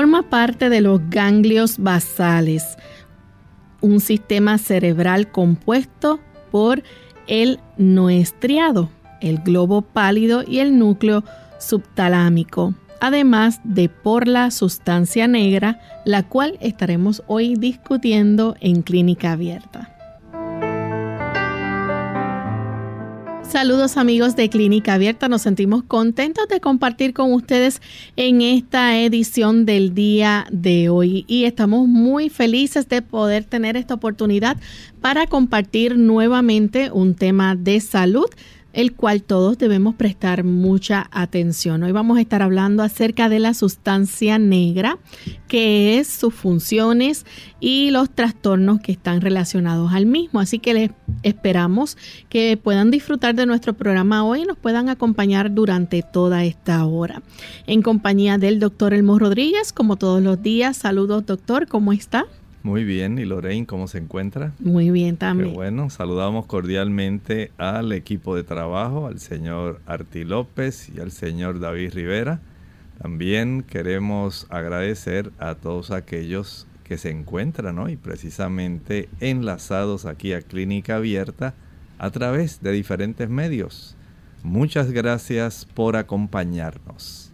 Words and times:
Forma 0.00 0.30
parte 0.30 0.70
de 0.70 0.80
los 0.80 0.98
ganglios 1.10 1.76
basales, 1.76 2.78
un 3.82 4.00
sistema 4.00 4.56
cerebral 4.56 5.30
compuesto 5.30 6.20
por 6.50 6.82
el 7.26 7.60
noestriado, 7.76 8.88
el 9.20 9.40
globo 9.40 9.82
pálido 9.82 10.42
y 10.42 10.60
el 10.60 10.78
núcleo 10.78 11.22
subtalámico, 11.58 12.72
además 13.02 13.60
de 13.62 13.90
por 13.90 14.26
la 14.26 14.50
sustancia 14.50 15.28
negra, 15.28 15.78
la 16.06 16.22
cual 16.22 16.56
estaremos 16.62 17.22
hoy 17.26 17.56
discutiendo 17.56 18.56
en 18.62 18.80
clínica 18.80 19.32
abierta. 19.32 19.99
Saludos 23.50 23.96
amigos 23.96 24.36
de 24.36 24.48
Clínica 24.48 24.94
Abierta, 24.94 25.28
nos 25.28 25.42
sentimos 25.42 25.82
contentos 25.82 26.46
de 26.46 26.60
compartir 26.60 27.12
con 27.12 27.32
ustedes 27.32 27.82
en 28.14 28.42
esta 28.42 28.96
edición 28.96 29.66
del 29.66 29.92
día 29.92 30.46
de 30.52 30.88
hoy. 30.88 31.24
Y 31.26 31.46
estamos 31.46 31.88
muy 31.88 32.28
felices 32.28 32.88
de 32.88 33.02
poder 33.02 33.42
tener 33.42 33.76
esta 33.76 33.94
oportunidad 33.94 34.56
para 35.00 35.26
compartir 35.26 35.98
nuevamente 35.98 36.92
un 36.92 37.16
tema 37.16 37.56
de 37.56 37.80
salud 37.80 38.26
el 38.72 38.92
cual 38.94 39.22
todos 39.22 39.58
debemos 39.58 39.94
prestar 39.94 40.44
mucha 40.44 41.08
atención. 41.10 41.82
Hoy 41.82 41.92
vamos 41.92 42.18
a 42.18 42.20
estar 42.20 42.42
hablando 42.42 42.82
acerca 42.82 43.28
de 43.28 43.40
la 43.40 43.54
sustancia 43.54 44.38
negra, 44.38 44.98
que 45.48 45.98
es 45.98 46.08
sus 46.08 46.34
funciones 46.34 47.26
y 47.58 47.90
los 47.90 48.10
trastornos 48.10 48.80
que 48.80 48.92
están 48.92 49.20
relacionados 49.20 49.92
al 49.92 50.06
mismo. 50.06 50.40
Así 50.40 50.58
que 50.58 50.74
les 50.74 50.90
esperamos 51.22 51.96
que 52.28 52.56
puedan 52.56 52.90
disfrutar 52.90 53.34
de 53.34 53.46
nuestro 53.46 53.74
programa 53.74 54.24
hoy 54.24 54.42
y 54.42 54.44
nos 54.44 54.56
puedan 54.56 54.88
acompañar 54.88 55.52
durante 55.52 56.02
toda 56.02 56.44
esta 56.44 56.84
hora. 56.86 57.22
En 57.66 57.82
compañía 57.82 58.38
del 58.38 58.60
doctor 58.60 58.94
Elmo 58.94 59.18
Rodríguez, 59.18 59.72
como 59.72 59.96
todos 59.96 60.22
los 60.22 60.42
días. 60.42 60.76
Saludos, 60.76 61.26
doctor, 61.26 61.66
¿cómo 61.66 61.92
está? 61.92 62.26
Muy 62.62 62.84
bien, 62.84 63.18
¿y 63.18 63.24
Lorraine 63.24 63.66
cómo 63.66 63.88
se 63.88 63.98
encuentra? 63.98 64.52
Muy 64.58 64.90
bien 64.90 65.16
también. 65.16 65.50
Qué 65.50 65.54
bueno, 65.54 65.88
saludamos 65.88 66.44
cordialmente 66.44 67.52
al 67.56 67.92
equipo 67.92 68.36
de 68.36 68.42
trabajo, 68.42 69.06
al 69.06 69.18
señor 69.18 69.80
Arti 69.86 70.24
López 70.24 70.90
y 70.94 71.00
al 71.00 71.10
señor 71.10 71.58
David 71.58 71.94
Rivera. 71.94 72.40
También 73.00 73.62
queremos 73.62 74.46
agradecer 74.50 75.32
a 75.38 75.54
todos 75.54 75.90
aquellos 75.90 76.66
que 76.84 76.98
se 76.98 77.08
encuentran 77.08 77.78
hoy 77.78 77.96
precisamente 77.96 79.08
enlazados 79.20 80.04
aquí 80.04 80.34
a 80.34 80.42
Clínica 80.42 80.96
Abierta 80.96 81.54
a 81.98 82.10
través 82.10 82.60
de 82.60 82.72
diferentes 82.72 83.30
medios. 83.30 83.96
Muchas 84.42 84.90
gracias 84.90 85.64
por 85.64 85.96
acompañarnos. 85.96 87.29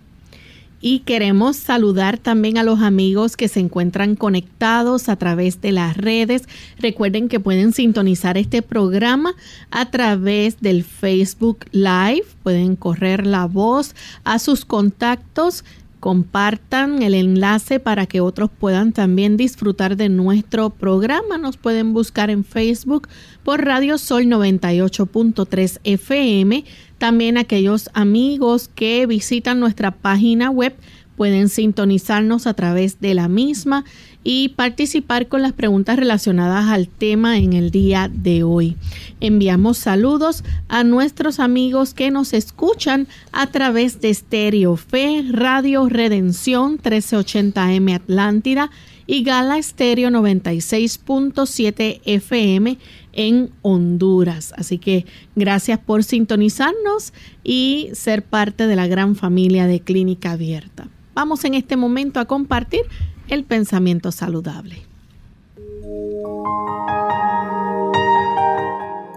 Y 0.80 1.00
queremos 1.00 1.56
saludar 1.56 2.18
también 2.18 2.58
a 2.58 2.62
los 2.62 2.80
amigos 2.80 3.36
que 3.36 3.48
se 3.48 3.60
encuentran 3.60 4.14
conectados 4.14 5.08
a 5.08 5.16
través 5.16 5.60
de 5.60 5.72
las 5.72 5.96
redes. 5.96 6.44
Recuerden 6.78 7.28
que 7.28 7.40
pueden 7.40 7.72
sintonizar 7.72 8.36
este 8.36 8.62
programa 8.62 9.34
a 9.70 9.90
través 9.90 10.60
del 10.60 10.84
Facebook 10.84 11.66
Live. 11.72 12.24
Pueden 12.42 12.76
correr 12.76 13.26
la 13.26 13.46
voz 13.46 13.94
a 14.24 14.38
sus 14.38 14.64
contactos 14.64 15.64
compartan 16.00 17.02
el 17.02 17.14
enlace 17.14 17.80
para 17.80 18.06
que 18.06 18.20
otros 18.20 18.50
puedan 18.50 18.92
también 18.92 19.36
disfrutar 19.36 19.96
de 19.96 20.08
nuestro 20.08 20.70
programa. 20.70 21.38
Nos 21.38 21.56
pueden 21.56 21.92
buscar 21.92 22.30
en 22.30 22.44
Facebook 22.44 23.08
por 23.42 23.64
Radio 23.64 23.98
Sol 23.98 24.24
98.3 24.24 25.80
FM. 25.84 26.64
También 26.98 27.38
aquellos 27.38 27.90
amigos 27.94 28.68
que 28.74 29.06
visitan 29.06 29.60
nuestra 29.60 29.90
página 29.90 30.50
web 30.50 30.74
pueden 31.16 31.48
sintonizarnos 31.48 32.46
a 32.46 32.54
través 32.54 33.00
de 33.00 33.14
la 33.14 33.28
misma 33.28 33.84
y 34.28 34.48
participar 34.48 35.28
con 35.28 35.40
las 35.40 35.52
preguntas 35.52 35.94
relacionadas 35.96 36.66
al 36.66 36.88
tema 36.88 37.38
en 37.38 37.52
el 37.52 37.70
día 37.70 38.10
de 38.12 38.42
hoy. 38.42 38.76
Enviamos 39.20 39.78
saludos 39.78 40.42
a 40.66 40.82
nuestros 40.82 41.38
amigos 41.38 41.94
que 41.94 42.10
nos 42.10 42.32
escuchan 42.32 43.06
a 43.30 43.46
través 43.46 44.00
de 44.00 44.12
Stereo 44.12 44.74
Fe, 44.74 45.24
Radio 45.30 45.88
Redención 45.88 46.76
1380M 46.82 47.94
Atlántida 47.94 48.72
y 49.06 49.22
Gala 49.22 49.62
Stereo 49.62 50.10
96.7 50.10 52.00
FM 52.04 52.78
en 53.12 53.50
Honduras. 53.62 54.52
Así 54.56 54.78
que 54.78 55.06
gracias 55.36 55.78
por 55.78 56.02
sintonizarnos 56.02 57.12
y 57.44 57.90
ser 57.92 58.24
parte 58.24 58.66
de 58.66 58.74
la 58.74 58.88
gran 58.88 59.14
familia 59.14 59.68
de 59.68 59.78
Clínica 59.78 60.32
Abierta. 60.32 60.88
Vamos 61.14 61.44
en 61.44 61.54
este 61.54 61.76
momento 61.76 62.18
a 62.18 62.24
compartir 62.24 62.82
el 63.28 63.44
pensamiento 63.44 64.12
saludable. 64.12 64.82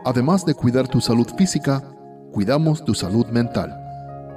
Además 0.04 0.46
de 0.46 0.56
cuidar 0.56 0.88
tu 0.88 1.02
salud 1.02 1.28
física, 1.38 1.84
cuidamos 2.32 2.84
tu 2.84 2.96
salud 2.96 3.28
mental. 3.28 3.76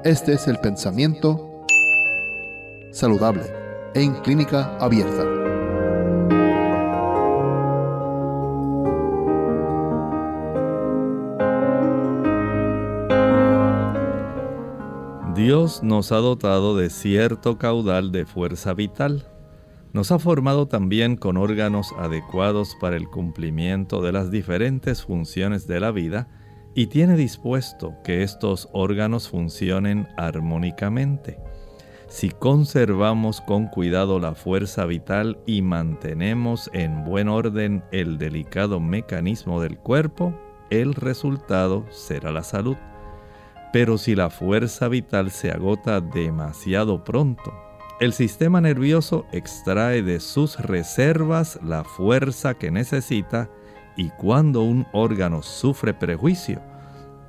Este 0.04 0.34
es 0.34 0.46
el 0.48 0.58
pensamiento 0.58 1.64
saludable 2.92 3.44
en 3.94 4.12
clínica 4.16 4.76
abierta. 4.78 5.24
Dios 15.34 15.82
nos 15.82 16.12
ha 16.12 16.16
dotado 16.16 16.76
de 16.76 16.90
cierto 16.90 17.56
caudal 17.56 18.12
de 18.12 18.26
fuerza 18.26 18.74
vital 18.74 19.31
nos 19.92 20.10
ha 20.10 20.18
formado 20.18 20.68
también 20.68 21.16
con 21.16 21.36
órganos 21.36 21.92
adecuados 21.98 22.76
para 22.80 22.96
el 22.96 23.08
cumplimiento 23.08 24.00
de 24.00 24.12
las 24.12 24.30
diferentes 24.30 25.02
funciones 25.04 25.66
de 25.66 25.80
la 25.80 25.90
vida 25.90 26.28
y 26.74 26.86
tiene 26.86 27.16
dispuesto 27.16 27.94
que 28.02 28.22
estos 28.22 28.68
órganos 28.72 29.28
funcionen 29.28 30.08
armónicamente. 30.16 31.38
Si 32.08 32.30
conservamos 32.30 33.40
con 33.40 33.68
cuidado 33.68 34.18
la 34.18 34.34
fuerza 34.34 34.84
vital 34.86 35.38
y 35.46 35.62
mantenemos 35.62 36.70
en 36.72 37.04
buen 37.04 37.28
orden 37.28 37.84
el 37.90 38.18
delicado 38.18 38.80
mecanismo 38.80 39.60
del 39.60 39.78
cuerpo, 39.78 40.34
el 40.70 40.94
resultado 40.94 41.86
será 41.90 42.32
la 42.32 42.42
salud. 42.42 42.76
Pero 43.72 43.96
si 43.96 44.14
la 44.14 44.28
fuerza 44.28 44.88
vital 44.88 45.30
se 45.30 45.50
agota 45.50 46.00
demasiado 46.00 47.02
pronto, 47.04 47.52
el 48.00 48.12
sistema 48.12 48.60
nervioso 48.60 49.26
extrae 49.32 50.02
de 50.02 50.20
sus 50.20 50.58
reservas 50.58 51.58
la 51.62 51.84
fuerza 51.84 52.54
que 52.54 52.70
necesita 52.70 53.48
y 53.96 54.10
cuando 54.10 54.62
un 54.62 54.86
órgano 54.92 55.42
sufre 55.42 55.94
prejuicio, 55.94 56.60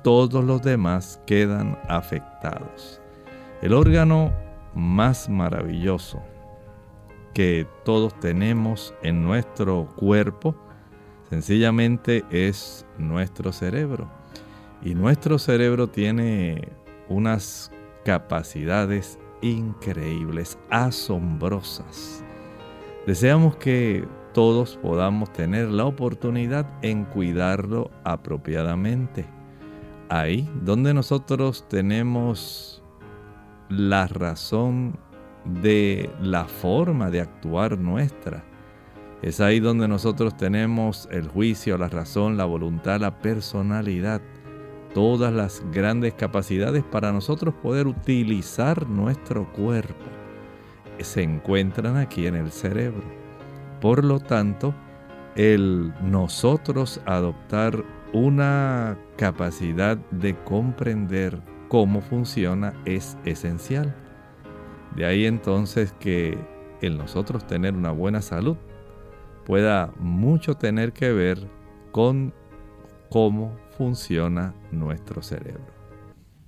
todos 0.02 0.44
los 0.44 0.62
demás 0.62 1.20
quedan 1.26 1.78
afectados. 1.88 3.00
El 3.62 3.72
órgano 3.72 4.32
más 4.74 5.28
maravilloso 5.28 6.22
que 7.32 7.66
todos 7.84 8.18
tenemos 8.20 8.94
en 9.02 9.22
nuestro 9.22 9.88
cuerpo 9.96 10.54
sencillamente 11.30 12.24
es 12.30 12.86
nuestro 12.98 13.52
cerebro. 13.52 14.08
Y 14.82 14.94
nuestro 14.94 15.38
cerebro 15.38 15.88
tiene 15.88 16.68
unas 17.08 17.72
capacidades 18.04 19.18
increíbles, 19.44 20.58
asombrosas. 20.70 22.24
Deseamos 23.06 23.56
que 23.56 24.08
todos 24.32 24.78
podamos 24.78 25.32
tener 25.32 25.68
la 25.68 25.84
oportunidad 25.84 26.66
en 26.82 27.04
cuidarlo 27.04 27.90
apropiadamente. 28.04 29.26
Ahí 30.08 30.50
donde 30.62 30.94
nosotros 30.94 31.68
tenemos 31.68 32.82
la 33.68 34.06
razón 34.06 34.98
de 35.44 36.10
la 36.20 36.46
forma 36.46 37.10
de 37.10 37.20
actuar 37.20 37.78
nuestra. 37.78 38.44
Es 39.22 39.40
ahí 39.40 39.60
donde 39.60 39.86
nosotros 39.86 40.36
tenemos 40.36 41.08
el 41.10 41.28
juicio, 41.28 41.76
la 41.76 41.88
razón, 41.88 42.36
la 42.36 42.44
voluntad, 42.46 43.00
la 43.00 43.18
personalidad. 43.18 44.22
Todas 44.94 45.32
las 45.32 45.62
grandes 45.70 46.14
capacidades 46.14 46.82
para 46.84 47.12
nosotros 47.12 47.54
poder 47.62 47.86
utilizar 47.86 48.88
nuestro 48.88 49.52
cuerpo 49.52 50.04
se 51.00 51.22
encuentran 51.22 51.96
aquí 51.96 52.26
en 52.26 52.36
el 52.36 52.50
cerebro. 52.50 53.02
Por 53.80 54.04
lo 54.04 54.20
tanto, 54.20 54.74
el 55.34 55.92
nosotros 56.02 57.00
adoptar 57.06 57.84
una 58.12 58.96
capacidad 59.16 59.96
de 60.12 60.36
comprender 60.44 61.40
cómo 61.68 62.00
funciona 62.00 62.72
es 62.84 63.18
esencial. 63.24 63.94
De 64.94 65.04
ahí 65.04 65.26
entonces 65.26 65.92
que 65.98 66.38
el 66.80 66.96
nosotros 66.96 67.46
tener 67.46 67.74
una 67.74 67.90
buena 67.90 68.22
salud 68.22 68.56
pueda 69.44 69.92
mucho 69.98 70.54
tener 70.54 70.92
que 70.92 71.12
ver 71.12 71.50
con 71.90 72.32
cómo 73.10 73.56
funciona 73.76 74.54
nuestro 74.72 75.22
cerebro. 75.22 75.74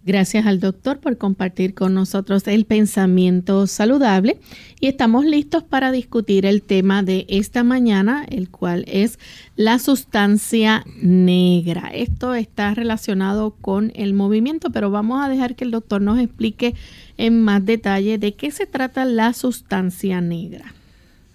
Gracias 0.07 0.47
al 0.47 0.61
doctor 0.61 1.01
por 1.01 1.19
compartir 1.19 1.75
con 1.75 1.93
nosotros 1.93 2.47
el 2.47 2.65
pensamiento 2.65 3.67
saludable 3.67 4.39
y 4.79 4.87
estamos 4.87 5.25
listos 5.25 5.65
para 5.65 5.91
discutir 5.91 6.47
el 6.47 6.63
tema 6.63 7.03
de 7.03 7.27
esta 7.29 7.65
mañana, 7.65 8.25
el 8.31 8.49
cual 8.49 8.85
es 8.87 9.19
la 9.57 9.81
sustancia 9.81 10.85
negra. 11.03 11.91
Esto 11.93 12.35
está 12.35 12.73
relacionado 12.73 13.57
con 13.61 13.91
el 13.97 14.15
movimiento, 14.15 14.71
pero 14.71 14.93
vamos 14.93 15.25
a 15.25 15.29
dejar 15.29 15.57
que 15.57 15.65
el 15.65 15.73
doctor 15.73 16.01
nos 16.01 16.21
explique 16.21 16.77
en 17.17 17.43
más 17.43 17.65
detalle 17.65 18.17
de 18.17 18.37
qué 18.37 18.53
se 18.53 18.67
trata 18.67 19.05
la 19.07 19.33
sustancia 19.33 20.21
negra. 20.21 20.73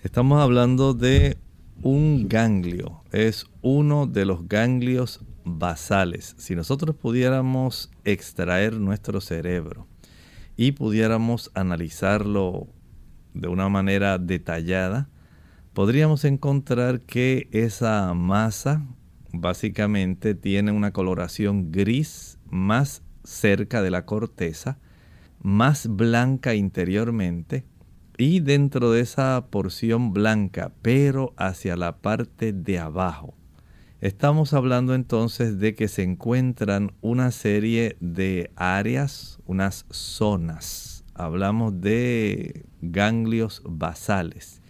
Estamos 0.02 0.40
hablando 0.40 0.94
de 0.94 1.38
un 1.84 2.28
ganglio, 2.28 3.04
es 3.12 3.46
uno 3.62 4.06
de 4.06 4.26
los 4.26 4.48
ganglios 4.48 5.22
basales. 5.44 6.36
Si 6.38 6.56
nosotros 6.56 6.96
pudiéramos 6.96 7.92
extraer 8.04 8.74
nuestro 8.74 9.22
cerebro 9.22 9.88
y 10.56 10.74
pudiéramos 10.74 11.52
analizarlo 11.56 12.68
de 13.34 13.48
una 13.48 13.70
manera 13.70 14.18
detallada, 14.18 15.10
podríamos 15.74 16.26
encontrar 16.26 17.02
que 17.02 17.48
esa 17.52 18.14
masa 18.14 18.86
básicamente 19.34 20.36
tiene 20.36 20.72
una 20.72 20.92
coloración 20.92 21.72
gris 21.72 22.38
más 22.46 23.02
cerca 23.24 23.82
de 23.82 23.92
la 23.92 24.06
corteza, 24.06 24.78
más 25.42 25.88
blanca 25.88 26.54
interiormente 26.54 27.66
y 28.22 28.40
dentro 28.40 28.92
de 28.92 29.02
esa 29.02 29.48
porción 29.50 30.14
blanca, 30.14 30.72
pero 30.82 31.34
hacia 31.38 31.76
la 31.76 31.98
parte 31.98 32.54
de 32.54 32.80
abajo, 32.80 33.36
Estamos 34.02 34.54
hablando 34.54 34.96
entonces 34.96 35.60
de 35.60 35.76
que 35.76 35.88
se 35.88 36.02
encuentran 36.02 36.92
una 37.02 37.30
serie 37.30 37.98
de 38.00 38.50
áreas, 38.56 39.38
unas 39.46 39.86
zonas. 39.92 41.04
Hablamos 41.14 41.82
de 41.82 42.66
ganglios 42.82 43.62
basales. 43.64 44.64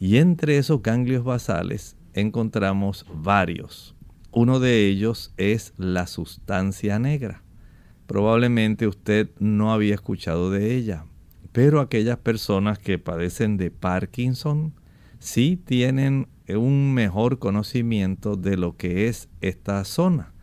Y 0.00 0.16
entre 0.16 0.56
esos 0.56 0.82
ganglios 0.82 1.22
basales 1.22 1.98
encontramos 2.14 3.04
varios. 3.14 3.94
Uno 4.32 4.58
de 4.58 4.86
ellos 4.86 5.34
es 5.36 5.74
la 5.76 6.06
sustancia 6.06 6.98
negra. 6.98 7.42
Probablemente 8.06 8.86
usted 8.86 9.28
no 9.38 9.70
había 9.70 9.96
escuchado 9.96 10.50
de 10.50 10.76
ella, 10.76 11.04
pero 11.56 11.80
aquellas 11.80 12.18
personas 12.18 12.78
que 12.78 12.98
padecen 12.98 13.56
de 13.56 13.70
Parkinson 13.70 14.74
sí 15.18 15.56
tienen 15.56 16.28
un 16.48 16.92
mejor 16.92 17.38
conocimiento 17.38 18.36
de 18.36 18.58
lo 18.58 18.76
que 18.76 19.08
es 19.08 19.30
esta 19.40 19.82
zona. 19.86 20.34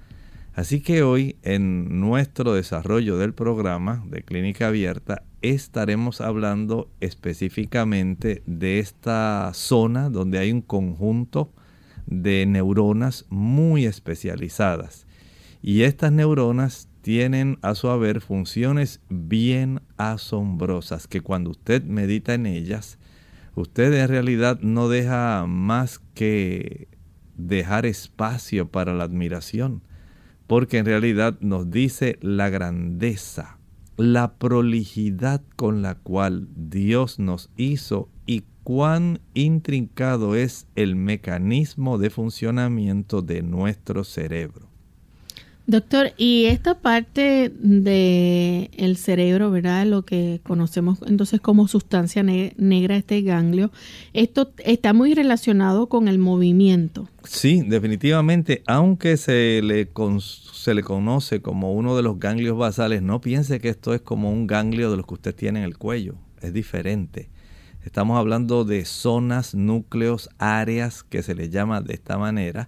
Así 0.55 0.81
que 0.81 1.03
hoy 1.03 1.35
en 1.43 1.99
nuestro 1.99 2.55
desarrollo 2.55 3.19
del 3.19 3.35
programa 3.35 4.03
de 4.07 4.23
clínica 4.23 4.69
abierta 4.69 5.21
estaremos 5.43 6.19
hablando 6.19 6.89
específicamente 6.99 8.41
de 8.47 8.79
esta 8.79 9.51
zona 9.53 10.09
donde 10.09 10.39
hay 10.39 10.51
un 10.51 10.63
conjunto 10.63 11.53
de 12.07 12.47
neuronas 12.47 13.27
muy 13.29 13.85
especializadas. 13.85 15.05
Y 15.61 15.83
estas 15.83 16.11
neuronas 16.11 16.89
tienen 17.03 17.59
a 17.61 17.75
su 17.75 17.89
haber 17.89 18.21
funciones 18.21 19.01
bien 19.09 19.81
asombrosas 19.97 21.05
que 21.05 21.19
cuando 21.19 21.51
usted 21.51 21.83
medita 21.83 22.33
en 22.33 22.45
ellas, 22.45 22.97
usted 23.55 23.93
en 23.93 24.07
realidad 24.07 24.61
no 24.61 24.87
deja 24.87 25.45
más 25.45 25.99
que 26.13 26.87
dejar 27.35 27.85
espacio 27.85 28.69
para 28.69 28.93
la 28.93 29.03
admiración, 29.03 29.83
porque 30.47 30.77
en 30.77 30.85
realidad 30.85 31.37
nos 31.41 31.69
dice 31.69 32.17
la 32.21 32.49
grandeza, 32.49 33.57
la 33.97 34.35
prolijidad 34.35 35.43
con 35.57 35.81
la 35.81 35.95
cual 35.95 36.47
Dios 36.55 37.19
nos 37.19 37.49
hizo 37.57 38.07
y 38.25 38.45
cuán 38.63 39.19
intrincado 39.33 40.35
es 40.35 40.67
el 40.75 40.95
mecanismo 40.95 41.97
de 41.97 42.09
funcionamiento 42.09 43.21
de 43.21 43.41
nuestro 43.41 44.05
cerebro. 44.05 44.72
Doctor, 45.65 46.11
y 46.17 46.45
esta 46.45 46.81
parte 46.81 47.49
del 47.57 48.69
el 48.73 48.97
cerebro, 48.97 49.49
¿verdad? 49.49 49.85
Lo 49.85 50.03
que 50.03 50.41
conocemos 50.43 50.99
entonces 51.07 51.39
como 51.39 51.69
sustancia 51.69 52.21
negra, 52.21 52.97
este 52.97 53.21
ganglio, 53.21 53.71
esto 54.11 54.51
está 54.65 54.91
muy 54.91 55.13
relacionado 55.13 55.87
con 55.87 56.09
el 56.09 56.19
movimiento. 56.19 57.07
Sí, 57.23 57.61
definitivamente, 57.65 58.61
aunque 58.67 59.15
se 59.15 59.61
le, 59.63 59.89
se 60.19 60.73
le 60.73 60.83
conoce 60.83 61.41
como 61.41 61.71
uno 61.71 61.95
de 61.95 62.03
los 62.03 62.19
ganglios 62.19 62.57
basales, 62.57 63.01
no 63.01 63.21
piense 63.21 63.61
que 63.61 63.69
esto 63.69 63.93
es 63.93 64.01
como 64.01 64.31
un 64.31 64.47
ganglio 64.47 64.91
de 64.91 64.97
los 64.97 65.05
que 65.05 65.13
usted 65.13 65.33
tiene 65.33 65.59
en 65.59 65.65
el 65.65 65.77
cuello, 65.77 66.15
es 66.41 66.51
diferente. 66.51 67.29
Estamos 67.85 68.17
hablando 68.17 68.65
de 68.65 68.83
zonas, 68.83 69.55
núcleos, 69.55 70.29
áreas 70.39 71.03
que 71.03 71.23
se 71.23 71.35
le 71.35 71.49
llama 71.49 71.79
de 71.79 71.93
esta 71.93 72.17
manera, 72.17 72.67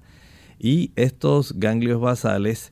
y 0.57 0.91
estos 0.95 1.59
ganglios 1.59 1.99
basales 1.99 2.71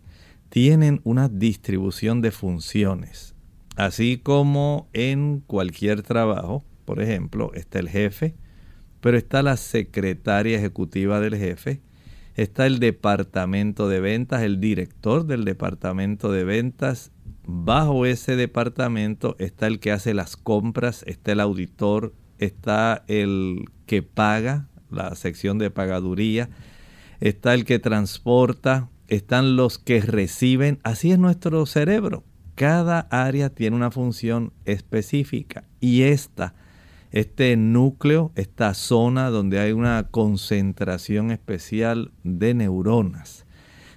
tienen 0.53 1.01
una 1.03 1.29
distribución 1.29 2.21
de 2.21 2.29
funciones. 2.29 3.33
Así 3.75 4.19
como 4.21 4.87
en 4.93 5.39
cualquier 5.39 6.03
trabajo, 6.03 6.63
por 6.85 7.01
ejemplo, 7.01 7.51
está 7.55 7.79
el 7.79 7.89
jefe, 7.89 8.35
pero 9.01 9.17
está 9.17 9.41
la 9.41 9.57
secretaria 9.57 10.55
ejecutiva 10.55 11.19
del 11.19 11.37
jefe, 11.37 11.81
está 12.35 12.67
el 12.67 12.77
departamento 12.77 13.89
de 13.89 13.99
ventas, 13.99 14.43
el 14.43 14.59
director 14.59 15.25
del 15.25 15.43
departamento 15.43 16.31
de 16.31 16.43
ventas. 16.43 17.11
Bajo 17.47 18.05
ese 18.05 18.35
departamento 18.35 19.35
está 19.39 19.65
el 19.65 19.79
que 19.79 19.91
hace 19.91 20.13
las 20.13 20.37
compras, 20.37 21.03
está 21.07 21.31
el 21.31 21.39
auditor, 21.39 22.13
está 22.37 23.03
el 23.07 23.65
que 23.87 24.03
paga, 24.03 24.69
la 24.91 25.15
sección 25.15 25.57
de 25.57 25.71
pagaduría, 25.71 26.51
está 27.21 27.55
el 27.55 27.65
que 27.65 27.79
transporta, 27.79 28.91
están 29.07 29.55
los 29.55 29.77
que 29.77 30.01
reciben. 30.01 30.79
Así 30.83 31.11
es 31.11 31.19
nuestro 31.19 31.65
cerebro. 31.65 32.23
Cada 32.55 33.01
área 33.09 33.49
tiene 33.49 33.75
una 33.75 33.91
función 33.91 34.53
específica 34.65 35.63
y 35.79 36.03
esta, 36.03 36.53
este 37.11 37.57
núcleo, 37.57 38.31
esta 38.35 38.73
zona 38.73 39.29
donde 39.29 39.59
hay 39.59 39.71
una 39.71 40.07
concentración 40.11 41.31
especial 41.31 42.11
de 42.23 42.53
neuronas, 42.53 43.45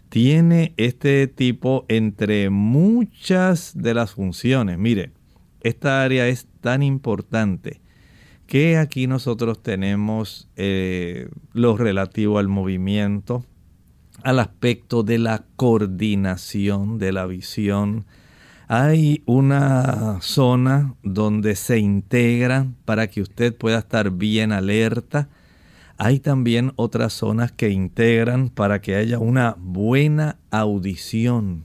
tiene 0.09 0.73
este 0.79 1.27
tipo 1.27 1.85
entre 1.89 2.49
muchas 2.49 3.73
de 3.77 3.93
las 3.93 4.13
funciones. 4.13 4.79
Mire, 4.79 5.11
esta 5.61 6.03
área 6.03 6.29
es 6.29 6.47
tan 6.61 6.83
importante 6.83 7.81
que 8.47 8.79
aquí 8.79 9.07
nosotros 9.07 9.63
tenemos 9.63 10.49
eh, 10.57 11.29
lo 11.53 11.77
relativo 11.77 12.39
al 12.39 12.49
movimiento, 12.49 13.45
al 14.23 14.39
aspecto 14.39 15.03
de 15.03 15.19
la 15.19 15.45
coordinación 15.57 16.99
de 16.99 17.13
la 17.13 17.27
visión. 17.27 18.05
Hay 18.69 19.23
una 19.27 20.19
zona 20.23 20.95
donde 21.03 21.55
se 21.55 21.79
integra 21.79 22.67
para 22.85 23.09
que 23.09 23.23
usted 23.23 23.55
pueda 23.55 23.79
estar 23.79 24.11
bien 24.11 24.53
alerta. 24.53 25.29
Hay 25.99 26.19
también 26.19 26.73
otras 26.77 27.13
zonas 27.13 27.53
que 27.53 27.71
integran 27.71 28.49
para 28.49 28.81
que 28.81 28.97
haya 28.97 29.19
una 29.19 29.57
buena 29.59 30.37
audición, 30.51 31.65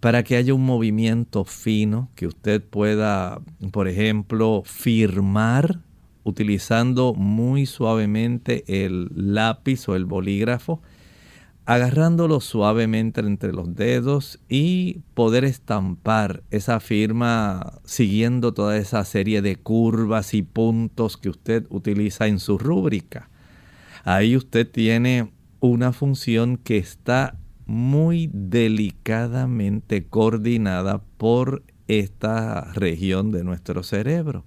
para 0.00 0.22
que 0.22 0.36
haya 0.36 0.54
un 0.54 0.64
movimiento 0.64 1.44
fino, 1.44 2.10
que 2.14 2.26
usted 2.26 2.62
pueda, 2.62 3.40
por 3.72 3.88
ejemplo, 3.88 4.62
firmar 4.64 5.80
utilizando 6.24 7.14
muy 7.14 7.64
suavemente 7.64 8.84
el 8.84 9.08
lápiz 9.14 9.88
o 9.88 9.96
el 9.96 10.04
bolígrafo 10.04 10.82
agarrándolo 11.68 12.40
suavemente 12.40 13.20
entre 13.20 13.52
los 13.52 13.74
dedos 13.74 14.40
y 14.48 15.00
poder 15.12 15.44
estampar 15.44 16.42
esa 16.50 16.80
firma 16.80 17.74
siguiendo 17.84 18.54
toda 18.54 18.78
esa 18.78 19.04
serie 19.04 19.42
de 19.42 19.56
curvas 19.56 20.32
y 20.32 20.40
puntos 20.40 21.18
que 21.18 21.28
usted 21.28 21.66
utiliza 21.68 22.26
en 22.26 22.38
su 22.38 22.56
rúbrica. 22.56 23.28
Ahí 24.04 24.34
usted 24.34 24.66
tiene 24.66 25.30
una 25.60 25.92
función 25.92 26.56
que 26.56 26.78
está 26.78 27.36
muy 27.66 28.30
delicadamente 28.32 30.06
coordinada 30.06 31.02
por 31.18 31.64
esta 31.86 32.72
región 32.72 33.30
de 33.30 33.44
nuestro 33.44 33.82
cerebro. 33.82 34.46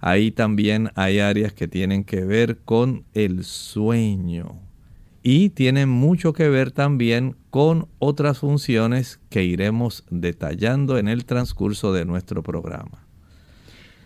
Ahí 0.00 0.30
también 0.30 0.92
hay 0.94 1.18
áreas 1.18 1.52
que 1.54 1.66
tienen 1.66 2.04
que 2.04 2.24
ver 2.24 2.60
con 2.60 3.02
el 3.14 3.42
sueño 3.42 4.60
y 5.22 5.50
tienen 5.50 5.88
mucho 5.88 6.32
que 6.32 6.48
ver 6.48 6.72
también 6.72 7.36
con 7.50 7.88
otras 7.98 8.38
funciones 8.38 9.20
que 9.30 9.44
iremos 9.44 10.04
detallando 10.10 10.98
en 10.98 11.08
el 11.08 11.24
transcurso 11.24 11.92
de 11.92 12.04
nuestro 12.04 12.42
programa. 12.42 13.06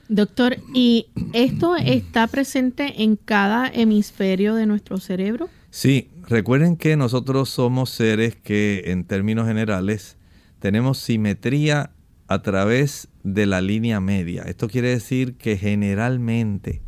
Doctor, 0.08 0.58
¿y 0.72 1.06
esto 1.32 1.74
está 1.76 2.26
presente 2.28 3.02
en 3.02 3.16
cada 3.16 3.68
hemisferio 3.68 4.54
de 4.54 4.66
nuestro 4.66 4.98
cerebro? 4.98 5.48
Sí, 5.70 6.10
recuerden 6.28 6.76
que 6.76 6.96
nosotros 6.96 7.50
somos 7.50 7.90
seres 7.90 8.36
que 8.36 8.84
en 8.86 9.04
términos 9.04 9.48
generales 9.48 10.16
tenemos 10.60 10.98
simetría 10.98 11.90
a 12.28 12.42
través 12.42 13.08
de 13.24 13.46
la 13.46 13.60
línea 13.60 14.00
media. 14.00 14.44
Esto 14.44 14.68
quiere 14.68 14.90
decir 14.90 15.34
que 15.34 15.56
generalmente 15.56 16.82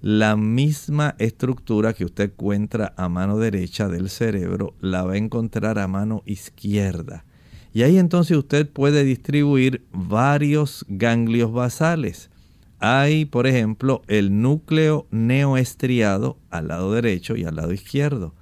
la 0.00 0.36
misma 0.36 1.16
estructura 1.18 1.92
que 1.92 2.04
usted 2.04 2.30
encuentra 2.30 2.94
a 2.96 3.08
mano 3.08 3.38
derecha 3.38 3.88
del 3.88 4.10
cerebro 4.10 4.74
la 4.80 5.04
va 5.04 5.14
a 5.14 5.18
encontrar 5.18 5.78
a 5.78 5.88
mano 5.88 6.22
izquierda. 6.24 7.24
Y 7.72 7.82
ahí 7.82 7.98
entonces 7.98 8.36
usted 8.36 8.68
puede 8.68 9.04
distribuir 9.04 9.84
varios 9.92 10.84
ganglios 10.88 11.52
basales. 11.52 12.30
Hay, 12.78 13.24
por 13.24 13.46
ejemplo, 13.46 14.02
el 14.06 14.40
núcleo 14.40 15.06
neoestriado 15.10 16.38
al 16.50 16.68
lado 16.68 16.92
derecho 16.92 17.36
y 17.36 17.44
al 17.44 17.56
lado 17.56 17.72
izquierdo. 17.72 18.34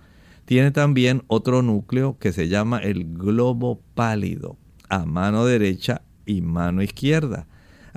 Tiene 0.44 0.70
también 0.70 1.22
otro 1.26 1.62
núcleo 1.62 2.18
que 2.20 2.32
se 2.32 2.48
llama 2.48 2.78
el 2.78 3.14
globo 3.14 3.80
pálido 3.94 4.56
a 4.88 5.04
mano 5.04 5.44
derecha 5.44 6.02
y 6.26 6.42
mano 6.42 6.82
izquierda. 6.82 7.46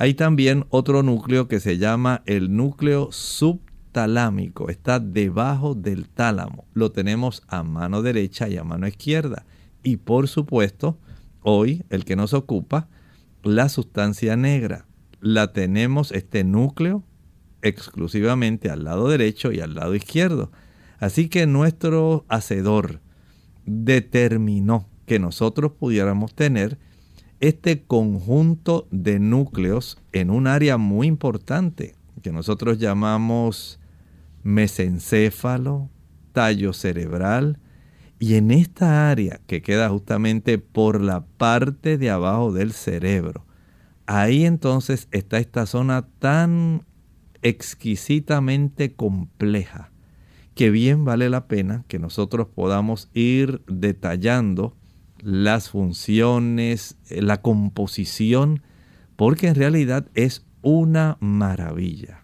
Hay 0.02 0.14
también 0.14 0.66
otro 0.70 1.04
núcleo 1.04 1.50
que 1.50 1.60
se 1.60 1.78
llama 1.78 2.24
el 2.26 2.56
núcleo 2.56 3.12
subtalámico. 3.12 4.70
Está 4.70 5.02
debajo 5.02 5.76
del 5.76 6.08
tálamo. 6.08 6.64
Lo 6.74 6.94
tenemos 6.94 7.44
a 7.50 7.64
mano 7.64 8.02
derecha 8.02 8.48
y 8.48 8.56
a 8.56 8.64
mano 8.64 8.88
izquierda. 8.88 9.46
Y 9.84 9.98
por 9.98 10.30
supuesto, 10.30 10.98
hoy 11.42 11.84
el 11.90 12.06
que 12.06 12.16
nos 12.16 12.34
ocupa, 12.34 12.88
la 13.44 13.68
sustancia 13.68 14.38
negra. 14.38 14.86
La 15.20 15.52
tenemos 15.52 16.14
este 16.14 16.46
núcleo 16.46 17.04
exclusivamente 17.62 18.70
al 18.70 18.86
lado 18.86 19.10
derecho 19.10 19.52
y 19.52 19.60
al 19.60 19.76
lado 19.76 19.96
izquierdo. 19.96 20.50
Así 21.00 21.28
que 21.28 21.46
nuestro 21.46 22.24
hacedor 22.30 23.02
determinó 23.66 24.88
que 25.06 25.20
nosotros 25.20 25.74
pudiéramos 25.74 26.34
tener 26.34 26.80
este 27.40 27.84
conjunto 27.84 28.88
de 28.92 29.20
núcleos 29.20 29.98
en 30.12 30.30
un 30.30 30.48
área 30.48 30.78
muy 30.78 31.08
importante 31.08 31.96
que 32.22 32.32
nosotros 32.32 32.80
llamamos 32.80 33.80
mesencéfalo, 34.44 35.90
tallo 36.34 36.74
cerebral, 36.74 37.60
y 38.20 38.36
en 38.36 38.52
esta 38.52 39.10
área 39.10 39.40
que 39.48 39.62
queda 39.62 39.90
justamente 39.90 40.58
por 40.58 41.02
la 41.02 41.26
parte 41.26 41.98
de 41.98 42.10
abajo 42.10 42.52
del 42.52 42.74
cerebro, 42.74 43.46
ahí 44.06 44.46
entonces 44.46 45.08
está 45.12 45.38
esta 45.38 45.66
zona 45.66 46.08
tan 46.20 46.84
exquisitamente 47.42 48.94
compleja 48.94 49.92
que 50.56 50.72
bien 50.72 51.06
vale 51.06 51.30
la 51.30 51.48
pena 51.48 51.86
que 51.88 52.00
nosotros 52.00 52.48
podamos 52.54 53.10
ir 53.14 53.62
detallando 53.68 54.76
las 55.24 55.70
funciones, 55.70 56.98
eh, 57.10 57.22
la 57.22 57.42
composición, 57.42 58.62
porque 59.16 59.48
en 59.48 59.56
realidad 59.56 60.08
es 60.14 60.46
una 60.62 61.18
maravilla. 61.20 62.24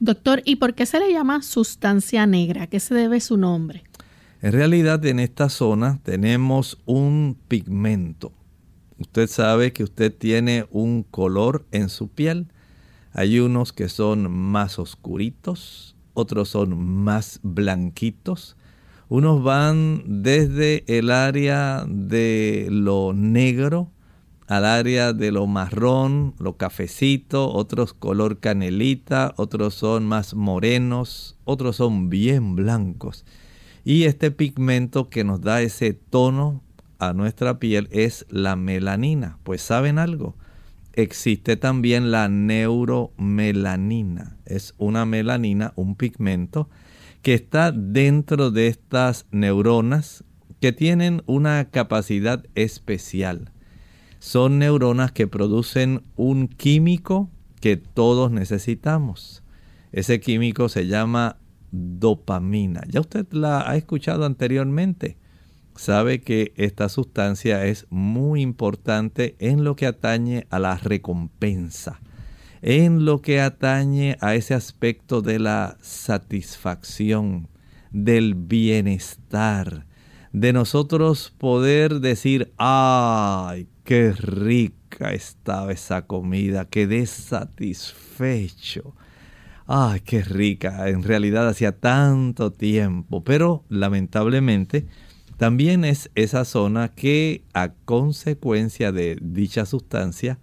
Doctor, 0.00 0.42
¿y 0.44 0.56
por 0.56 0.74
qué 0.74 0.86
se 0.86 0.98
le 0.98 1.12
llama 1.12 1.42
sustancia 1.42 2.26
negra? 2.26 2.66
qué 2.66 2.80
se 2.80 2.94
debe 2.94 3.20
su 3.20 3.36
nombre? 3.36 3.84
En 4.42 4.52
realidad 4.52 5.04
en 5.06 5.20
esta 5.20 5.48
zona 5.48 6.00
tenemos 6.02 6.78
un 6.84 7.38
pigmento. 7.48 8.32
Usted 8.98 9.28
sabe 9.28 9.72
que 9.72 9.84
usted 9.84 10.14
tiene 10.14 10.66
un 10.70 11.02
color 11.02 11.66
en 11.72 11.88
su 11.88 12.08
piel. 12.08 12.48
Hay 13.12 13.38
unos 13.40 13.72
que 13.72 13.88
son 13.88 14.30
más 14.30 14.78
oscuritos, 14.78 15.96
otros 16.12 16.50
son 16.50 16.78
más 16.78 17.40
blanquitos 17.42 18.56
unos 19.08 19.42
van 19.42 20.22
desde 20.22 20.84
el 20.86 21.10
área 21.10 21.84
de 21.86 22.68
lo 22.70 23.12
negro 23.12 23.90
al 24.46 24.64
área 24.64 25.12
de 25.12 25.32
lo 25.32 25.46
marrón, 25.46 26.34
lo 26.38 26.56
cafecito, 26.56 27.50
otros 27.50 27.92
color 27.94 28.40
canelita, 28.40 29.32
otros 29.36 29.74
son 29.74 30.06
más 30.06 30.34
morenos, 30.34 31.36
otros 31.44 31.76
son 31.76 32.10
bien 32.10 32.54
blancos. 32.54 33.24
Y 33.84 34.04
este 34.04 34.30
pigmento 34.30 35.08
que 35.08 35.24
nos 35.24 35.40
da 35.40 35.62
ese 35.62 35.94
tono 35.94 36.62
a 36.98 37.14
nuestra 37.14 37.58
piel 37.58 37.88
es 37.90 38.26
la 38.28 38.54
melanina. 38.56 39.38
Pues 39.44 39.62
saben 39.62 39.98
algo, 39.98 40.34
existe 40.92 41.56
también 41.56 42.10
la 42.10 42.28
neuromelanina. 42.28 44.36
Es 44.44 44.74
una 44.78 45.06
melanina, 45.06 45.72
un 45.76 45.96
pigmento 45.96 46.68
que 47.24 47.32
está 47.32 47.72
dentro 47.72 48.50
de 48.50 48.66
estas 48.66 49.26
neuronas 49.30 50.24
que 50.60 50.72
tienen 50.72 51.22
una 51.24 51.70
capacidad 51.70 52.44
especial. 52.54 53.50
Son 54.18 54.58
neuronas 54.58 55.10
que 55.10 55.26
producen 55.26 56.02
un 56.16 56.48
químico 56.48 57.30
que 57.62 57.78
todos 57.78 58.30
necesitamos. 58.30 59.42
Ese 59.90 60.20
químico 60.20 60.68
se 60.68 60.86
llama 60.86 61.38
dopamina. 61.72 62.82
Ya 62.90 63.00
usted 63.00 63.26
la 63.32 63.70
ha 63.70 63.74
escuchado 63.76 64.26
anteriormente. 64.26 65.16
Sabe 65.76 66.20
que 66.20 66.52
esta 66.56 66.90
sustancia 66.90 67.64
es 67.64 67.86
muy 67.88 68.42
importante 68.42 69.34
en 69.38 69.64
lo 69.64 69.76
que 69.76 69.86
atañe 69.86 70.46
a 70.50 70.58
la 70.58 70.76
recompensa 70.76 72.02
en 72.66 73.04
lo 73.04 73.20
que 73.20 73.42
atañe 73.42 74.16
a 74.22 74.34
ese 74.34 74.54
aspecto 74.54 75.20
de 75.20 75.38
la 75.38 75.76
satisfacción, 75.82 77.48
del 77.90 78.34
bienestar, 78.34 79.84
de 80.32 80.54
nosotros 80.54 81.34
poder 81.36 82.00
decir, 82.00 82.54
ay, 82.56 83.68
qué 83.84 84.12
rica 84.12 85.12
estaba 85.12 85.72
esa 85.72 86.06
comida, 86.06 86.64
quedé 86.64 87.04
satisfecho. 87.04 88.94
Ay, 89.66 90.00
qué 90.00 90.22
rica, 90.22 90.88
en 90.88 91.02
realidad 91.02 91.46
hacía 91.46 91.72
tanto 91.72 92.50
tiempo, 92.50 93.24
pero 93.24 93.64
lamentablemente 93.68 94.86
también 95.36 95.84
es 95.84 96.10
esa 96.14 96.46
zona 96.46 96.94
que 96.94 97.44
a 97.52 97.74
consecuencia 97.84 98.90
de 98.90 99.18
dicha 99.20 99.66
sustancia 99.66 100.38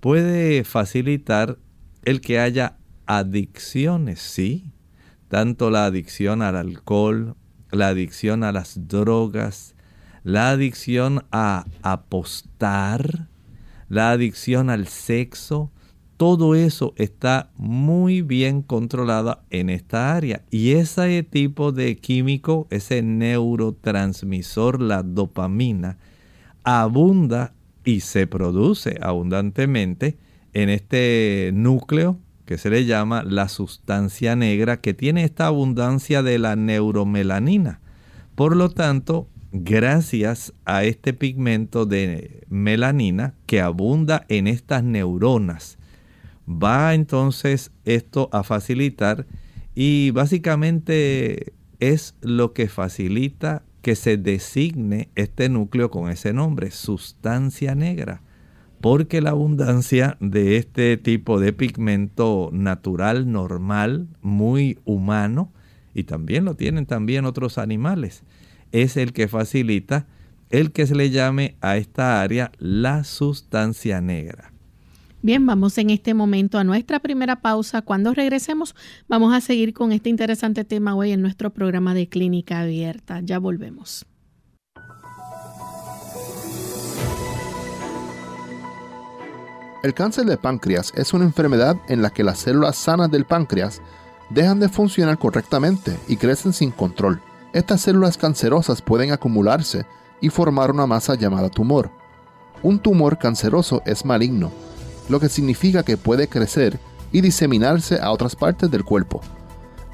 puede 0.00 0.64
facilitar 0.64 1.58
el 2.04 2.20
que 2.20 2.38
haya 2.38 2.76
adicciones, 3.06 4.20
sí, 4.20 4.72
tanto 5.28 5.70
la 5.70 5.86
adicción 5.86 6.42
al 6.42 6.56
alcohol, 6.56 7.36
la 7.70 7.88
adicción 7.88 8.44
a 8.44 8.52
las 8.52 8.88
drogas, 8.88 9.74
la 10.24 10.50
adicción 10.50 11.24
a 11.32 11.64
apostar, 11.82 13.28
la 13.88 14.10
adicción 14.10 14.70
al 14.70 14.86
sexo, 14.86 15.70
todo 16.16 16.54
eso 16.56 16.94
está 16.96 17.50
muy 17.56 18.22
bien 18.22 18.62
controlado 18.62 19.40
en 19.50 19.70
esta 19.70 20.14
área. 20.16 20.42
Y 20.50 20.72
ese 20.72 21.22
tipo 21.22 21.70
de 21.70 21.96
químico, 21.96 22.66
ese 22.70 23.02
neurotransmisor, 23.02 24.82
la 24.82 25.04
dopamina, 25.04 25.96
abunda 26.64 27.54
y 27.88 28.00
se 28.00 28.26
produce 28.26 28.98
abundantemente 29.00 30.18
en 30.52 30.68
este 30.68 31.52
núcleo 31.54 32.20
que 32.44 32.58
se 32.58 32.68
le 32.68 32.84
llama 32.84 33.22
la 33.22 33.48
sustancia 33.48 34.36
negra 34.36 34.82
que 34.82 34.92
tiene 34.92 35.24
esta 35.24 35.46
abundancia 35.46 36.22
de 36.22 36.38
la 36.38 36.54
neuromelanina. 36.54 37.80
Por 38.34 38.56
lo 38.56 38.68
tanto, 38.68 39.26
gracias 39.52 40.52
a 40.66 40.84
este 40.84 41.14
pigmento 41.14 41.86
de 41.86 42.44
melanina 42.50 43.32
que 43.46 43.62
abunda 43.62 44.26
en 44.28 44.48
estas 44.48 44.84
neuronas, 44.84 45.78
va 46.46 46.92
entonces 46.92 47.70
esto 47.86 48.28
a 48.32 48.42
facilitar 48.42 49.26
y 49.74 50.10
básicamente 50.10 51.54
es 51.80 52.16
lo 52.20 52.52
que 52.52 52.68
facilita 52.68 53.62
que 53.82 53.96
se 53.96 54.16
designe 54.16 55.08
este 55.14 55.48
núcleo 55.48 55.90
con 55.90 56.10
ese 56.10 56.32
nombre, 56.32 56.70
sustancia 56.70 57.74
negra, 57.74 58.22
porque 58.80 59.20
la 59.20 59.30
abundancia 59.30 60.16
de 60.20 60.56
este 60.56 60.96
tipo 60.96 61.40
de 61.40 61.52
pigmento 61.52 62.50
natural, 62.52 63.30
normal, 63.30 64.08
muy 64.22 64.78
humano, 64.84 65.52
y 65.94 66.04
también 66.04 66.44
lo 66.44 66.54
tienen 66.54 66.86
también 66.86 67.24
otros 67.24 67.58
animales, 67.58 68.22
es 68.72 68.96
el 68.96 69.12
que 69.12 69.28
facilita 69.28 70.06
el 70.50 70.72
que 70.72 70.86
se 70.86 70.94
le 70.94 71.10
llame 71.10 71.56
a 71.60 71.76
esta 71.76 72.22
área 72.22 72.52
la 72.58 73.04
sustancia 73.04 74.00
negra. 74.00 74.52
Bien, 75.28 75.44
vamos 75.44 75.76
en 75.76 75.90
este 75.90 76.14
momento 76.14 76.56
a 76.56 76.64
nuestra 76.64 77.00
primera 77.00 77.42
pausa. 77.42 77.82
Cuando 77.82 78.14
regresemos, 78.14 78.74
vamos 79.08 79.34
a 79.34 79.42
seguir 79.42 79.74
con 79.74 79.92
este 79.92 80.08
interesante 80.08 80.64
tema 80.64 80.94
hoy 80.94 81.12
en 81.12 81.20
nuestro 81.20 81.50
programa 81.50 81.92
de 81.92 82.08
clínica 82.08 82.60
abierta. 82.60 83.20
Ya 83.20 83.38
volvemos. 83.38 84.06
El 89.82 89.92
cáncer 89.92 90.24
de 90.24 90.38
páncreas 90.38 90.94
es 90.96 91.12
una 91.12 91.26
enfermedad 91.26 91.76
en 91.90 92.00
la 92.00 92.08
que 92.08 92.24
las 92.24 92.38
células 92.38 92.76
sanas 92.76 93.10
del 93.10 93.26
páncreas 93.26 93.82
dejan 94.30 94.60
de 94.60 94.70
funcionar 94.70 95.18
correctamente 95.18 95.94
y 96.08 96.16
crecen 96.16 96.54
sin 96.54 96.70
control. 96.70 97.20
Estas 97.52 97.82
células 97.82 98.16
cancerosas 98.16 98.80
pueden 98.80 99.12
acumularse 99.12 99.84
y 100.22 100.30
formar 100.30 100.70
una 100.70 100.86
masa 100.86 101.16
llamada 101.16 101.50
tumor. 101.50 101.90
Un 102.62 102.78
tumor 102.78 103.18
canceroso 103.18 103.82
es 103.84 104.06
maligno, 104.06 104.50
lo 105.08 105.20
que 105.20 105.28
significa 105.28 105.82
que 105.82 105.96
puede 105.96 106.28
crecer 106.28 106.78
y 107.12 107.20
diseminarse 107.20 107.98
a 108.00 108.10
otras 108.10 108.36
partes 108.36 108.70
del 108.70 108.84
cuerpo. 108.84 109.20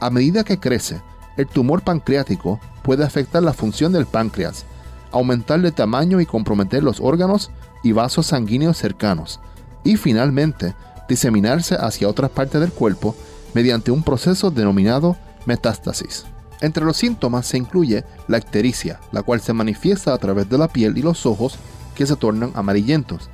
A 0.01 0.11
medida 0.11 0.45
que 0.45 0.59
crece, 0.59 1.01
el 1.37 1.47
tumor 1.47 1.83
pancreático 1.83 2.61
puede 2.83 3.05
afectar 3.05 3.43
la 3.43 3.53
función 3.53 3.93
del 3.93 4.07
páncreas, 4.07 4.65
aumentar 5.11 5.61
de 5.61 5.73
tamaño 5.73 6.21
y 6.21 6.27
comprometer 6.27 6.83
los 6.83 7.01
órganos 7.01 7.51
y 7.83 7.93
vasos 7.93 8.27
sanguíneos 8.27 8.77
cercanos, 8.77 9.41
y 9.85 9.97
finalmente 9.97 10.75
diseminarse 11.09 11.77
hacia 11.77 12.09
otras 12.09 12.31
partes 12.31 12.61
del 12.61 12.73
cuerpo 12.73 13.15
mediante 13.53 13.91
un 13.91 14.03
proceso 14.03 14.51
denominado 14.51 15.17
metástasis. 15.47 16.25
Entre 16.61 16.85
los 16.85 16.97
síntomas 16.97 17.47
se 17.47 17.59
incluye 17.59 18.05
la 18.27 18.39
ictericia, 18.39 19.01
la 19.13 19.23
cual 19.23 19.41
se 19.41 19.53
manifiesta 19.53 20.15
a 20.15 20.19
través 20.19 20.49
de 20.49 20.59
la 20.59 20.69
piel 20.69 20.97
y 20.97 21.03
los 21.03 21.27
ojos 21.27 21.59
que 21.95 22.07
se 22.07 22.17
tornan 22.17 22.53
amarillentos. 22.55 23.29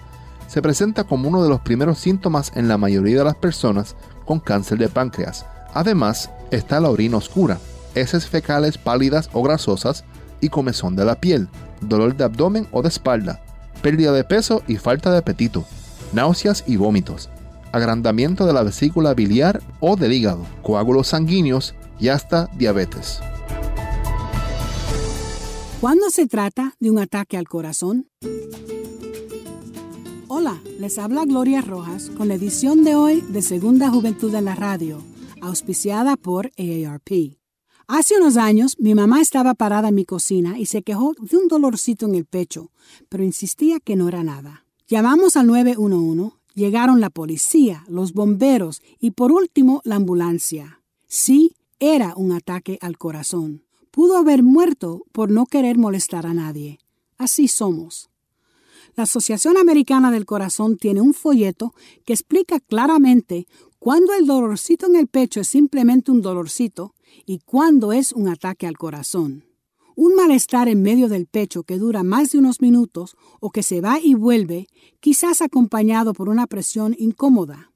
Se 0.51 0.61
presenta 0.61 1.05
como 1.05 1.29
uno 1.29 1.45
de 1.45 1.49
los 1.49 1.61
primeros 1.61 2.01
síntomas 2.01 2.51
en 2.57 2.67
la 2.67 2.77
mayoría 2.77 3.19
de 3.19 3.25
las 3.25 3.37
personas 3.37 3.95
con 4.25 4.41
cáncer 4.41 4.79
de 4.79 4.89
páncreas. 4.89 5.47
Además, 5.75 6.29
está 6.51 6.81
la 6.81 6.91
orina 6.91 7.19
oscura, 7.19 7.61
heces 7.95 8.27
fecales 8.27 8.77
pálidas 8.77 9.31
o 9.33 9.45
grasosas 9.45 10.05
y 10.41 10.49
comezón 10.49 10.97
de 10.97 11.05
la 11.05 11.21
piel, 11.21 11.47
dolor 11.81 12.17
de 12.17 12.25
abdomen 12.25 12.67
o 12.73 12.83
de 12.83 12.89
espalda, 12.89 13.41
pérdida 13.81 14.11
de 14.11 14.25
peso 14.25 14.65
y 14.67 14.77
falta 14.77 15.13
de 15.13 15.19
apetito, 15.19 15.65
náuseas 16.13 16.65
y 16.67 16.75
vómitos, 16.75 17.31
agrandamiento 17.71 18.45
de 18.45 18.53
la 18.53 18.65
vesícula 18.65 19.15
biliar 19.15 19.63
o 19.79 19.95
del 19.95 20.13
hígado, 20.13 20.45
coágulos 20.65 21.07
sanguíneos 21.07 21.77
y 22.01 22.09
hasta 22.09 22.49
diabetes. 22.59 23.21
¿Cuándo 25.81 26.11
se 26.11 26.27
trata 26.27 26.75
de 26.81 26.91
un 26.91 26.99
ataque 26.99 27.37
al 27.37 27.47
corazón? 27.47 28.09
Hola, 30.41 30.59
les 30.79 30.97
habla 30.97 31.27
Gloria 31.27 31.61
Rojas 31.61 32.09
con 32.17 32.29
la 32.29 32.35
edición 32.35 32.83
de 32.83 32.95
hoy 32.95 33.21
de 33.21 33.43
Segunda 33.43 33.91
Juventud 33.91 34.35
en 34.35 34.47
la 34.47 34.55
Radio, 34.55 35.03
auspiciada 35.43 36.17
por 36.17 36.51
AARP. 36.57 37.37
Hace 37.87 38.17
unos 38.17 38.39
años 38.39 38.75
mi 38.79 38.95
mamá 38.95 39.21
estaba 39.21 39.53
parada 39.53 39.91
en 39.91 39.97
mi 39.97 40.07
cocina 40.07 40.59
y 40.59 40.65
se 40.65 40.81
quejó 40.81 41.13
de 41.21 41.37
un 41.37 41.47
dolorcito 41.47 42.07
en 42.07 42.15
el 42.15 42.25
pecho, 42.25 42.71
pero 43.11 43.23
insistía 43.23 43.81
que 43.81 43.97
no 43.97 44.09
era 44.09 44.25
nada. 44.25 44.65
Llamamos 44.89 45.37
al 45.37 45.47
911, 45.47 46.35
llegaron 46.55 47.03
la 47.03 47.11
policía, 47.11 47.85
los 47.87 48.15
bomberos 48.15 48.81
y 48.99 49.11
por 49.11 49.33
último 49.33 49.83
la 49.85 49.97
ambulancia. 49.97 50.81
Sí, 51.07 51.55
era 51.81 52.15
un 52.17 52.33
ataque 52.33 52.79
al 52.81 52.97
corazón. 52.97 53.65
Pudo 53.91 54.17
haber 54.17 54.43
muerto 54.43 55.03
por 55.13 55.31
no 55.31 55.45
querer 55.45 55.77
molestar 55.77 56.27
a 56.27 56.33
nadie. 56.33 56.79
Así 57.19 57.47
somos. 57.47 58.10
La 58.97 59.05
Asociación 59.05 59.57
Americana 59.57 60.11
del 60.11 60.27
Corazón 60.27 60.77
tiene 60.77 61.01
un 61.01 61.15
folleto 61.15 61.75
que 62.05 62.13
explica 62.13 62.61
claramente 62.61 63.47
cuándo 63.79 64.13
el 64.15 64.27
dolorcito 64.27 64.87
en 64.87 64.97
el 64.97 65.07
pecho 65.07 65.41
es 65.41 65.49
simplemente 65.49 66.11
un 66.11 66.23
dolorcito 66.23 66.95
y 67.27 67.39
cuándo 67.39 67.93
es 67.93 68.13
un 68.13 68.29
ataque 68.29 68.67
al 68.67 68.77
corazón. 68.77 69.45
Un 69.97 70.15
malestar 70.15 70.69
en 70.69 70.83
medio 70.83 71.09
del 71.09 71.27
pecho 71.27 71.63
que 71.63 71.79
dura 71.79 72.03
más 72.03 72.33
de 72.33 72.39
unos 72.39 72.61
minutos 72.61 73.17
o 73.41 73.51
que 73.51 73.63
se 73.63 73.81
va 73.81 74.01
y 74.01 74.15
vuelve, 74.15 74.67
quizás 75.01 75.43
acompañado 75.43 76.15
por 76.15 76.29
una 76.29 76.47
presión 76.47 76.97
incómoda. 76.99 77.73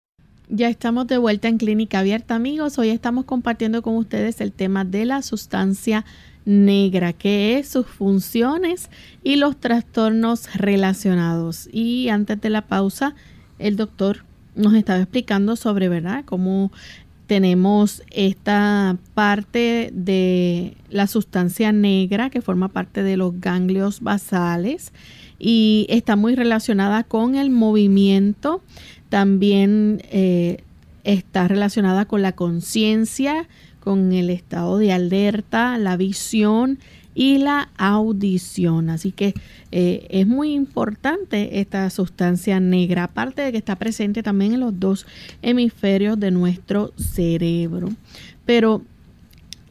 Ya 0.53 0.67
estamos 0.67 1.07
de 1.07 1.17
vuelta 1.17 1.47
en 1.47 1.57
Clínica 1.57 1.99
Abierta, 1.99 2.35
amigos. 2.35 2.77
Hoy 2.77 2.89
estamos 2.89 3.23
compartiendo 3.23 3.81
con 3.81 3.95
ustedes 3.95 4.41
el 4.41 4.51
tema 4.51 4.83
de 4.83 5.05
la 5.05 5.21
sustancia 5.21 6.03
negra, 6.43 7.13
que 7.13 7.57
es 7.57 7.69
sus 7.69 7.85
funciones 7.85 8.89
y 9.23 9.37
los 9.37 9.55
trastornos 9.55 10.53
relacionados. 10.53 11.69
Y 11.71 12.09
antes 12.09 12.41
de 12.41 12.49
la 12.49 12.63
pausa, 12.63 13.15
el 13.59 13.77
doctor 13.77 14.25
nos 14.53 14.73
estaba 14.73 14.99
explicando 14.99 15.55
sobre, 15.55 15.87
¿verdad?, 15.87 16.25
cómo 16.25 16.73
tenemos 17.27 18.03
esta 18.11 18.97
parte 19.13 19.89
de 19.93 20.75
la 20.89 21.07
sustancia 21.07 21.71
negra 21.71 22.29
que 22.29 22.41
forma 22.41 22.67
parte 22.67 23.03
de 23.03 23.15
los 23.15 23.39
ganglios 23.39 24.01
basales 24.01 24.91
y 25.43 25.87
está 25.89 26.15
muy 26.15 26.35
relacionada 26.35 27.03
con 27.03 27.33
el 27.33 27.49
movimiento. 27.49 28.61
También 29.09 30.03
eh, 30.11 30.63
está 31.03 31.47
relacionada 31.47 32.05
con 32.05 32.21
la 32.21 32.33
conciencia, 32.33 33.47
con 33.79 34.13
el 34.13 34.29
estado 34.29 34.77
de 34.77 34.93
alerta, 34.93 35.79
la 35.79 35.97
visión 35.97 36.77
y 37.15 37.39
la 37.39 37.69
audición. 37.77 38.91
Así 38.91 39.11
que 39.11 39.33
eh, 39.71 40.05
es 40.11 40.27
muy 40.27 40.53
importante 40.53 41.59
esta 41.59 41.89
sustancia 41.89 42.59
negra, 42.59 43.05
aparte 43.05 43.41
de 43.41 43.51
que 43.51 43.57
está 43.57 43.75
presente 43.77 44.21
también 44.21 44.53
en 44.53 44.59
los 44.59 44.79
dos 44.79 45.07
hemisferios 45.41 46.19
de 46.19 46.29
nuestro 46.29 46.93
cerebro. 46.97 47.89
Pero 48.45 48.83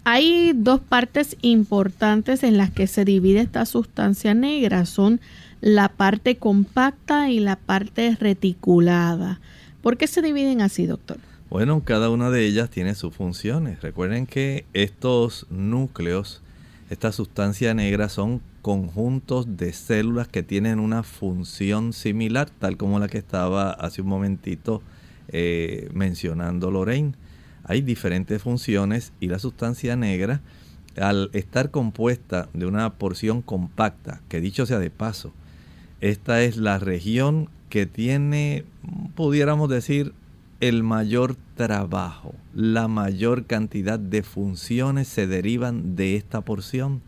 hay 0.02 0.52
dos 0.52 0.80
partes 0.80 1.36
importantes 1.42 2.42
en 2.42 2.56
las 2.56 2.70
que 2.70 2.88
se 2.88 3.04
divide 3.04 3.40
esta 3.40 3.64
sustancia 3.66 4.34
negra. 4.34 4.84
Son 4.84 5.20
la 5.60 5.88
parte 5.88 6.36
compacta 6.36 7.30
y 7.30 7.40
la 7.40 7.56
parte 7.56 8.16
reticulada. 8.18 9.40
¿Por 9.82 9.96
qué 9.96 10.06
se 10.06 10.22
dividen 10.22 10.60
así, 10.60 10.86
doctor? 10.86 11.18
Bueno, 11.48 11.82
cada 11.84 12.10
una 12.10 12.30
de 12.30 12.46
ellas 12.46 12.70
tiene 12.70 12.94
sus 12.94 13.14
funciones. 13.14 13.82
Recuerden 13.82 14.26
que 14.26 14.64
estos 14.72 15.46
núcleos 15.50 16.42
esta 16.90 17.12
sustancia 17.12 17.72
negra 17.72 18.08
son 18.08 18.42
conjuntos 18.62 19.56
de 19.56 19.72
células 19.72 20.26
que 20.26 20.42
tienen 20.42 20.80
una 20.80 21.04
función 21.04 21.92
similar, 21.92 22.50
tal 22.50 22.76
como 22.76 22.98
la 22.98 23.06
que 23.06 23.18
estaba 23.18 23.70
hace 23.70 24.02
un 24.02 24.08
momentito 24.08 24.82
eh, 25.28 25.88
mencionando 25.94 26.72
Lorraine. 26.72 27.14
Hay 27.62 27.80
diferentes 27.82 28.42
funciones 28.42 29.12
y 29.20 29.28
la 29.28 29.38
sustancia 29.38 29.94
negra, 29.94 30.40
al 31.00 31.30
estar 31.32 31.70
compuesta 31.70 32.48
de 32.54 32.66
una 32.66 32.94
porción 32.94 33.40
compacta, 33.40 34.20
que 34.28 34.40
dicho 34.40 34.66
sea 34.66 34.80
de 34.80 34.90
paso, 34.90 35.32
esta 36.00 36.42
es 36.42 36.56
la 36.56 36.78
región 36.78 37.48
que 37.68 37.86
tiene, 37.86 38.64
pudiéramos 39.14 39.68
decir, 39.68 40.14
el 40.60 40.82
mayor 40.82 41.36
trabajo, 41.56 42.34
la 42.54 42.88
mayor 42.88 43.46
cantidad 43.46 43.98
de 43.98 44.22
funciones 44.22 45.08
se 45.08 45.26
derivan 45.26 45.96
de 45.96 46.16
esta 46.16 46.42
porción, 46.42 47.00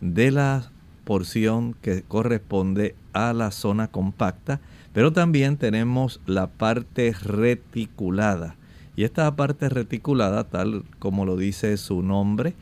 de 0.00 0.30
la 0.30 0.70
porción 1.04 1.74
que 1.80 2.02
corresponde 2.02 2.94
a 3.12 3.32
la 3.32 3.50
zona 3.50 3.88
compacta, 3.88 4.60
pero 4.92 5.12
también 5.12 5.56
tenemos 5.56 6.20
la 6.26 6.48
parte 6.48 7.14
reticulada. 7.22 8.56
Y 8.94 9.04
esta 9.04 9.34
parte 9.34 9.68
reticulada, 9.70 10.44
tal 10.44 10.84
como 10.98 11.24
lo 11.24 11.36
dice 11.36 11.76
su 11.78 12.02
nombre, 12.02 12.54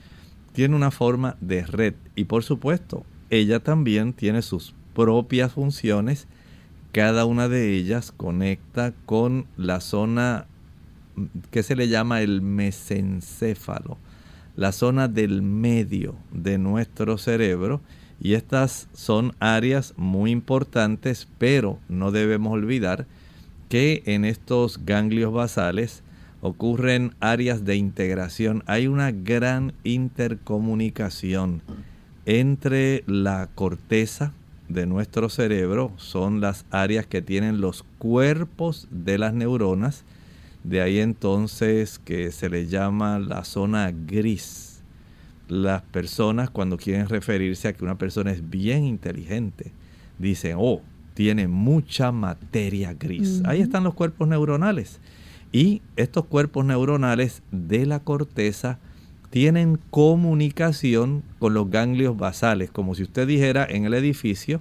tiene 0.53 0.77
una 0.77 0.91
forma 0.91 1.37
de 1.41 1.65
red 1.67 1.95
y 2.15 2.25
por 2.25 2.45
supuesto, 2.45 3.05
ella 3.31 3.61
también 3.61 4.13
tiene 4.13 4.43
sus 4.43 4.75
propias 4.95 5.53
funciones 5.53 6.27
cada 6.93 7.25
una 7.25 7.49
de 7.49 7.75
ellas 7.75 8.13
conecta 8.17 8.93
con 9.07 9.47
la 9.57 9.81
zona 9.81 10.47
que 11.53 11.63
se 11.63 11.77
le 11.77 11.89
llama 11.89 12.21
el 12.21 12.43
mesencéfalo, 12.43 13.97
la 14.57 14.73
zona 14.73 15.07
del 15.07 15.43
medio 15.43 16.17
de 16.33 16.59
nuestro 16.59 17.17
cerebro. 17.17 17.81
Y 18.21 18.35
estas 18.35 18.89
son 18.93 19.35
áreas 19.39 19.95
muy 19.97 20.33
importantes, 20.33 21.29
pero 21.39 21.79
no 21.89 22.11
debemos 22.11 22.53
olvidar 22.53 23.07
que 23.69 24.03
en 24.07 24.25
estos 24.25 24.85
ganglios 24.85 25.33
basales 25.33 26.03
ocurren 26.43 27.15
áreas 27.21 27.65
de 27.65 27.77
integración. 27.77 28.65
Hay 28.67 28.89
una 28.89 29.13
gran 29.13 29.75
intercomunicación 29.85 31.63
entre 32.27 33.05
la 33.07 33.49
corteza, 33.55 34.33
de 34.71 34.87
nuestro 34.87 35.29
cerebro 35.29 35.93
son 35.97 36.41
las 36.41 36.65
áreas 36.71 37.05
que 37.05 37.23
tienen 37.23 37.61
los 37.61 37.85
cuerpos 37.99 38.87
de 38.91 39.19
las 39.19 39.35
neuronas. 39.35 40.05
De 40.63 40.81
ahí 40.81 41.01
entonces 41.01 41.99
que 41.99 42.31
se 42.31 42.49
le 42.49 42.67
llama 42.67 43.19
la 43.19 43.45
zona 43.45 43.91
gris. 43.91 44.83
Las 45.49 45.83
personas 45.83 46.51
cuando 46.51 46.77
quieren 46.77 47.09
referirse 47.09 47.67
a 47.67 47.73
que 47.73 47.85
una 47.85 47.99
persona 47.99 48.31
es 48.31 48.49
bien 48.49 48.85
inteligente, 48.85 49.73
dicen, 50.19 50.57
oh, 50.59 50.81
tiene 51.15 51.49
mucha 51.49 52.13
materia 52.13 52.95
gris. 52.95 53.43
Ahí 53.45 53.61
están 53.61 53.83
los 53.83 53.95
cuerpos 53.95 54.29
neuronales. 54.29 55.01
Y 55.51 55.83
estos 55.97 56.27
cuerpos 56.27 56.65
neuronales 56.65 57.43
de 57.51 57.87
la 57.87 57.99
corteza 57.99 58.79
tienen 59.31 59.79
comunicación 59.91 61.23
con 61.39 61.55
los 61.55 61.71
ganglios 61.71 62.17
basales, 62.17 62.71
como 62.71 62.95
si 62.95 63.05
usted 63.05 63.27
dijera 63.27 63.67
en 63.69 63.85
el 63.85 63.95
edificio, 63.95 64.61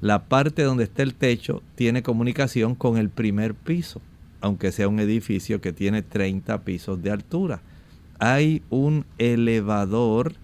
la 0.00 0.24
parte 0.24 0.62
donde 0.62 0.84
está 0.84 1.02
el 1.02 1.14
techo 1.14 1.62
tiene 1.76 2.02
comunicación 2.02 2.74
con 2.74 2.96
el 2.96 3.08
primer 3.08 3.54
piso, 3.54 4.00
aunque 4.40 4.72
sea 4.72 4.88
un 4.88 4.98
edificio 4.98 5.60
que 5.60 5.72
tiene 5.72 6.02
30 6.02 6.62
pisos 6.62 7.02
de 7.02 7.10
altura. 7.10 7.62
Hay 8.18 8.62
un 8.68 9.04
elevador, 9.18 10.34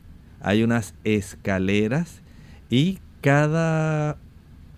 hay 0.41 0.63
unas 0.63 0.95
escaleras 1.05 2.23
y 2.71 2.99
cada 3.21 4.17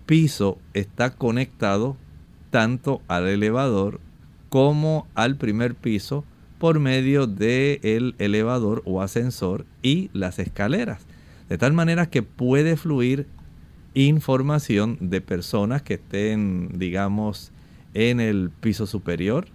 piso 0.06 0.58
está 0.72 1.10
conectado 1.10 1.96
tanto 2.50 3.02
al 3.08 3.28
elevador 3.28 4.00
como 4.48 5.06
al 5.14 5.36
primer 5.36 5.74
piso 5.74 6.24
por 6.58 6.80
medio 6.80 7.26
del 7.26 8.14
elevador 8.18 8.82
o 8.84 9.02
ascensor 9.02 9.64
y 9.82 10.10
las 10.12 10.38
escaleras. 10.38 11.06
De 11.48 11.58
tal 11.58 11.72
manera 11.72 12.10
que 12.10 12.22
puede 12.22 12.76
fluir 12.76 13.26
información 13.94 14.98
de 15.00 15.20
personas 15.20 15.82
que 15.82 15.94
estén, 15.94 16.78
digamos, 16.78 17.52
en 17.94 18.20
el 18.20 18.50
piso 18.60 18.86
superior, 18.86 19.46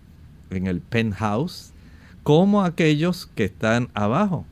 en 0.50 0.68
el 0.68 0.82
penthouse, 0.82 1.74
como 2.24 2.64
aquellos 2.64 3.28
que 3.36 3.46
están 3.46 3.90
abajo. 3.94 4.46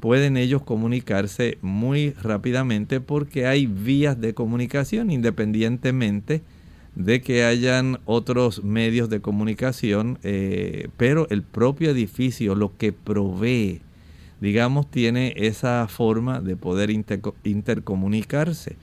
Pueden 0.00 0.36
ellos 0.36 0.62
comunicarse 0.62 1.58
muy 1.62 2.10
rápidamente 2.14 3.00
porque 3.00 3.46
hay 3.46 3.66
vías 3.66 4.20
de 4.20 4.34
comunicación 4.34 5.10
independientemente 5.10 6.38
de 6.38 6.42
que 7.22 7.44
hayan 7.44 7.98
otros 8.04 8.62
medios 8.62 9.08
de 9.08 9.20
comunicación, 9.20 10.18
eh, 10.22 10.88
pero 10.96 11.26
el 11.30 11.42
propio 11.42 11.90
edificio, 11.90 12.54
lo 12.54 12.76
que 12.76 12.92
provee, 12.92 13.80
digamos, 14.40 14.90
tiene 14.90 15.32
esa 15.36 15.86
forma 15.88 16.40
de 16.40 16.56
poder 16.56 16.90
intercomunicarse. 16.90 18.76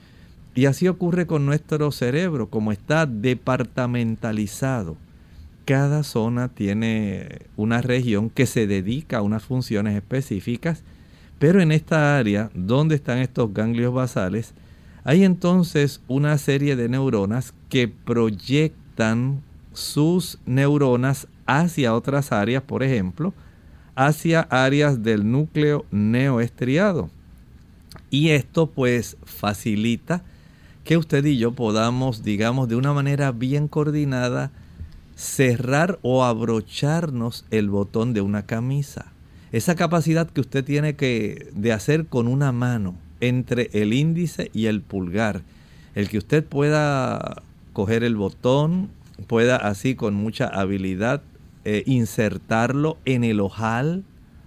Y 0.54 0.66
así 0.66 0.88
ocurre 0.88 1.26
con 1.26 1.46
nuestro 1.46 1.92
cerebro, 1.92 2.48
como 2.48 2.72
está 2.72 3.06
departamentalizado. 3.06 4.96
Cada 5.64 6.02
zona 6.02 6.48
tiene 6.48 7.42
una 7.56 7.80
región 7.80 8.30
que 8.30 8.46
se 8.46 8.66
dedica 8.66 9.18
a 9.18 9.22
unas 9.22 9.44
funciones 9.44 9.94
específicas, 9.94 10.82
pero 11.38 11.60
en 11.60 11.70
esta 11.70 12.18
área 12.18 12.50
donde 12.54 12.96
están 12.96 13.18
estos 13.18 13.54
ganglios 13.54 13.94
basales, 13.94 14.52
hay 15.04 15.24
entonces 15.24 16.00
una 16.08 16.36
serie 16.38 16.76
de 16.76 16.88
neuronas 16.88 17.54
que 17.68 17.88
proyectan 17.88 19.42
sus 19.72 20.38
neuronas 20.46 21.26
hacia 21.46 21.94
otras 21.94 22.32
áreas, 22.32 22.62
por 22.62 22.82
ejemplo, 22.82 23.32
hacia 23.94 24.40
áreas 24.42 25.02
del 25.02 25.30
núcleo 25.30 25.84
neoestriado. 25.90 27.10
Y 28.10 28.30
esto 28.30 28.66
pues 28.66 29.16
facilita 29.24 30.22
que 30.84 30.96
usted 30.96 31.24
y 31.24 31.38
yo 31.38 31.52
podamos, 31.52 32.22
digamos, 32.22 32.68
de 32.68 32.76
una 32.76 32.92
manera 32.92 33.32
bien 33.32 33.68
coordinada, 33.68 34.50
cerrar 35.14 35.98
o 36.02 36.24
abrocharnos 36.24 37.44
el 37.50 37.68
botón 37.68 38.12
de 38.12 38.20
una 38.20 38.46
camisa. 38.46 39.12
Esa 39.52 39.74
capacidad 39.74 40.30
que 40.30 40.40
usted 40.40 40.64
tiene 40.64 40.96
que 40.96 41.50
de 41.54 41.72
hacer 41.72 42.06
con 42.06 42.26
una 42.26 42.52
mano, 42.52 42.94
entre 43.20 43.70
el 43.72 43.92
índice 43.92 44.50
y 44.52 44.66
el 44.66 44.80
pulgar. 44.80 45.42
El 45.94 46.08
que 46.08 46.18
usted 46.18 46.44
pueda 46.44 47.42
coger 47.72 48.04
el 48.04 48.16
botón, 48.16 48.90
pueda 49.26 49.56
así 49.56 49.94
con 49.94 50.14
mucha 50.14 50.46
habilidad 50.46 51.22
eh, 51.64 51.82
insertarlo 51.86 52.96
en 53.04 53.24
el 53.24 53.40
ojal 53.40 54.04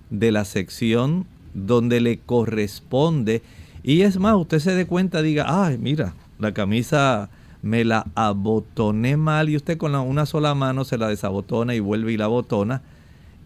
de 0.09 0.31
la 0.31 0.45
sección 0.45 1.25
donde 1.53 2.01
le 2.01 2.19
corresponde. 2.19 3.41
Y 3.83 4.01
es 4.01 4.17
más, 4.17 4.35
usted 4.35 4.59
se 4.59 4.73
dé 4.73 4.85
cuenta, 4.85 5.21
diga, 5.21 5.45
ay, 5.47 5.77
mira, 5.77 6.15
la 6.39 6.53
camisa 6.53 7.29
me 7.61 7.85
la 7.85 8.05
abotoné 8.15 9.17
mal 9.17 9.49
y 9.49 9.55
usted 9.55 9.77
con 9.77 9.95
una 9.95 10.25
sola 10.25 10.55
mano 10.55 10.85
se 10.85 10.97
la 10.97 11.07
desabotona 11.07 11.75
y 11.75 11.79
vuelve 11.79 12.13
y 12.13 12.17
la 12.17 12.27
botona. 12.27 12.81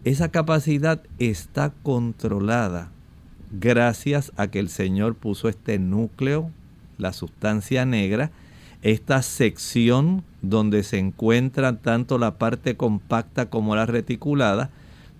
Esa 0.04 0.30
capacidad 0.30 1.02
está 1.18 1.72
controlada 1.82 2.90
gracias 3.50 4.32
a 4.36 4.48
que 4.48 4.58
el 4.58 4.68
Señor 4.68 5.14
puso 5.14 5.48
este 5.48 5.78
núcleo, 5.78 6.50
la 6.98 7.12
sustancia 7.12 7.84
negra, 7.84 8.30
esta 8.82 9.22
sección 9.22 10.22
donde 10.42 10.82
se 10.82 10.98
encuentra 10.98 11.76
tanto 11.76 12.18
la 12.18 12.38
parte 12.38 12.76
compacta 12.76 13.50
como 13.50 13.74
la 13.74 13.86
reticulada, 13.86 14.70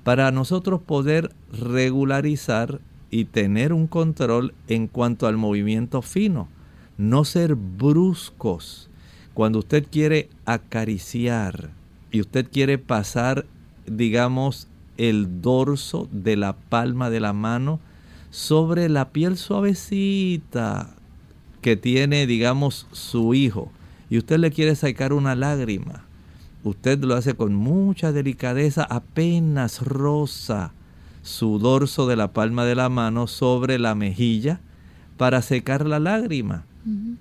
para 0.04 0.30
nosotros 0.30 0.80
poder 0.80 1.32
regularizar 1.52 2.80
y 3.10 3.26
tener 3.26 3.72
un 3.72 3.86
control 3.86 4.54
en 4.68 4.86
cuanto 4.86 5.26
al 5.26 5.36
movimiento 5.36 6.02
fino. 6.02 6.48
No 6.96 7.24
ser 7.24 7.54
bruscos. 7.54 8.88
Cuando 9.34 9.60
usted 9.60 9.86
quiere 9.90 10.28
acariciar 10.46 11.70
y 12.10 12.20
usted 12.20 12.48
quiere 12.50 12.78
pasar, 12.78 13.46
digamos, 13.86 14.68
el 14.96 15.42
dorso 15.42 16.08
de 16.10 16.36
la 16.36 16.54
palma 16.54 17.08
de 17.10 17.20
la 17.20 17.32
mano 17.32 17.80
sobre 18.38 18.88
la 18.88 19.08
piel 19.08 19.36
suavecita 19.36 20.94
que 21.60 21.76
tiene, 21.76 22.24
digamos, 22.24 22.86
su 22.92 23.34
hijo, 23.34 23.72
y 24.10 24.18
usted 24.18 24.38
le 24.38 24.52
quiere 24.52 24.76
sacar 24.76 25.12
una 25.12 25.34
lágrima, 25.34 26.04
usted 26.62 27.02
lo 27.02 27.16
hace 27.16 27.34
con 27.34 27.52
mucha 27.56 28.12
delicadeza, 28.12 28.84
apenas 28.84 29.82
rosa 29.82 30.72
su 31.22 31.58
dorso 31.58 32.06
de 32.06 32.14
la 32.14 32.32
palma 32.32 32.64
de 32.64 32.76
la 32.76 32.88
mano 32.88 33.26
sobre 33.26 33.80
la 33.80 33.96
mejilla 33.96 34.60
para 35.16 35.42
secar 35.42 35.84
la 35.84 35.98
lágrima. 35.98 36.64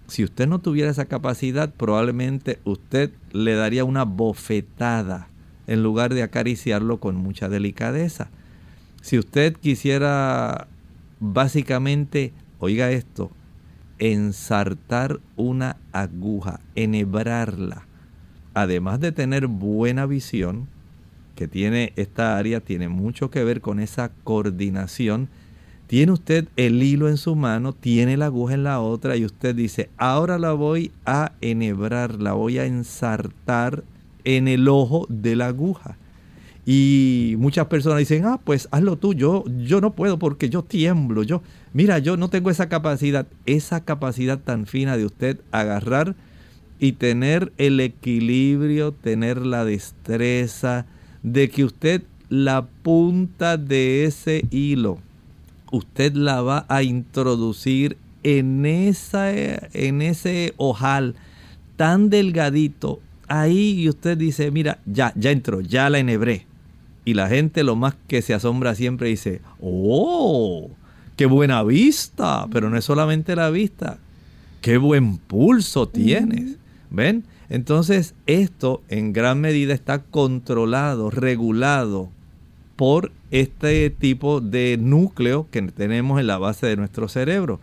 Si 0.06 0.24
usted 0.24 0.48
no 0.48 0.60
tuviera 0.60 0.92
esa 0.92 1.06
capacidad, 1.06 1.74
probablemente 1.74 2.60
usted 2.64 3.12
le 3.32 3.56
daría 3.56 3.86
una 3.86 4.06
bofetada 4.06 5.30
en 5.66 5.82
lugar 5.82 6.14
de 6.14 6.22
acariciarlo 6.22 7.00
con 7.00 7.16
mucha 7.16 7.50
delicadeza. 7.50 8.30
Si 9.02 9.18
usted 9.18 9.58
quisiera 9.58 10.68
básicamente, 11.20 12.34
oiga 12.60 12.92
esto, 12.92 13.32
ensartar 14.00 15.20
una 15.36 15.78
aguja, 15.92 16.60
enhebrarla, 16.76 17.88
además 18.54 19.00
de 19.00 19.12
tener 19.12 19.48
buena 19.48 20.06
visión, 20.06 20.68
que 21.38 21.48
tiene 21.48 21.94
esta 21.96 22.38
área 22.38 22.60
tiene 22.62 22.90
mucho 22.90 23.30
que 23.30 23.44
ver 23.44 23.62
con 23.62 23.80
esa 23.80 24.12
coordinación. 24.24 25.30
Tiene 25.86 26.12
usted 26.12 26.48
el 26.58 26.82
hilo 26.82 27.08
en 27.08 27.18
su 27.18 27.36
mano, 27.36 27.74
tiene 27.74 28.18
la 28.18 28.26
aguja 28.26 28.56
en 28.56 28.64
la 28.64 28.82
otra 28.82 29.16
y 29.16 29.24
usted 29.24 29.56
dice, 29.56 29.90
ahora 29.98 30.40
la 30.40 30.54
voy 30.54 30.92
a 31.06 31.34
enhebrar, 31.40 32.20
la 32.20 32.34
voy 32.34 32.58
a 32.58 32.66
ensartar 32.66 33.84
en 34.24 34.48
el 34.48 34.68
ojo 34.68 35.06
de 35.10 35.36
la 35.36 35.48
aguja. 35.48 35.96
Y 36.70 37.36
muchas 37.38 37.68
personas 37.68 38.00
dicen, 38.00 38.26
ah, 38.26 38.42
pues 38.44 38.68
hazlo 38.72 38.98
tú, 38.98 39.14
yo, 39.14 39.46
yo 39.66 39.80
no 39.80 39.94
puedo 39.94 40.20
porque 40.20 40.50
yo 40.50 40.64
tiemblo, 40.64 41.24
yo, 41.24 41.42
mira, 41.72 41.98
yo 42.00 42.18
no 42.18 42.30
tengo 42.30 42.50
esa 42.50 42.68
capacidad, 42.68 43.26
esa 43.46 43.86
capacidad 43.86 44.38
tan 44.38 44.66
fina 44.66 44.98
de 44.98 45.06
usted 45.06 45.40
agarrar 45.54 46.18
y 46.78 46.92
tener 46.92 47.54
el 47.58 47.80
equilibrio, 47.80 48.92
tener 48.92 49.46
la 49.46 49.64
destreza, 49.64 50.86
de 51.24 51.50
que 51.50 51.64
usted 51.64 52.04
la 52.28 52.68
punta 52.84 53.56
de 53.56 54.04
ese 54.04 54.44
hilo, 54.52 54.98
usted 55.72 56.16
la 56.16 56.42
va 56.42 56.66
a 56.68 56.84
introducir 56.84 57.96
en, 58.24 58.66
esa, 58.66 59.32
en 59.32 60.02
ese 60.02 60.54
ojal 60.58 61.16
tan 61.78 62.10
delgadito, 62.10 63.00
ahí 63.30 63.84
y 63.84 63.88
usted 63.88 64.18
dice, 64.18 64.52
mira, 64.52 64.80
ya, 64.86 65.14
ya 65.16 65.32
entró, 65.32 65.62
ya 65.62 65.90
la 65.90 66.00
enhebré. 66.00 66.46
Y 67.08 67.14
la 67.14 67.30
gente 67.30 67.64
lo 67.64 67.78
más 67.78 67.96
que 68.10 68.22
se 68.22 68.34
asombra 68.34 68.76
siempre 68.76 69.08
dice, 69.08 69.40
oh, 69.62 70.70
qué 71.16 71.26
buena 71.26 71.64
vista, 71.64 72.48
pero 72.52 72.70
no 72.70 72.76
es 72.76 72.84
solamente 72.84 73.34
la 73.34 73.50
vista, 73.50 73.98
qué 74.60 74.78
buen 74.78 75.18
pulso 75.18 75.88
tienes. 75.88 76.58
¿Ven? 76.90 77.24
Entonces 77.50 78.14
esto 78.26 78.82
en 78.90 79.14
gran 79.14 79.40
medida 79.40 79.74
está 79.74 80.00
controlado, 80.04 81.10
regulado 81.10 82.10
por 82.76 83.14
este 83.32 83.90
tipo 83.90 84.42
de 84.42 84.78
núcleo 84.78 85.48
que 85.50 85.62
tenemos 85.62 86.20
en 86.20 86.28
la 86.28 86.40
base 86.40 86.68
de 86.68 86.76
nuestro 86.76 87.08
cerebro. 87.08 87.62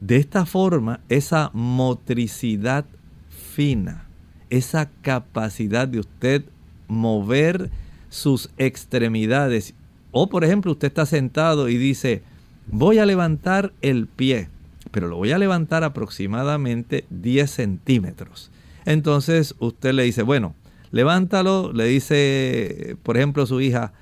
De 0.00 0.16
esta 0.16 0.46
forma, 0.46 1.00
esa 1.10 1.50
motricidad 1.52 2.86
fina, 3.28 4.06
esa 4.48 4.88
capacidad 5.02 5.86
de 5.86 5.98
usted 5.98 6.44
mover 6.88 7.70
sus 8.10 8.50
extremidades, 8.58 9.74
o 10.10 10.28
por 10.28 10.44
ejemplo 10.44 10.72
usted 10.72 10.88
está 10.88 11.06
sentado 11.06 11.70
y 11.70 11.78
dice, 11.78 12.22
voy 12.66 12.98
a 12.98 13.06
levantar 13.06 13.72
el 13.80 14.06
pie, 14.06 14.48
pero 14.90 15.08
lo 15.08 15.16
voy 15.16 15.32
a 15.32 15.38
levantar 15.38 15.84
aproximadamente 15.84 17.06
10 17.08 17.50
centímetros. 17.50 18.50
Entonces 18.84 19.54
usted 19.58 19.94
le 19.94 20.02
dice, 20.02 20.22
bueno, 20.22 20.54
levántalo, 20.90 21.72
le 21.72 21.84
dice, 21.84 22.96
por 23.02 23.16
ejemplo, 23.16 23.46
su 23.46 23.60
hija, 23.60 23.92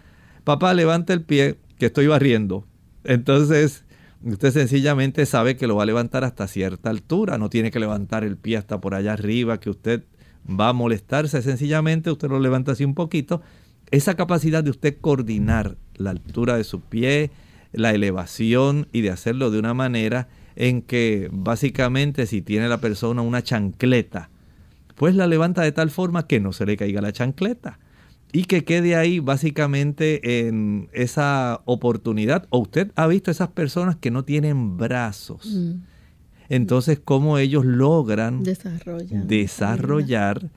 papá, 0.45 0.75
levanta 0.75 1.13
el 1.13 1.23
pie 1.23 1.57
que 1.79 1.87
estoy 1.87 2.07
barriendo. 2.07 2.65
Entonces, 3.05 3.85
usted 4.25 4.53
sencillamente 4.53 5.27
sabe 5.27 5.57
que 5.57 5.67
lo 5.67 5.77
va 5.77 5.83
a 5.83 5.87
levantar 5.87 6.25
hasta 6.25 6.49
cierta 6.49 6.91
altura, 6.91 7.39
no 7.39 7.51
tiene 7.51 7.71
que 7.71 7.79
levantar 7.79 8.25
el 8.25 8.37
pie 8.37 8.57
hasta 8.57 8.81
por 8.81 8.95
allá 8.95 9.13
arriba, 9.13 9.61
que 9.61 9.71
usted 9.71 10.05
va 10.49 10.71
a 10.71 10.73
molestarse, 10.73 11.43
sencillamente 11.43 12.11
usted 12.11 12.29
lo 12.29 12.41
levanta 12.41 12.73
así 12.73 12.85
un 12.85 12.95
poquito. 12.95 13.43
Esa 13.91 14.15
capacidad 14.15 14.63
de 14.63 14.71
usted 14.71 14.99
coordinar 15.01 15.77
la 15.97 16.11
altura 16.11 16.57
de 16.57 16.65
su 16.65 16.81
pie, 16.81 17.31
la 17.73 17.93
elevación 17.93 18.89
y 18.93 19.01
de 19.01 19.11
hacerlo 19.11 19.51
de 19.51 19.59
una 19.59 19.75
manera 19.75 20.29
en 20.57 20.83
que 20.83 21.29
básicamente 21.33 22.27
si 22.27 22.43
tiene 22.43 22.69
la 22.69 22.81
persona 22.81 23.23
una 23.23 23.43
chancleta, 23.43 24.31
pues 24.97 25.15
la 25.15 25.27
levanta 25.27 25.63
de 25.63 25.73
tal 25.73 25.91
forma 25.91 26.27
que 26.27 26.41
no 26.41 26.53
se 26.53 26.67
le 26.67 26.77
caiga 26.77 27.01
la 27.01 27.13
chancleta 27.13 27.79
y 28.33 28.45
que 28.45 28.65
quede 28.65 28.97
ahí 28.97 29.21
básicamente 29.21 30.49
en 30.49 30.89
esa 30.93 31.63
oportunidad. 31.65 32.47
O 32.51 32.59
usted 32.59 32.91
ha 32.97 33.07
visto 33.07 33.31
esas 33.31 33.49
personas 33.49 33.97
que 33.97 34.11
no 34.11 34.25
tienen 34.25 34.77
brazos. 34.77 35.47
Mm. 35.47 35.81
Entonces, 36.51 37.01
¿cómo 37.03 37.39
ellos 37.39 37.65
logran 37.65 38.43
desarrollar 38.43 40.51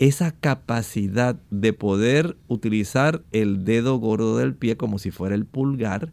esa 0.00 0.32
capacidad 0.32 1.36
de 1.50 1.72
poder 1.72 2.36
utilizar 2.48 3.22
el 3.30 3.64
dedo 3.64 3.98
gordo 3.98 4.38
del 4.38 4.54
pie 4.54 4.76
como 4.76 4.98
si 4.98 5.12
fuera 5.12 5.36
el 5.36 5.44
pulgar 5.44 6.10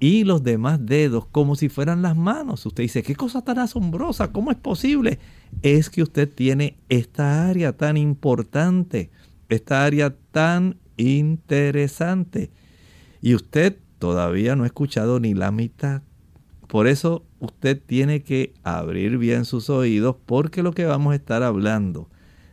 y 0.00 0.24
los 0.24 0.42
demás 0.42 0.84
dedos 0.84 1.26
como 1.26 1.54
si 1.54 1.68
fueran 1.68 2.02
las 2.02 2.16
manos? 2.16 2.64
Usted 2.64 2.84
dice, 2.84 3.02
qué 3.02 3.14
cosa 3.14 3.42
tan 3.42 3.58
asombrosa, 3.58 4.32
¿cómo 4.32 4.50
es 4.50 4.56
posible? 4.56 5.18
es 5.62 5.90
que 5.90 6.02
usted 6.02 6.28
tiene 6.28 6.76
esta 6.88 7.48
área 7.48 7.76
tan 7.76 7.96
importante, 7.96 9.10
esta 9.48 9.84
área 9.84 10.14
tan 10.30 10.76
interesante. 10.96 12.50
Y 13.20 13.34
usted 13.34 13.76
todavía 13.98 14.56
no 14.56 14.64
ha 14.64 14.66
escuchado 14.66 15.20
ni 15.20 15.34
la 15.34 15.50
mitad. 15.50 16.02
Por 16.66 16.86
eso 16.86 17.24
usted 17.40 17.80
tiene 17.84 18.22
que 18.22 18.54
abrir 18.62 19.18
bien 19.18 19.44
sus 19.44 19.70
oídos 19.70 20.16
porque 20.26 20.62
lo 20.62 20.72
que 20.72 20.84
vamos 20.84 21.12
a 21.12 21.16
estar 21.16 21.42
hablando 21.42 22.08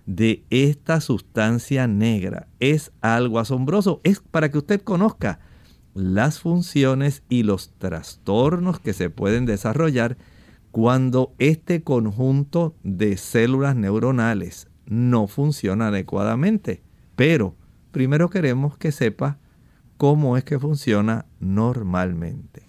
de 0.06 0.44
esta 0.50 1.02
sustancia 1.02 1.88
negra 1.88 2.48
es 2.60 2.92
algo 3.02 3.40
asombroso. 3.40 4.02
Es 4.04 4.20
para 4.20 4.50
que 4.50 4.58
usted 4.58 4.82
conozca 4.82 5.40
las 5.94 6.40
funciones 6.40 7.24
y 7.30 7.44
los 7.44 7.72
trastornos 7.78 8.80
que 8.80 8.94
se 8.94 9.10
pueden 9.10 9.46
desarrollar 9.46 10.18
cuando 10.72 11.34
este 11.40 11.84
conjunto 11.84 12.76
de 12.84 13.18
células 13.18 13.76
neuronales 13.76 14.68
no 14.86 15.28
funciona 15.28 15.88
adecuadamente. 15.88 16.84
Pero 17.16 17.56
primero 17.92 18.30
queremos 18.30 18.78
que 18.78 18.92
sepa 18.92 19.40
cómo 19.98 20.38
es 20.38 20.44
que 20.44 20.60
funciona 20.60 21.26
normalmente. 21.40 22.64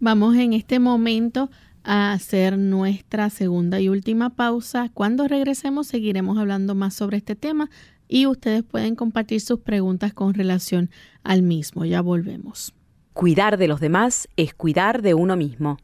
Vamos 0.00 0.34
en 0.36 0.54
este 0.54 0.80
momento 0.80 1.50
a 1.84 2.12
hacer 2.12 2.58
nuestra 2.58 3.30
segunda 3.30 3.80
y 3.80 3.88
última 3.88 4.30
pausa. 4.30 4.90
Cuando 4.94 5.28
regresemos 5.28 5.86
seguiremos 5.86 6.38
hablando 6.38 6.74
más 6.74 6.94
sobre 6.94 7.16
este 7.18 7.36
tema 7.36 7.70
y 8.08 8.26
ustedes 8.26 8.62
pueden 8.62 8.94
compartir 8.94 9.40
sus 9.40 9.60
preguntas 9.60 10.12
con 10.12 10.34
relación 10.34 10.90
al 11.24 11.42
mismo. 11.42 11.84
Ya 11.84 12.00
volvemos. 12.02 12.74
Cuidar 13.12 13.58
de 13.58 13.68
los 13.68 13.80
demás 13.80 14.28
es 14.36 14.54
cuidar 14.54 15.02
de 15.02 15.14
uno 15.14 15.36
mismo. 15.36 15.78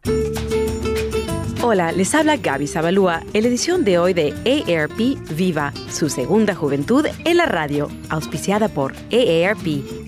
Hola, 1.62 1.92
les 1.92 2.14
habla 2.14 2.36
Gaby 2.36 2.66
Zabalúa 2.66 3.22
en 3.32 3.42
la 3.42 3.48
edición 3.48 3.84
de 3.84 3.98
hoy 3.98 4.14
de 4.14 4.32
AARP 4.46 5.36
Viva, 5.36 5.72
su 5.90 6.08
segunda 6.08 6.54
juventud 6.54 7.04
en 7.24 7.36
la 7.36 7.46
radio, 7.46 7.88
auspiciada 8.10 8.68
por 8.68 8.94
AARP. 9.12 10.07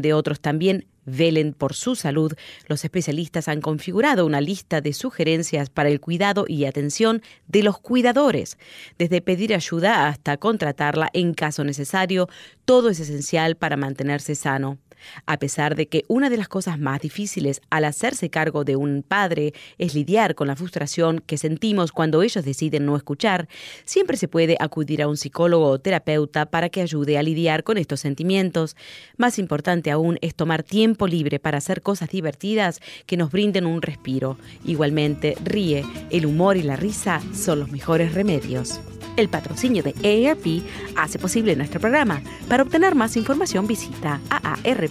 de 0.01 0.13
otros 0.13 0.39
también 0.39 0.87
velen 1.05 1.53
por 1.53 1.73
su 1.73 1.95
salud, 1.95 2.33
los 2.67 2.83
especialistas 2.83 3.47
han 3.47 3.61
configurado 3.61 4.25
una 4.25 4.41
lista 4.41 4.81
de 4.81 4.93
sugerencias 4.93 5.69
para 5.69 5.89
el 5.89 5.99
cuidado 5.99 6.45
y 6.47 6.65
atención 6.65 7.21
de 7.47 7.63
los 7.63 7.79
cuidadores. 7.79 8.57
Desde 8.97 9.21
pedir 9.21 9.53
ayuda 9.53 10.07
hasta 10.07 10.37
contratarla 10.37 11.09
en 11.13 11.33
caso 11.33 11.63
necesario, 11.63 12.29
todo 12.65 12.89
es 12.89 12.99
esencial 12.99 13.55
para 13.55 13.77
mantenerse 13.77 14.35
sano. 14.35 14.77
A 15.25 15.37
pesar 15.37 15.75
de 15.75 15.87
que 15.87 16.03
una 16.07 16.29
de 16.29 16.37
las 16.37 16.47
cosas 16.47 16.79
más 16.79 17.01
difíciles 17.01 17.61
al 17.69 17.85
hacerse 17.85 18.29
cargo 18.29 18.63
de 18.63 18.75
un 18.75 19.03
padre 19.07 19.53
es 19.77 19.95
lidiar 19.95 20.35
con 20.35 20.47
la 20.47 20.55
frustración 20.55 21.19
que 21.25 21.37
sentimos 21.37 21.91
cuando 21.91 22.21
ellos 22.21 22.45
deciden 22.45 22.85
no 22.85 22.95
escuchar, 22.95 23.47
siempre 23.85 24.17
se 24.17 24.27
puede 24.27 24.57
acudir 24.59 25.01
a 25.01 25.07
un 25.07 25.17
psicólogo 25.17 25.67
o 25.67 25.79
terapeuta 25.79 26.45
para 26.45 26.69
que 26.69 26.81
ayude 26.81 27.17
a 27.17 27.23
lidiar 27.23 27.63
con 27.63 27.77
estos 27.77 27.99
sentimientos. 27.99 28.75
Más 29.17 29.39
importante 29.39 29.91
aún 29.91 30.17
es 30.21 30.35
tomar 30.35 30.63
tiempo 30.63 31.07
libre 31.07 31.39
para 31.39 31.57
hacer 31.57 31.81
cosas 31.81 32.09
divertidas 32.09 32.79
que 33.05 33.17
nos 33.17 33.31
brinden 33.31 33.65
un 33.65 33.81
respiro. 33.81 34.37
Igualmente, 34.65 35.35
ríe, 35.43 35.85
el 36.09 36.25
humor 36.25 36.57
y 36.57 36.63
la 36.63 36.75
risa 36.75 37.21
son 37.33 37.59
los 37.59 37.71
mejores 37.71 38.13
remedios. 38.13 38.79
El 39.17 39.29
patrocinio 39.29 39.83
de 39.83 39.93
AARP 40.03 40.63
hace 40.95 41.19
posible 41.19 41.55
nuestro 41.55 41.79
programa. 41.79 42.21
Para 42.47 42.63
obtener 42.63 42.95
más 42.95 43.17
información 43.17 43.67
visita 43.67 44.21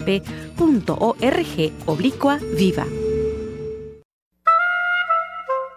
aarp.org 0.01 1.73
oblicua 1.87 2.39
viva. 2.57 2.87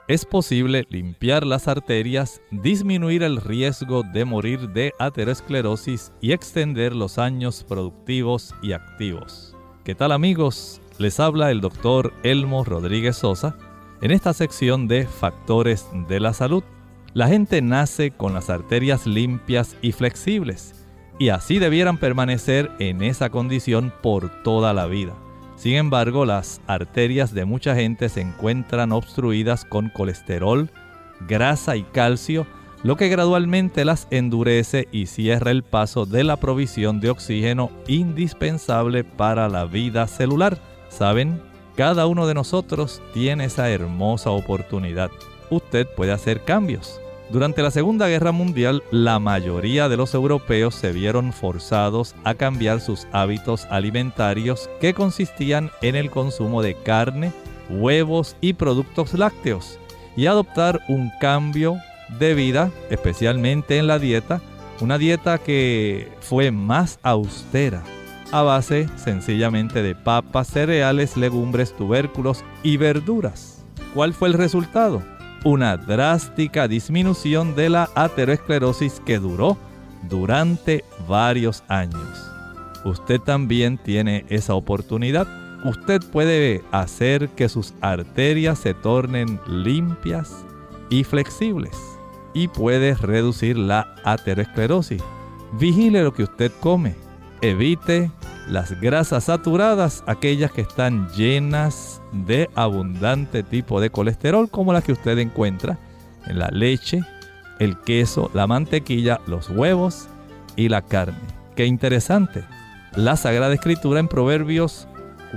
Es 0.08 0.26
posible 0.26 0.86
limpiar 0.90 1.46
las 1.46 1.68
arterias, 1.70 2.42
disminuir 2.52 3.24
el 3.24 3.38
riesgo 3.38 4.04
de 4.04 4.26
morir 4.26 4.70
de 4.70 4.92
aterosclerosis 5.00 6.12
y 6.20 6.34
extender 6.34 6.94
los 6.94 7.18
años 7.18 7.64
productivos 7.64 8.54
y 8.62 8.74
activos. 8.74 9.56
¿Qué 9.86 9.96
tal 9.96 10.12
amigos? 10.12 10.82
Les 10.98 11.20
habla 11.20 11.52
el 11.52 11.62
doctor 11.62 12.14
Elmo 12.24 12.66
Rodríguez 12.66 13.18
Sosa 13.18 13.56
en 14.02 14.12
esta 14.12 14.34
sección 14.34 14.88
de 14.90 15.08
Factores 15.08 15.88
de 16.10 16.20
la 16.20 16.34
Salud. 16.34 16.64
La 17.14 17.28
gente 17.28 17.62
nace 17.62 18.12
con 18.12 18.34
las 18.34 18.50
arterias 18.50 19.08
limpias 19.08 19.78
y 19.82 19.94
flexibles 19.94 20.83
y 21.20 21.30
así 21.30 21.60
debieran 21.60 21.98
permanecer 21.98 22.72
en 22.80 23.02
esa 23.02 23.30
condición 23.30 23.94
por 24.02 24.30
toda 24.44 24.74
la 24.74 24.88
vida. 24.88 25.14
Sin 25.56 25.76
embargo, 25.76 26.26
las 26.26 26.62
arterias 26.68 27.34
de 27.34 27.46
mucha 27.46 27.76
gente 27.76 28.10
se 28.10 28.22
encuentran 28.22 28.92
obstruidas 28.92 29.66
con 29.66 29.90
colesterol, 29.90 30.70
grasa 31.28 31.78
y 31.78 31.84
calcio, 31.84 32.46
lo 32.84 32.98
que 32.98 33.08
gradualmente 33.08 33.86
las 33.86 34.08
endurece 34.12 34.90
y 34.92 35.06
cierra 35.06 35.52
el 35.52 35.64
paso 35.64 36.06
de 36.06 36.26
la 36.26 36.36
provisión 36.36 37.00
de 37.00 37.12
oxígeno 37.12 37.72
indispensable 37.88 39.06
para 39.06 39.48
la 39.48 39.66
vida 39.66 40.06
celular. 40.08 40.58
¿Saben? 40.90 41.42
Cada 41.78 42.08
uno 42.08 42.28
de 42.28 42.34
nosotros 42.34 43.02
tiene 43.14 43.46
esa 43.46 43.70
hermosa 43.70 44.32
oportunidad. 44.32 45.12
Usted 45.50 45.88
puede 45.96 46.12
hacer 46.12 46.44
cambios. 46.44 47.00
Durante 47.30 47.64
la 47.64 47.72
Segunda 47.72 48.08
Guerra 48.08 48.32
Mundial, 48.32 48.84
la 48.92 49.18
mayoría 49.18 49.90
de 49.90 49.98
los 49.98 50.14
europeos 50.14 50.76
se 50.76 50.92
vieron 50.92 51.34
forzados 51.34 52.16
a 52.24 52.36
cambiar 52.36 52.80
sus 52.80 53.08
hábitos 53.12 53.66
alimentarios 53.70 54.70
que 54.80 54.94
consistían 54.94 55.72
en 55.82 55.96
el 55.96 56.12
consumo 56.12 56.62
de 56.62 56.76
carne, 56.76 57.32
huevos 57.70 58.36
y 58.42 58.54
productos 58.54 59.14
lácteos 59.14 59.80
y 60.16 60.28
adoptar 60.28 60.82
un 60.88 61.12
cambio 61.20 61.78
de 62.20 62.36
vida, 62.36 62.72
especialmente 62.90 63.78
en 63.78 63.88
la 63.88 64.00
dieta, 64.00 64.42
una 64.80 64.98
dieta 64.98 65.38
que 65.38 66.12
fue 66.20 66.52
más 66.52 67.00
austera, 67.02 67.84
a 68.32 68.42
base 68.42 68.88
sencillamente 68.96 69.82
de 69.82 69.96
papas, 69.96 70.48
cereales, 70.48 71.18
legumbres, 71.18 71.76
tubérculos 71.76 72.44
y 72.64 72.78
verduras. 72.78 73.64
¿Cuál 73.94 74.14
fue 74.14 74.28
el 74.28 74.34
resultado? 74.34 75.02
Una 75.44 75.78
drástica 75.78 76.68
disminución 76.68 77.56
de 77.56 77.70
la 77.70 77.90
aterosclerosis 77.96 79.02
que 79.06 79.20
duró 79.20 79.58
durante 80.10 80.84
varios 81.08 81.64
años. 81.68 82.32
Usted 82.86 83.20
también 83.20 83.78
tiene 83.78 84.26
esa 84.30 84.56
oportunidad. 84.56 85.28
Usted 85.66 86.02
puede 86.12 86.64
hacer 86.72 87.30
que 87.30 87.48
sus 87.50 87.74
arterias 87.82 88.60
se 88.60 88.74
tornen 88.74 89.40
limpias 89.48 90.46
y 90.90 91.04
flexibles 91.04 91.78
y 92.34 92.48
puede 92.48 92.96
reducir 92.96 93.58
la 93.58 93.96
aterosclerosis. 94.04 95.02
Vigile 95.54 96.04
lo 96.04 96.14
que 96.14 96.24
usted 96.24 96.52
come. 96.60 96.96
Evite 97.42 98.12
las 98.48 98.80
grasas 98.80 99.26
saturadas, 99.26 100.04
aquellas 100.08 100.52
que 100.52 100.62
están 100.62 101.10
llenas 101.10 102.02
de 102.12 102.50
abundante 102.56 103.44
tipo 103.44 103.80
de 103.80 103.90
colesterol, 103.90 104.50
como 104.50 104.74
las 104.74 104.84
que 104.84 104.92
usted 104.92 105.18
encuentra 105.18 105.78
en 106.26 106.40
la 106.40 106.50
leche, 106.50 107.02
el 107.60 107.80
queso, 107.82 108.30
la 108.34 108.48
mantequilla, 108.48 109.22
los 109.28 109.50
huevos 109.50 110.08
y 110.56 110.70
la 110.70 110.82
carne. 110.82 111.18
Qué 111.56 111.66
interesante. 111.66 112.44
La 112.96 113.16
Sagrada 113.16 113.54
Escritura 113.54 114.00
en 114.00 114.08
Proverbios 114.08 114.88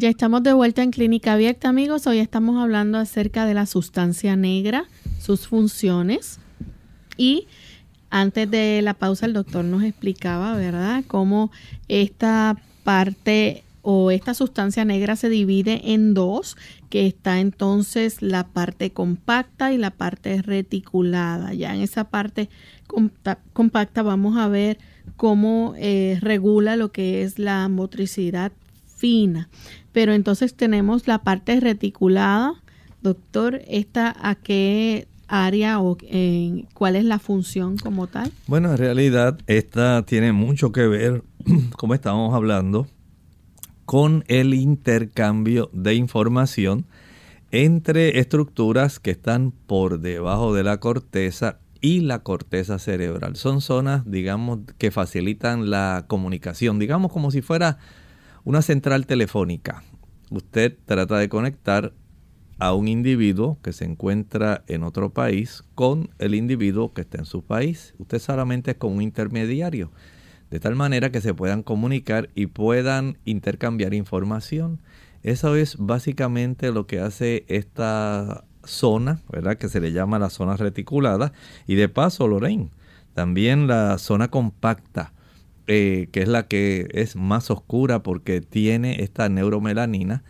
Ya 0.00 0.08
estamos 0.08 0.44
de 0.44 0.52
vuelta 0.52 0.84
en 0.84 0.92
Clínica 0.92 1.32
Abierta, 1.32 1.70
amigos. 1.70 2.06
Hoy 2.06 2.20
estamos 2.20 2.62
hablando 2.62 2.98
acerca 2.98 3.46
de 3.46 3.54
la 3.54 3.66
sustancia 3.66 4.36
negra, 4.36 4.84
sus 5.18 5.48
funciones. 5.48 6.38
Y 7.16 7.48
antes 8.08 8.48
de 8.48 8.80
la 8.80 8.94
pausa, 8.94 9.26
el 9.26 9.32
doctor 9.32 9.64
nos 9.64 9.82
explicaba, 9.82 10.54
¿verdad?, 10.54 11.02
cómo 11.08 11.50
esta 11.88 12.62
parte 12.84 13.64
o 13.82 14.12
esta 14.12 14.34
sustancia 14.34 14.84
negra 14.84 15.16
se 15.16 15.28
divide 15.28 15.92
en 15.92 16.14
dos, 16.14 16.56
que 16.90 17.08
está 17.08 17.40
entonces 17.40 18.22
la 18.22 18.46
parte 18.46 18.92
compacta 18.92 19.72
y 19.72 19.78
la 19.78 19.90
parte 19.90 20.42
reticulada. 20.42 21.54
Ya 21.54 21.74
en 21.74 21.80
esa 21.80 22.04
parte 22.04 22.48
compacta 23.52 24.02
vamos 24.02 24.36
a 24.36 24.46
ver 24.46 24.78
cómo 25.16 25.74
eh, 25.76 26.18
regula 26.20 26.76
lo 26.76 26.92
que 26.92 27.24
es 27.24 27.40
la 27.40 27.68
motricidad 27.68 28.52
fina. 28.98 29.48
Pero 29.92 30.12
entonces 30.12 30.54
tenemos 30.54 31.06
la 31.06 31.22
parte 31.22 31.58
reticulada. 31.60 32.54
Doctor, 33.00 33.62
¿esta 33.68 34.14
a 34.20 34.34
qué 34.34 35.08
área 35.28 35.80
o 35.80 35.96
cuál 36.74 36.96
es 36.96 37.04
la 37.04 37.18
función 37.18 37.76
como 37.76 38.06
tal? 38.06 38.32
Bueno, 38.46 38.72
en 38.72 38.78
realidad 38.78 39.38
esta 39.46 40.02
tiene 40.02 40.32
mucho 40.32 40.72
que 40.72 40.86
ver, 40.86 41.22
como 41.76 41.94
estábamos 41.94 42.34
hablando, 42.34 42.86
con 43.84 44.24
el 44.28 44.52
intercambio 44.52 45.70
de 45.72 45.94
información 45.94 46.86
entre 47.50 48.18
estructuras 48.18 48.98
que 48.98 49.10
están 49.10 49.52
por 49.52 50.00
debajo 50.00 50.54
de 50.54 50.64
la 50.64 50.78
corteza 50.80 51.60
y 51.80 52.00
la 52.00 52.22
corteza 52.22 52.78
cerebral. 52.78 53.36
Son 53.36 53.60
zonas, 53.60 54.02
digamos, 54.04 54.60
que 54.76 54.90
facilitan 54.90 55.70
la 55.70 56.04
comunicación, 56.08 56.78
digamos 56.78 57.12
como 57.12 57.30
si 57.30 57.40
fuera 57.40 57.78
una 58.48 58.62
central 58.62 59.04
telefónica. 59.04 59.82
Usted 60.30 60.74
trata 60.86 61.18
de 61.18 61.28
conectar 61.28 61.92
a 62.58 62.72
un 62.72 62.88
individuo 62.88 63.58
que 63.62 63.74
se 63.74 63.84
encuentra 63.84 64.64
en 64.68 64.84
otro 64.84 65.10
país 65.10 65.64
con 65.74 66.08
el 66.18 66.34
individuo 66.34 66.94
que 66.94 67.02
está 67.02 67.18
en 67.18 67.26
su 67.26 67.42
país. 67.42 67.94
Usted 67.98 68.18
solamente 68.18 68.70
es 68.70 68.76
como 68.78 68.94
un 68.94 69.02
intermediario, 69.02 69.92
de 70.48 70.60
tal 70.60 70.76
manera 70.76 71.12
que 71.12 71.20
se 71.20 71.34
puedan 71.34 71.62
comunicar 71.62 72.30
y 72.34 72.46
puedan 72.46 73.18
intercambiar 73.26 73.92
información. 73.92 74.80
Eso 75.22 75.54
es 75.54 75.76
básicamente 75.76 76.72
lo 76.72 76.86
que 76.86 77.00
hace 77.00 77.44
esta 77.48 78.46
zona, 78.64 79.20
¿verdad? 79.30 79.58
Que 79.58 79.68
se 79.68 79.78
le 79.78 79.92
llama 79.92 80.18
la 80.18 80.30
zona 80.30 80.56
reticulada. 80.56 81.34
Y 81.66 81.74
de 81.74 81.90
paso, 81.90 82.26
Lorraine, 82.26 82.70
también 83.12 83.66
la 83.66 83.98
zona 83.98 84.28
compacta, 84.28 85.12
eh, 85.68 86.08
que 86.10 86.22
es 86.22 86.28
la 86.28 86.48
que 86.48 86.88
es 86.92 87.14
más 87.14 87.50
oscura 87.50 88.02
porque 88.02 88.40
tiene 88.40 89.02
esta 89.02 89.28
neuromelanina, 89.28 90.24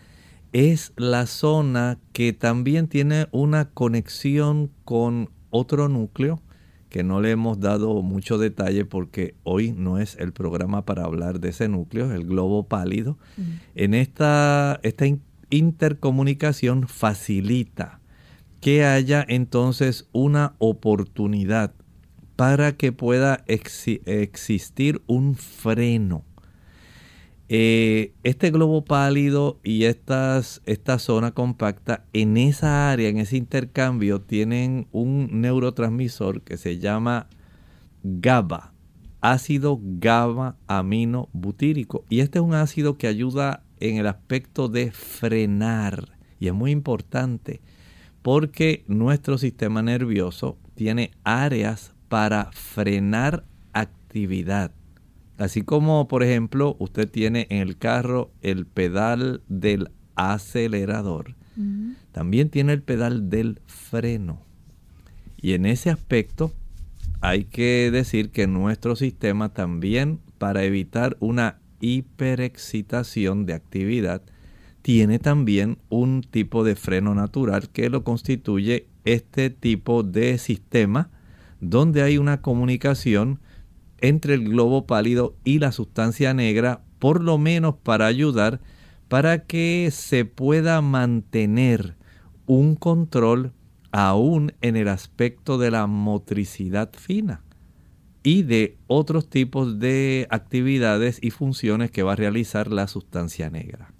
es 0.52 0.92
la 0.96 1.26
zona 1.26 1.98
que 2.12 2.32
también 2.32 2.88
tiene 2.88 3.28
una 3.30 3.70
conexión 3.70 4.70
con 4.84 5.30
otro 5.50 5.88
núcleo 5.88 6.42
que 6.88 7.04
no 7.04 7.20
le 7.20 7.30
hemos 7.30 7.60
dado 7.60 8.02
mucho 8.02 8.38
detalle 8.38 8.84
porque 8.84 9.34
hoy 9.44 9.72
no 9.72 9.98
es 9.98 10.16
el 10.16 10.32
programa 10.32 10.84
para 10.84 11.04
hablar 11.04 11.38
de 11.38 11.50
ese 11.50 11.68
núcleo, 11.68 12.12
el 12.12 12.26
globo 12.26 12.66
pálido. 12.66 13.18
En 13.74 13.94
esta, 13.94 14.80
esta 14.82 15.04
intercomunicación 15.50 16.88
facilita 16.88 18.00
que 18.60 18.84
haya 18.84 19.24
entonces 19.28 20.08
una 20.12 20.54
oportunidad 20.58 21.74
para 22.38 22.76
que 22.76 22.92
pueda 22.92 23.42
existir 23.48 25.02
un 25.08 25.34
freno. 25.34 26.22
Eh, 27.48 28.12
este 28.22 28.52
globo 28.52 28.84
pálido 28.84 29.58
y 29.64 29.86
esta 29.86 30.40
zona 31.00 31.32
compacta 31.32 32.04
en 32.12 32.36
esa 32.36 32.92
área, 32.92 33.08
en 33.08 33.18
ese 33.18 33.36
intercambio, 33.36 34.20
tienen 34.20 34.86
un 34.92 35.40
neurotransmisor 35.40 36.42
que 36.42 36.58
se 36.58 36.78
llama 36.78 37.26
GABA, 38.04 38.72
ácido 39.20 39.80
GABA 39.82 40.54
amino 40.68 41.30
butírico. 41.32 42.04
Y 42.08 42.20
este 42.20 42.38
es 42.38 42.44
un 42.44 42.54
ácido 42.54 42.98
que 42.98 43.08
ayuda 43.08 43.64
en 43.80 43.96
el 43.96 44.06
aspecto 44.06 44.68
de 44.68 44.92
frenar. 44.92 46.16
Y 46.38 46.46
es 46.46 46.54
muy 46.54 46.70
importante 46.70 47.62
porque 48.22 48.84
nuestro 48.86 49.38
sistema 49.38 49.82
nervioso 49.82 50.56
tiene 50.76 51.10
áreas 51.24 51.97
para 52.08 52.50
frenar 52.52 53.44
actividad. 53.72 54.72
Así 55.36 55.62
como, 55.62 56.08
por 56.08 56.22
ejemplo, 56.22 56.76
usted 56.78 57.08
tiene 57.08 57.46
en 57.50 57.58
el 57.58 57.78
carro 57.78 58.32
el 58.42 58.66
pedal 58.66 59.42
del 59.48 59.90
acelerador, 60.16 61.36
también 62.12 62.50
tiene 62.50 62.72
el 62.72 62.82
pedal 62.82 63.30
del 63.30 63.60
freno. 63.66 64.40
Y 65.40 65.52
en 65.52 65.66
ese 65.66 65.90
aspecto 65.90 66.52
hay 67.20 67.44
que 67.44 67.90
decir 67.92 68.30
que 68.30 68.46
nuestro 68.46 68.96
sistema 68.96 69.48
también, 69.50 70.20
para 70.38 70.64
evitar 70.64 71.16
una 71.20 71.58
hiperexcitación 71.80 73.46
de 73.46 73.54
actividad, 73.54 74.22
tiene 74.82 75.18
también 75.18 75.78
un 75.88 76.22
tipo 76.22 76.64
de 76.64 76.74
freno 76.74 77.14
natural 77.14 77.68
que 77.70 77.90
lo 77.90 78.04
constituye 78.04 78.86
este 79.04 79.50
tipo 79.50 80.02
de 80.02 80.38
sistema 80.38 81.10
donde 81.60 82.02
hay 82.02 82.18
una 82.18 82.40
comunicación 82.40 83.40
entre 84.00 84.34
el 84.34 84.48
globo 84.48 84.86
pálido 84.86 85.34
y 85.44 85.58
la 85.58 85.72
sustancia 85.72 86.34
negra, 86.34 86.82
por 86.98 87.22
lo 87.22 87.38
menos 87.38 87.74
para 87.82 88.06
ayudar 88.06 88.60
para 89.08 89.44
que 89.44 89.88
se 89.90 90.24
pueda 90.24 90.80
mantener 90.82 91.96
un 92.46 92.76
control 92.76 93.52
aún 93.90 94.52
en 94.60 94.76
el 94.76 94.88
aspecto 94.88 95.58
de 95.58 95.70
la 95.70 95.86
motricidad 95.86 96.90
fina 96.92 97.42
y 98.22 98.42
de 98.42 98.76
otros 98.86 99.30
tipos 99.30 99.78
de 99.78 100.26
actividades 100.30 101.18
y 101.22 101.30
funciones 101.30 101.90
que 101.90 102.02
va 102.02 102.12
a 102.12 102.16
realizar 102.16 102.70
la 102.70 102.86
sustancia 102.86 103.48
negra. 103.48 103.92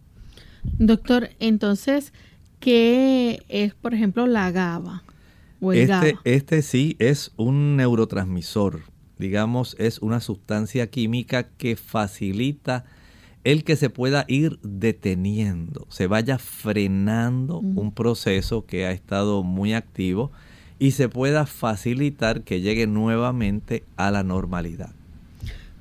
Doctor, 0.63 1.31
entonces, 1.39 2.13
¿qué 2.61 3.43
es, 3.49 3.75
por 3.75 3.95
ejemplo, 3.95 4.27
la 4.27 4.51
GABA? 4.51 5.03
Este, 5.61 6.17
este 6.25 6.63
sí 6.63 6.97
es 6.99 7.33
un 7.37 7.77
neurotransmisor, 7.77 8.83
digamos, 9.19 9.77
es 9.79 9.99
una 10.01 10.21
sustancia 10.21 10.89
química 10.89 11.49
que 11.49 11.77
facilita 11.77 12.85
el 13.45 13.65
que 13.65 13.77
se 13.77 13.91
pueda 13.91 14.25
ir 14.29 14.59
deteniendo, 14.63 15.87
se 15.89 16.07
vaya 16.07 16.39
frenando 16.39 17.61
un 17.61 17.93
proceso 17.93 18.67
que 18.67 18.87
ha 18.87 18.93
estado 18.93 19.43
muy 19.43 19.73
activo 19.73 20.33
y 20.79 20.93
se 20.93 21.09
pueda 21.09 21.47
facilitar 21.47 22.43
que 22.43 22.61
llegue 22.61 22.87
nuevamente 22.87 23.85
a 23.97 24.11
la 24.11 24.23
normalidad. 24.23 24.98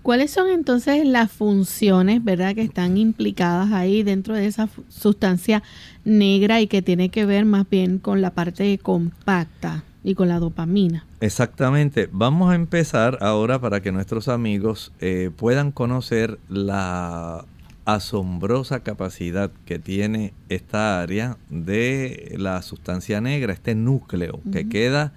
¿Cuáles 0.08 0.32
son 0.32 0.48
entonces 0.48 1.06
las 1.06 1.30
funciones, 1.30 2.24
verdad, 2.24 2.56
que 2.56 2.62
están 2.62 2.98
implicadas 2.98 3.74
ahí 3.74 4.04
dentro 4.04 4.36
de 4.36 4.46
esa 4.46 4.70
sustancia 4.88 5.64
negra 6.06 6.62
y 6.62 6.68
que 6.68 6.82
tiene 6.82 7.10
que 7.10 7.26
ver 7.26 7.44
más 7.44 7.70
bien 7.70 8.00
con 8.00 8.22
la 8.22 8.32
parte 8.32 8.78
compacta 8.78 9.84
y 10.06 10.16
con 10.16 10.30
la 10.30 10.40
dopamina? 10.40 11.06
Exactamente. 11.20 12.08
Vamos 12.10 12.50
a 12.50 12.56
empezar 12.56 13.18
ahora 13.20 13.60
para 13.60 13.82
que 13.82 13.92
nuestros 13.92 14.30
amigos 14.30 14.94
eh, 15.02 15.30
puedan 15.36 15.74
conocer 15.74 16.40
la 16.48 17.44
asombrosa 17.84 18.80
capacidad 18.84 19.52
que 19.66 19.78
tiene 19.78 20.34
esta 20.48 21.02
área 21.02 21.36
de 21.50 22.34
la 22.38 22.62
sustancia 22.62 23.20
negra, 23.20 23.52
este 23.52 23.76
núcleo 23.76 24.40
que 24.54 24.70
queda 24.70 25.12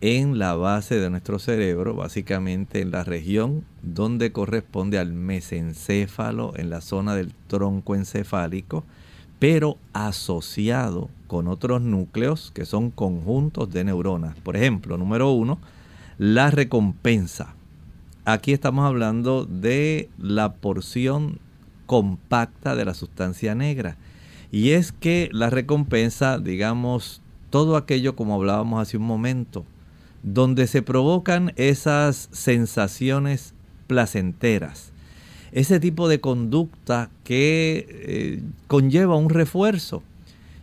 en 0.00 0.38
la 0.38 0.54
base 0.54 0.98
de 0.98 1.10
nuestro 1.10 1.38
cerebro, 1.38 1.94
básicamente 1.94 2.80
en 2.80 2.90
la 2.90 3.04
región 3.04 3.64
donde 3.82 4.32
corresponde 4.32 4.98
al 4.98 5.12
mesencéfalo, 5.12 6.52
en 6.56 6.70
la 6.70 6.80
zona 6.80 7.14
del 7.14 7.32
tronco 7.48 7.94
encefálico, 7.94 8.84
pero 9.38 9.76
asociado 9.92 11.10
con 11.26 11.48
otros 11.48 11.82
núcleos 11.82 12.50
que 12.54 12.64
son 12.64 12.90
conjuntos 12.90 13.70
de 13.70 13.84
neuronas. 13.84 14.36
Por 14.36 14.56
ejemplo, 14.56 14.96
número 14.96 15.30
uno, 15.30 15.58
la 16.18 16.50
recompensa. 16.50 17.54
Aquí 18.24 18.52
estamos 18.52 18.86
hablando 18.86 19.44
de 19.44 20.08
la 20.18 20.52
porción 20.52 21.38
compacta 21.86 22.74
de 22.76 22.84
la 22.84 22.94
sustancia 22.94 23.54
negra. 23.54 23.96
Y 24.52 24.70
es 24.70 24.92
que 24.92 25.28
la 25.32 25.50
recompensa, 25.50 26.38
digamos, 26.38 27.22
todo 27.50 27.76
aquello 27.76 28.16
como 28.16 28.34
hablábamos 28.34 28.80
hace 28.80 28.96
un 28.96 29.04
momento, 29.04 29.64
donde 30.22 30.66
se 30.66 30.82
provocan 30.82 31.52
esas 31.56 32.28
sensaciones 32.32 33.54
placenteras. 33.86 34.92
Ese 35.52 35.80
tipo 35.80 36.08
de 36.08 36.20
conducta 36.20 37.10
que 37.24 37.86
eh, 37.88 38.42
conlleva 38.68 39.16
un 39.16 39.30
refuerzo. 39.30 40.02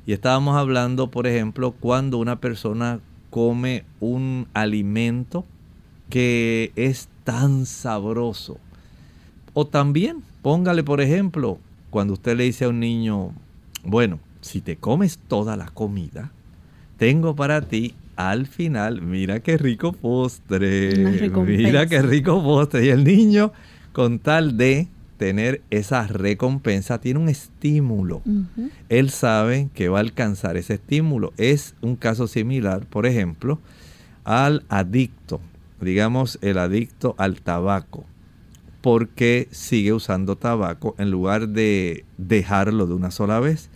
Y 0.06 0.14
estábamos 0.14 0.56
hablando, 0.56 1.12
por 1.12 1.28
ejemplo, 1.28 1.74
cuando 1.78 2.18
una 2.18 2.40
persona 2.40 3.02
come 3.30 3.84
un 4.00 4.48
alimento 4.54 5.44
que 6.10 6.72
es 6.76 7.10
tan 7.26 7.66
sabroso. 7.66 8.58
O 9.54 9.68
también, 9.68 10.24
póngale, 10.42 10.84
por 10.84 11.02
ejemplo, 11.02 11.60
cuando 11.90 12.14
usted 12.14 12.38
le 12.38 12.46
dice 12.46 12.66
a 12.66 12.70
un 12.70 12.80
niño, 12.80 13.34
bueno, 13.84 14.20
si 14.40 14.62
te 14.62 14.78
comes 14.78 15.18
toda 15.28 15.58
la 15.58 15.68
comida, 15.68 16.32
tengo 16.98 17.36
para 17.36 17.62
ti 17.62 17.94
al 18.18 18.48
final, 18.48 19.02
mira 19.02 19.40
qué 19.40 19.58
rico 19.58 19.94
postre, 19.94 21.22
mira 21.46 21.86
qué 21.88 22.02
rico 22.02 22.44
postre. 22.44 22.86
Y 22.86 22.90
el 22.90 23.04
niño, 23.04 23.54
con 23.94 24.20
tal 24.20 24.58
de 24.58 24.88
tener 25.18 25.62
esa 25.70 26.08
recompensa, 26.08 27.00
tiene 27.00 27.20
un 27.20 27.30
estímulo. 27.30 28.22
Él 28.90 29.12
sabe 29.12 29.70
que 29.74 29.88
va 29.90 30.00
a 30.00 30.02
alcanzar 30.02 30.58
ese 30.58 30.76
estímulo. 30.76 31.32
Es 31.38 31.76
un 31.82 31.96
caso 31.96 32.28
similar, 32.28 32.88
por 32.88 33.06
ejemplo, 33.06 33.60
al 34.24 34.66
adicto, 34.68 35.40
digamos 35.80 36.40
el 36.42 36.58
adicto 36.58 37.16
al 37.18 37.42
tabaco, 37.42 38.04
porque 38.82 39.48
sigue 39.52 39.94
usando 39.94 40.36
tabaco 40.36 40.96
en 40.98 41.12
lugar 41.12 41.50
de 41.50 42.04
dejarlo 42.18 42.88
de 42.88 42.94
una 42.94 43.12
sola 43.12 43.40
vez. 43.40 43.70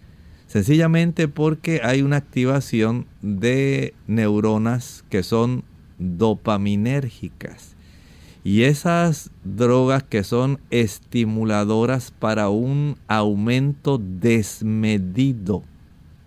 Sencillamente 0.52 1.30
porque 1.30 1.80
hay 1.82 2.02
una 2.02 2.18
activación 2.18 3.06
de 3.22 3.94
neuronas 4.06 5.06
que 5.08 5.24
son 5.24 5.64
dopaminérgicas. 5.98 7.78
Y 8.44 8.64
esas 8.64 9.30
drogas 9.46 10.04
que 10.04 10.26
son 10.26 10.60
estimuladoras 10.70 12.12
para 12.12 12.50
un 12.50 12.98
aumento 13.08 13.98
desmedido. 13.98 15.64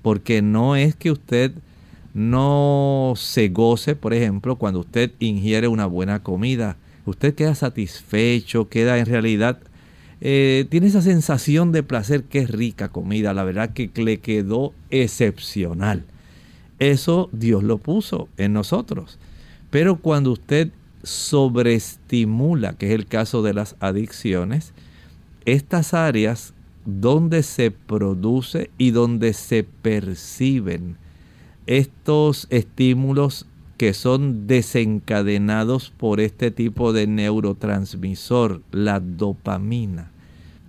Porque 0.01 0.41
no 0.41 0.75
es 0.75 0.97
que 0.97 1.11
usted 1.11 1.53
no 2.14 3.12
se 3.16 3.51
goce, 3.51 3.95
por 3.95 4.14
ejemplo, 4.14 4.57
cuando 4.57 4.81
usted 4.81 5.11
ingiere 5.18 5.68
una 5.68 5.85
buena 5.85 6.22
comida. 6.22 6.79
Usted 7.05 7.35
queda 7.35 7.55
satisfecho, 7.55 8.70
queda 8.70 8.97
en 8.97 9.05
realidad 9.05 9.59
eh, 10.27 10.64
tiene 10.70 10.87
esa 10.87 11.03
sensación 11.03 11.70
de 11.70 11.83
placer 11.83 12.25
que 12.25 12.39
es 12.39 12.51
rica 12.51 12.89
comida, 12.89 13.35
la 13.35 13.45
verdad 13.45 13.75
que 13.75 13.91
le 13.95 14.20
quedó 14.20 14.72
excepcional. 14.89 16.07
Eso 16.79 17.29
Dios 17.33 17.62
lo 17.62 17.77
puso 17.77 18.31
en 18.39 18.55
nosotros. 18.55 19.18
Pero 19.68 19.97
cuando 19.97 20.33
usted 20.33 20.70
sobreestimula, 21.03 22.72
que 22.72 22.87
es 22.87 22.93
el 22.93 23.05
caso 23.05 23.43
de 23.43 23.53
las 23.53 23.77
adicciones, 23.81 24.72
estas 25.45 25.93
áreas 25.93 26.55
donde 26.87 27.43
se 27.43 27.70
produce 27.70 28.70
y 28.79 28.93
donde 28.93 29.35
se 29.35 29.62
perciben 29.62 30.97
estos 31.66 32.47
estímulos 32.49 33.45
que 33.77 33.93
son 33.93 34.47
desencadenados 34.47 35.91
por 35.91 36.18
este 36.20 36.51
tipo 36.51 36.95
de 36.95 37.07
neurotransmisor, 37.07 38.62
la 38.70 39.01
dopamina 39.01 40.14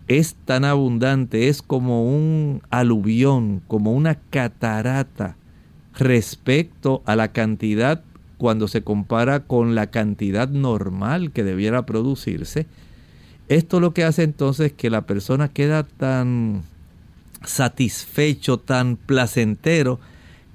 es 0.07 0.35
tan 0.45 0.65
abundante, 0.65 1.47
es 1.47 1.61
como 1.61 2.05
un 2.05 2.61
aluvión, 2.69 3.61
como 3.67 3.93
una 3.93 4.15
catarata 4.15 5.35
respecto 5.97 7.01
a 7.05 7.15
la 7.15 7.29
cantidad 7.29 8.03
cuando 8.37 8.67
se 8.67 8.83
compara 8.83 9.41
con 9.41 9.75
la 9.75 9.87
cantidad 9.87 10.49
normal 10.49 11.31
que 11.31 11.43
debiera 11.43 11.85
producirse. 11.85 12.67
Esto 13.47 13.79
lo 13.79 13.93
que 13.93 14.03
hace 14.03 14.23
entonces 14.23 14.73
que 14.73 14.89
la 14.89 15.01
persona 15.01 15.47
queda 15.47 15.83
tan 15.83 16.63
satisfecho, 17.43 18.57
tan 18.59 18.97
placentero, 18.97 19.99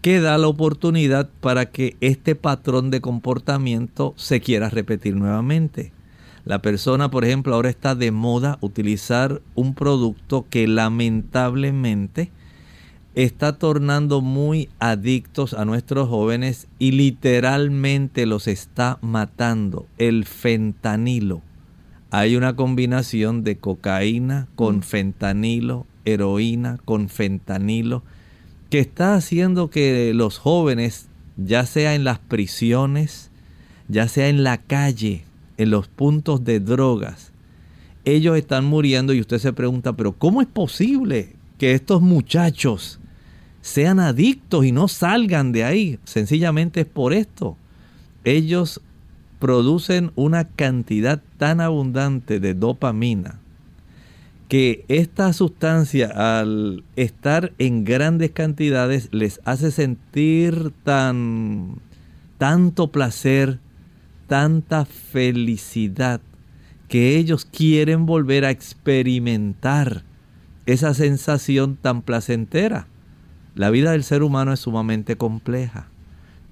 que 0.03 0.21
da 0.21 0.39
la 0.39 0.49
oportunidad 0.49 1.29
para 1.41 1.67
que 1.67 1.97
este 2.01 2.35
patrón 2.35 2.91
de 2.91 3.01
comportamiento 3.01 4.15
se 4.17 4.41
quiera 4.41 4.71
repetir 4.71 5.15
nuevamente. 5.15 5.93
La 6.45 6.63
persona, 6.63 7.11
por 7.11 7.25
ejemplo, 7.25 7.55
ahora 7.55 7.71
está 7.71 7.95
de 7.95 8.11
moda 8.11 8.59
utilizar 8.61 9.43
un 9.55 9.75
producto 9.75 10.47
que 10.49 10.67
lamentablemente 10.67 12.31
está 13.15 13.59
tornando 13.59 14.21
muy 14.21 14.69
adictos 14.79 15.55
a 15.55 15.65
nuestros 15.65 16.09
jóvenes 16.09 16.69
y 16.79 16.93
literalmente 16.93 18.27
los 18.27 18.47
está 18.49 18.99
matando, 19.03 19.87
el 19.99 20.25
fentanilo. 20.25 21.43
Hay 22.11 22.37
una 22.37 22.57
combinación 22.57 23.45
de 23.45 23.57
cocaína 23.57 24.49
con 24.55 24.79
mm. 24.79 24.83
fentanilo, 24.83 25.87
heroína 26.05 26.79
con 26.85 27.09
fentanilo, 27.09 28.03
que 28.69 28.79
está 28.79 29.15
haciendo 29.15 29.71
que 29.71 30.13
los 30.15 30.39
jóvenes, 30.39 31.09
ya 31.37 31.67
sea 31.67 31.95
en 31.95 32.05
las 32.05 32.19
prisiones, 32.19 33.31
ya 33.89 34.09
sea 34.09 34.29
en 34.29 34.45
la 34.45 34.59
calle, 34.59 35.25
en 35.61 35.71
los 35.71 35.89
puntos 35.89 36.43
de 36.45 36.59
drogas, 36.59 37.33
ellos 38.05 38.39
están 38.39 38.65
muriendo 38.65 39.13
y 39.13 39.21
usted 39.21 39.39
se 39.39 39.53
pregunta, 39.53 39.93
pero 39.93 40.13
¿cómo 40.13 40.41
es 40.41 40.49
posible 40.49 41.37
que 41.59 41.75
estos 41.75 42.01
muchachos 42.01 42.99
sean 43.61 44.01
adictos 44.01 44.65
y 44.65 44.73
no 44.73 44.89
salgan 44.89 45.53
de 45.53 45.65
ahí? 45.65 45.99
Sencillamente 46.05 46.81
es 46.81 46.87
por 46.87 47.13
esto. 47.13 47.59
Ellos 48.25 48.81
producen 49.39 50.13
una 50.17 50.45
cantidad 50.49 51.23
tan 51.37 51.61
abundante 51.61 52.41
de 52.41 52.55
dopamina 52.55 53.41
que 54.49 54.85
esta 54.89 55.33
sustancia 55.33 56.41
al 56.41 56.85
estar 56.97 57.53
en 57.59 57.85
grandes 57.85 58.31
cantidades 58.31 59.09
les 59.13 59.41
hace 59.45 59.71
sentir 59.71 60.73
tan 60.85 61.77
tanto 62.39 62.91
placer, 62.91 63.61
tanta 64.31 64.85
felicidad 64.85 66.21
que 66.87 67.17
ellos 67.17 67.45
quieren 67.45 68.07
volver 68.07 68.45
a 68.45 68.53
experimentar 68.53 70.05
esa 70.67 70.95
sensación 70.95 71.75
tan 71.75 72.03
placentera. 72.03 72.87
La 73.57 73.71
vida 73.71 73.91
del 73.91 74.05
ser 74.05 74.23
humano 74.23 74.53
es 74.53 74.61
sumamente 74.61 75.17
compleja 75.17 75.89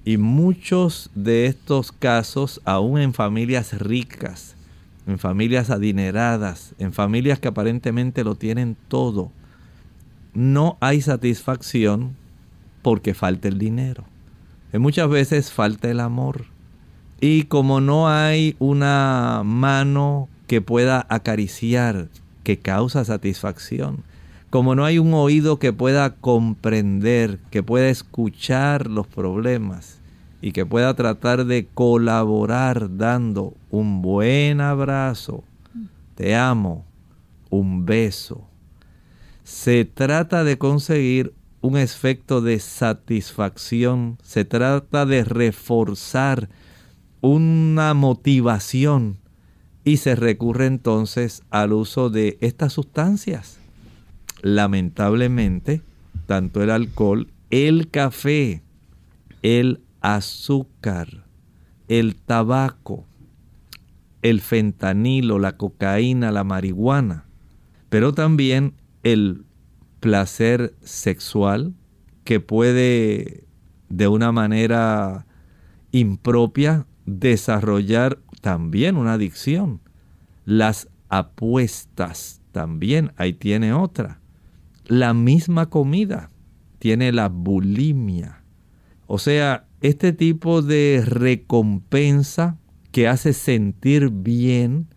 y 0.03 0.17
muchos 0.17 1.09
de 1.15 1.45
estos 1.45 1.93
casos, 1.93 2.59
aún 2.65 2.99
en 2.99 3.13
familias 3.13 3.79
ricas, 3.79 4.57
en 5.07 5.17
familias 5.17 5.69
adineradas, 5.69 6.75
en 6.79 6.91
familias 6.91 7.39
que 7.39 7.47
aparentemente 7.47 8.25
lo 8.25 8.35
tienen 8.35 8.75
todo, 8.89 9.31
no 10.33 10.77
hay 10.81 10.99
satisfacción 10.99 12.17
porque 12.81 13.13
falta 13.13 13.47
el 13.47 13.57
dinero. 13.57 14.03
Y 14.73 14.79
muchas 14.79 15.07
veces 15.09 15.49
falta 15.53 15.89
el 15.89 16.01
amor. 16.01 16.58
Y 17.21 17.43
como 17.43 17.81
no 17.81 18.07
hay 18.07 18.55
una 18.59 19.41
mano 19.43 20.29
que 20.47 20.61
pueda 20.61 21.05
acariciar, 21.09 22.07
que 22.43 22.59
causa 22.59 23.03
satisfacción, 23.03 24.03
como 24.49 24.73
no 24.73 24.85
hay 24.85 24.99
un 24.99 25.13
oído 25.13 25.59
que 25.59 25.73
pueda 25.73 26.15
comprender, 26.15 27.39
que 27.51 27.61
pueda 27.61 27.89
escuchar 27.89 28.87
los 28.87 29.05
problemas 29.05 29.99
y 30.41 30.53
que 30.53 30.65
pueda 30.65 30.93
tratar 30.95 31.45
de 31.45 31.67
colaborar 31.73 32.97
dando 32.97 33.53
un 33.69 34.01
buen 34.01 34.61
abrazo, 34.61 35.43
te 36.15 36.35
amo, 36.35 36.85
un 37.49 37.85
beso. 37.85 38.47
Se 39.43 39.83
trata 39.83 40.43
de 40.43 40.57
conseguir 40.57 41.33
un 41.61 41.77
efecto 41.77 42.39
de 42.39 42.59
satisfacción, 42.59 44.17
se 44.23 44.45
trata 44.45 45.05
de 45.05 45.25
reforzar 45.25 46.49
una 47.21 47.93
motivación 47.93 49.17
y 49.83 49.97
se 49.97 50.15
recurre 50.15 50.65
entonces 50.65 51.43
al 51.49 51.73
uso 51.73 52.09
de 52.09 52.37
estas 52.41 52.73
sustancias. 52.73 53.59
Lamentablemente, 54.41 55.81
tanto 56.25 56.61
el 56.63 56.69
alcohol, 56.69 57.27
el 57.49 57.89
café, 57.89 58.61
el 59.41 59.81
azúcar, 60.01 61.25
el 61.87 62.15
tabaco, 62.15 63.05
el 64.21 64.41
fentanilo, 64.41 65.39
la 65.39 65.57
cocaína, 65.57 66.31
la 66.31 66.43
marihuana, 66.43 67.25
pero 67.89 68.13
también 68.13 68.73
el 69.03 69.43
placer 69.99 70.73
sexual 70.81 71.73
que 72.23 72.39
puede 72.39 73.43
de 73.89 74.07
una 74.07 74.31
manera 74.31 75.25
impropia 75.91 76.85
desarrollar 77.09 78.19
también 78.41 78.97
una 78.97 79.13
adicción. 79.13 79.81
Las 80.45 80.89
apuestas 81.09 82.41
también, 82.51 83.11
ahí 83.17 83.33
tiene 83.33 83.73
otra. 83.73 84.19
La 84.85 85.13
misma 85.13 85.69
comida 85.69 86.29
tiene 86.79 87.11
la 87.11 87.29
bulimia. 87.29 88.43
O 89.07 89.17
sea, 89.17 89.65
este 89.81 90.13
tipo 90.13 90.61
de 90.61 91.03
recompensa 91.05 92.57
que 92.91 93.07
hace 93.07 93.33
sentir 93.33 94.09
bien 94.09 94.87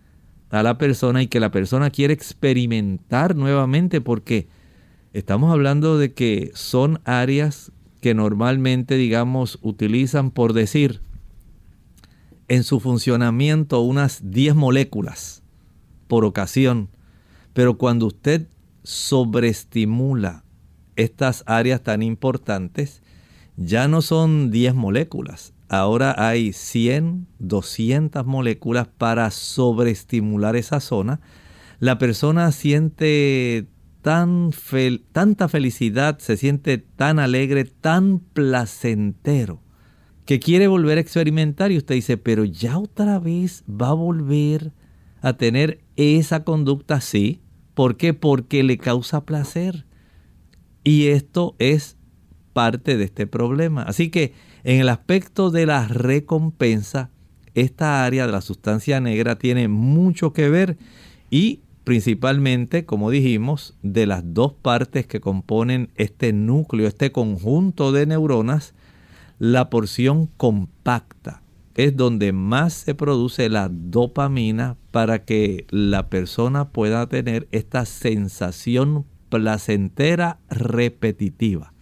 a 0.50 0.62
la 0.62 0.78
persona 0.78 1.22
y 1.22 1.28
que 1.28 1.40
la 1.40 1.50
persona 1.50 1.90
quiere 1.90 2.14
experimentar 2.14 3.36
nuevamente 3.36 4.00
porque 4.00 4.48
estamos 5.12 5.52
hablando 5.52 5.98
de 5.98 6.12
que 6.12 6.50
son 6.54 7.00
áreas 7.04 7.72
que 8.00 8.14
normalmente, 8.14 8.96
digamos, 8.96 9.58
utilizan 9.62 10.30
por 10.30 10.52
decir, 10.52 11.00
en 12.52 12.64
su 12.64 12.80
funcionamiento 12.80 13.80
unas 13.80 14.30
10 14.30 14.54
moléculas 14.56 15.42
por 16.06 16.26
ocasión. 16.26 16.90
Pero 17.54 17.78
cuando 17.78 18.04
usted 18.04 18.46
sobreestimula 18.82 20.44
estas 20.94 21.44
áreas 21.46 21.82
tan 21.82 22.02
importantes, 22.02 23.00
ya 23.56 23.88
no 23.88 24.02
son 24.02 24.50
10 24.50 24.74
moléculas. 24.74 25.54
Ahora 25.70 26.14
hay 26.18 26.52
100, 26.52 27.26
200 27.38 28.26
moléculas 28.26 28.86
para 28.86 29.30
sobreestimular 29.30 30.54
esa 30.54 30.80
zona. 30.80 31.22
La 31.80 31.96
persona 31.96 32.52
siente 32.52 33.66
tan 34.02 34.50
tanta 35.12 35.48
felicidad, 35.48 36.18
se 36.18 36.36
siente 36.36 36.76
tan 36.76 37.18
alegre, 37.18 37.64
tan 37.64 38.18
placentero 38.18 39.62
que 40.24 40.38
quiere 40.38 40.68
volver 40.68 40.98
a 40.98 41.00
experimentar 41.00 41.72
y 41.72 41.78
usted 41.78 41.96
dice, 41.96 42.16
pero 42.16 42.44
ya 42.44 42.78
otra 42.78 43.18
vez 43.18 43.64
va 43.68 43.88
a 43.88 43.94
volver 43.94 44.72
a 45.20 45.34
tener 45.34 45.80
esa 45.96 46.44
conducta 46.44 46.96
así. 46.96 47.40
¿Por 47.74 47.96
qué? 47.96 48.14
Porque 48.14 48.62
le 48.62 48.78
causa 48.78 49.24
placer. 49.24 49.86
Y 50.84 51.08
esto 51.08 51.54
es 51.58 51.96
parte 52.52 52.96
de 52.96 53.04
este 53.04 53.26
problema. 53.26 53.82
Así 53.82 54.10
que 54.10 54.34
en 54.64 54.80
el 54.80 54.88
aspecto 54.88 55.50
de 55.50 55.66
la 55.66 55.88
recompensa, 55.88 57.10
esta 57.54 58.04
área 58.04 58.26
de 58.26 58.32
la 58.32 58.40
sustancia 58.40 59.00
negra 59.00 59.36
tiene 59.36 59.68
mucho 59.68 60.32
que 60.32 60.48
ver 60.48 60.78
y 61.30 61.60
principalmente, 61.84 62.84
como 62.84 63.10
dijimos, 63.10 63.76
de 63.82 64.06
las 64.06 64.22
dos 64.24 64.54
partes 64.54 65.06
que 65.06 65.20
componen 65.20 65.90
este 65.96 66.32
núcleo, 66.32 66.86
este 66.86 67.10
conjunto 67.10 67.92
de 67.92 68.06
neuronas, 68.06 68.74
la 69.42 69.70
porción 69.70 70.28
compacta 70.36 71.42
es 71.74 71.96
donde 71.96 72.30
más 72.30 72.74
se 72.74 72.94
produce 72.94 73.48
la 73.48 73.68
dopamina 73.68 74.76
para 74.92 75.24
que 75.24 75.66
la 75.70 76.08
persona 76.08 76.68
pueda 76.68 77.08
tener 77.08 77.48
esta 77.50 77.84
sensación 77.84 79.04
placentera 79.30 80.38
repetitiva. 80.48 81.72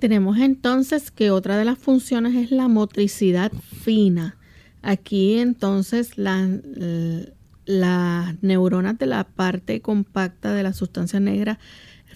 Tenemos 0.00 0.38
entonces 0.38 1.12
que 1.12 1.30
otra 1.30 1.56
de 1.56 1.64
las 1.64 1.78
funciones 1.78 2.34
es 2.34 2.50
la 2.50 2.66
motricidad 2.66 3.52
fina. 3.52 4.36
Aquí 4.82 5.38
entonces 5.38 6.18
las 6.18 6.50
neuronas 8.42 8.98
de 8.98 9.06
la 9.06 9.22
parte 9.22 9.80
compacta 9.80 10.52
de 10.52 10.64
la 10.64 10.72
sustancia 10.72 11.20
negra 11.20 11.60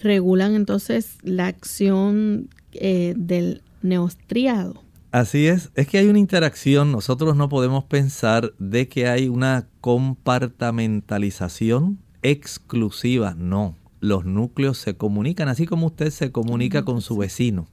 regulan 0.03 0.53
entonces 0.53 1.17
la 1.23 1.47
acción 1.47 2.49
eh, 2.73 3.13
del 3.15 3.61
neostriado. 3.81 4.83
Así 5.11 5.47
es, 5.47 5.71
es 5.73 5.87
que 5.87 5.97
hay 5.97 6.07
una 6.07 6.19
interacción, 6.19 6.91
nosotros 6.91 7.35
no 7.35 7.49
podemos 7.49 7.83
pensar 7.85 8.53
de 8.59 8.87
que 8.87 9.07
hay 9.07 9.27
una 9.27 9.67
compartamentalización 9.81 11.97
exclusiva, 12.21 13.33
no, 13.35 13.75
los 14.01 14.25
núcleos 14.25 14.77
se 14.77 14.95
comunican, 14.95 15.47
así 15.47 15.65
como 15.65 15.87
usted 15.87 16.11
se 16.11 16.31
comunica 16.31 16.85
con 16.85 17.01
su 17.01 17.17
vecino, 17.17 17.67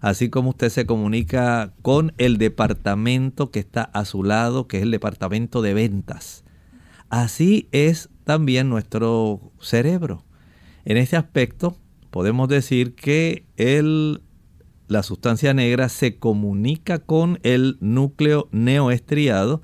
así 0.00 0.30
como 0.30 0.48
usted 0.50 0.68
se 0.68 0.84
comunica 0.84 1.72
con 1.80 2.12
el 2.18 2.38
departamento 2.38 3.52
que 3.52 3.60
está 3.60 3.84
a 3.84 4.04
su 4.04 4.24
lado, 4.24 4.66
que 4.66 4.78
es 4.78 4.82
el 4.82 4.90
departamento 4.90 5.62
de 5.62 5.74
ventas. 5.74 6.42
Así 7.08 7.68
es 7.70 8.08
también 8.24 8.68
nuestro 8.68 9.52
cerebro. 9.60 10.24
En 10.84 10.96
este 10.96 11.16
aspecto 11.16 11.76
podemos 12.10 12.48
decir 12.48 12.96
que 12.96 13.46
el 13.56 14.23
la 14.94 15.02
sustancia 15.02 15.52
negra 15.52 15.88
se 15.88 16.16
comunica 16.16 17.00
con 17.00 17.40
el 17.42 17.76
núcleo 17.80 18.48
neoestriado 18.52 19.60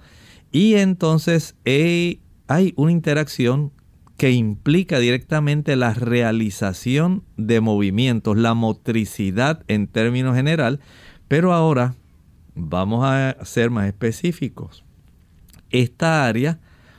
y 0.50 0.74
entonces 0.74 1.54
hay 1.64 2.74
una 2.76 2.92
interacción 2.92 3.72
que 4.16 4.32
implica 4.32 4.98
directamente 4.98 5.76
la 5.76 5.94
realización 5.94 7.22
de 7.36 7.60
movimientos, 7.60 8.36
la 8.36 8.54
motricidad 8.54 9.62
en 9.68 9.86
términos 9.86 10.34
general, 10.34 10.80
pero 11.28 11.54
ahora 11.54 11.94
vamos 12.56 13.04
a 13.04 13.36
ser 13.44 13.70
más 13.70 13.86
específicos. 13.86 14.84
Esta 15.70 16.26
área 16.26 16.58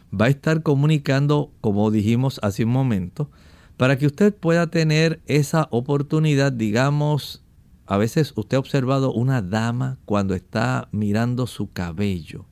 va 0.10 0.28
a 0.28 0.30
estar 0.30 0.64
comunicando, 0.64 1.52
como 1.60 1.92
dijimos 1.92 2.40
hace 2.42 2.64
un 2.64 2.72
momento, 2.72 3.30
para 3.76 3.98
que 3.98 4.06
usted 4.06 4.34
pueda 4.34 4.68
tener 4.68 5.20
esa 5.28 5.68
oportunidad, 5.70 6.54
digamos, 6.54 7.44
a 7.92 7.98
veces 7.98 8.32
usted 8.38 8.56
ha 8.56 8.62
observado 8.62 9.12
una 9.12 9.42
dama 9.42 9.98
cuando 10.06 10.34
está 10.34 10.88
mirando 10.94 11.46
su 11.46 11.74
cabello, 11.74 12.46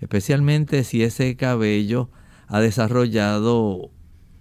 especialmente 0.00 0.84
si 0.84 1.02
ese 1.02 1.36
cabello 1.36 2.08
ha 2.46 2.60
desarrollado 2.60 3.90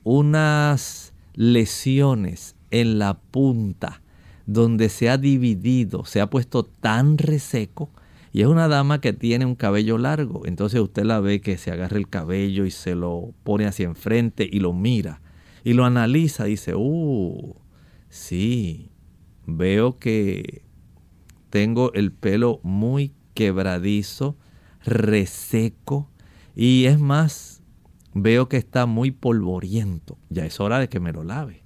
unas 0.05 1.13
lesiones 1.33 2.55
en 2.71 2.99
la 2.99 3.19
punta 3.19 4.01
donde 4.45 4.87
se 4.87 5.09
ha 5.09 5.17
dividido, 5.17 6.05
se 6.05 6.21
ha 6.21 6.29
puesto 6.29 6.63
tan 6.63 7.17
reseco 7.17 7.91
y 8.31 8.39
es 8.39 8.47
una 8.47 8.69
dama 8.69 9.01
que 9.01 9.11
tiene 9.11 9.45
un 9.45 9.55
cabello 9.55 9.97
largo. 9.97 10.45
Entonces 10.45 10.79
usted 10.79 11.03
la 11.03 11.19
ve 11.19 11.41
que 11.41 11.57
se 11.57 11.71
agarra 11.71 11.97
el 11.97 12.07
cabello 12.07 12.63
y 12.63 12.71
se 12.71 12.95
lo 12.95 13.33
pone 13.43 13.65
hacia 13.65 13.87
enfrente 13.87 14.47
y 14.49 14.61
lo 14.61 14.71
mira 14.71 15.19
y 15.65 15.73
lo 15.73 15.83
analiza. 15.83 16.45
Dice, 16.45 16.75
uh, 16.75 17.55
sí, 18.07 18.89
veo 19.49 19.97
que 19.97 20.63
tengo 21.49 21.93
el 21.93 22.11
pelo 22.11 22.59
muy 22.63 23.13
quebradizo, 23.33 24.37
reseco 24.83 26.09
y 26.55 26.85
es 26.85 26.99
más, 26.99 27.61
veo 28.13 28.49
que 28.49 28.57
está 28.57 28.85
muy 28.85 29.11
polvoriento. 29.11 30.17
Ya 30.29 30.45
es 30.45 30.59
hora 30.59 30.79
de 30.79 30.89
que 30.89 30.99
me 30.99 31.13
lo 31.13 31.23
lave. 31.23 31.63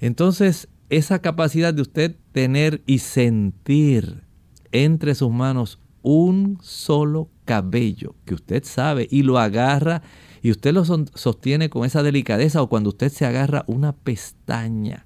Entonces, 0.00 0.68
esa 0.90 1.20
capacidad 1.20 1.72
de 1.72 1.82
usted 1.82 2.16
tener 2.32 2.82
y 2.86 2.98
sentir 2.98 4.24
entre 4.72 5.14
sus 5.14 5.30
manos 5.30 5.80
un 6.02 6.58
solo 6.62 7.30
cabello 7.44 8.14
que 8.24 8.34
usted 8.34 8.64
sabe 8.64 9.08
y 9.10 9.22
lo 9.22 9.38
agarra 9.38 10.02
y 10.42 10.50
usted 10.50 10.72
lo 10.72 10.84
sostiene 10.84 11.70
con 11.70 11.84
esa 11.84 12.02
delicadeza 12.02 12.62
o 12.62 12.68
cuando 12.68 12.90
usted 12.90 13.10
se 13.10 13.26
agarra 13.26 13.64
una 13.66 13.92
pestaña 13.92 15.05